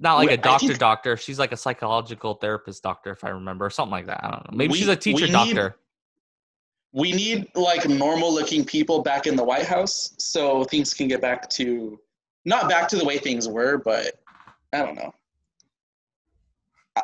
Not 0.00 0.16
like 0.16 0.30
a 0.30 0.36
doctor 0.36 0.68
think- 0.68 0.78
doctor. 0.78 1.16
She's 1.16 1.38
like 1.38 1.52
a 1.52 1.56
psychological 1.56 2.34
therapist 2.34 2.82
doctor, 2.82 3.10
if 3.10 3.24
I 3.24 3.30
remember, 3.30 3.66
or 3.66 3.70
something 3.70 3.90
like 3.92 4.06
that. 4.06 4.22
I 4.24 4.30
don't 4.30 4.50
know. 4.50 4.56
Maybe 4.56 4.72
We- 4.72 4.78
she's 4.78 4.88
a 4.88 4.96
teacher 4.96 5.26
we 5.26 5.26
need- 5.26 5.32
doctor. 5.32 5.76
we 6.92 7.12
need 7.12 7.48
like 7.54 7.86
normal 7.88 8.32
looking 8.32 8.64
people 8.64 9.02
back 9.02 9.26
in 9.26 9.36
the 9.36 9.44
White 9.44 9.66
House 9.66 10.14
so 10.18 10.64
things 10.64 10.94
can 10.94 11.08
get 11.08 11.20
back 11.20 11.48
to 11.50 12.00
not 12.44 12.68
back 12.68 12.88
to 12.88 12.96
the 12.96 13.04
way 13.04 13.18
things 13.18 13.46
were, 13.48 13.76
but 13.78 14.20
I 14.72 14.78
don't 14.78 14.94
know. 14.94 15.12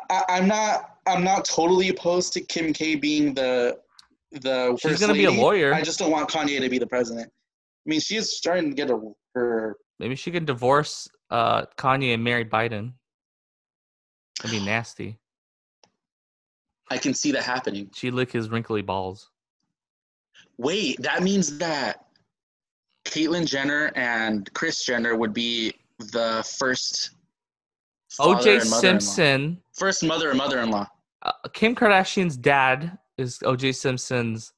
I, 0.09 0.23
I'm 0.29 0.47
not 0.47 0.91
I'm 1.07 1.23
not 1.23 1.45
totally 1.45 1.89
opposed 1.89 2.33
to 2.33 2.41
Kim 2.41 2.73
K 2.73 2.95
being 2.95 3.33
the 3.33 3.79
the 4.31 4.77
She's 4.81 4.99
gonna 4.99 5.13
be 5.13 5.25
a 5.25 5.31
lawyer. 5.31 5.73
I 5.73 5.81
just 5.81 5.99
don't 5.99 6.11
want 6.11 6.29
Kanye 6.29 6.59
to 6.59 6.69
be 6.69 6.79
the 6.79 6.87
president. 6.87 7.31
I 7.85 7.89
mean, 7.89 7.99
she 7.99 8.15
is 8.15 8.35
starting 8.35 8.69
to 8.69 8.75
get 8.75 8.89
a, 8.89 8.99
her. 9.35 9.77
Maybe 9.99 10.15
she 10.15 10.31
can 10.31 10.43
divorce 10.45 11.07
uh, 11.29 11.65
Kanye 11.77 12.13
and 12.13 12.23
marry 12.23 12.45
Biden. 12.45 12.93
That'd 14.41 14.59
be 14.59 14.65
nasty. 14.65 15.17
I 16.89 16.97
can 16.97 17.13
see 17.13 17.31
that 17.31 17.43
happening. 17.43 17.89
She'd 17.93 18.13
lick 18.13 18.31
his 18.31 18.49
wrinkly 18.49 18.81
balls. 18.81 19.31
Wait, 20.57 21.01
that 21.01 21.23
means 21.23 21.57
that 21.57 22.05
Caitlyn 23.05 23.45
Jenner 23.45 23.91
and 23.95 24.51
Kris 24.53 24.85
Jenner 24.85 25.15
would 25.15 25.33
be 25.33 25.73
the 25.99 26.45
first 26.59 27.11
OJ. 28.19 28.61
Simpson. 28.61 29.61
First 29.73 30.03
mother 30.03 30.29
and 30.29 30.37
mother-in-law. 30.37 30.87
Uh, 31.21 31.31
Kim 31.53 31.75
Kardashian's 31.75 32.37
dad 32.37 32.97
is 33.17 33.39
OJ 33.39 33.75
Simpson's 33.75 34.53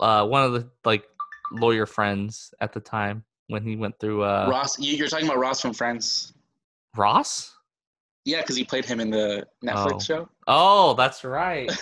uh, 0.00 0.26
one 0.26 0.42
of 0.44 0.52
the 0.52 0.68
like 0.84 1.04
lawyer 1.52 1.86
friends 1.86 2.52
at 2.60 2.72
the 2.72 2.80
time 2.80 3.24
when 3.48 3.62
he 3.64 3.76
went 3.76 3.98
through 4.00 4.22
uh, 4.24 4.46
Ross, 4.50 4.78
you, 4.78 4.96
you're 4.96 5.08
talking 5.08 5.26
about 5.26 5.38
Ross 5.38 5.60
from 5.60 5.72
Friends. 5.72 6.32
Ross. 6.96 7.54
Yeah, 8.24 8.40
because 8.40 8.56
he 8.56 8.64
played 8.64 8.84
him 8.84 9.00
in 9.00 9.10
the 9.10 9.46
Netflix 9.64 9.92
Oh. 9.94 9.98
show. 9.98 10.28
Oh, 10.46 10.94
that's 10.94 11.24
right. 11.24 11.70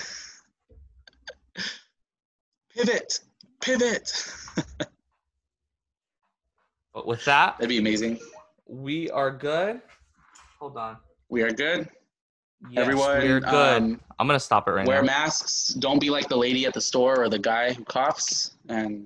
Pivot, 2.75 3.21
pivot. 3.61 4.33
but 6.95 7.07
with 7.07 7.25
that, 7.25 7.57
That'd 7.59 7.69
be 7.69 7.79
amazing. 7.79 8.19
we 8.67 9.11
are 9.11 9.31
good. 9.31 9.81
Hold 10.61 10.77
on. 10.77 10.97
We 11.29 11.43
are 11.43 11.51
good. 11.51 11.89
Yes, 12.71 12.81
Everyone, 12.83 13.19
we 13.23 13.29
are 13.29 13.41
good. 13.41 13.83
um, 13.83 14.01
I'm 14.19 14.27
gonna 14.27 14.39
stop 14.41 14.69
it 14.69 14.73
right 14.73 14.87
wear 14.87 14.97
now. 15.03 15.03
Wear 15.03 15.19
masks. 15.21 15.69
Don't 15.79 15.99
be 15.99 16.11
like 16.11 16.29
the 16.29 16.37
lady 16.37 16.65
at 16.67 16.75
the 16.75 16.81
store 16.81 17.23
or 17.23 17.29
the 17.29 17.39
guy 17.39 17.73
who 17.73 17.85
coughs. 17.85 18.53
And 18.69 18.99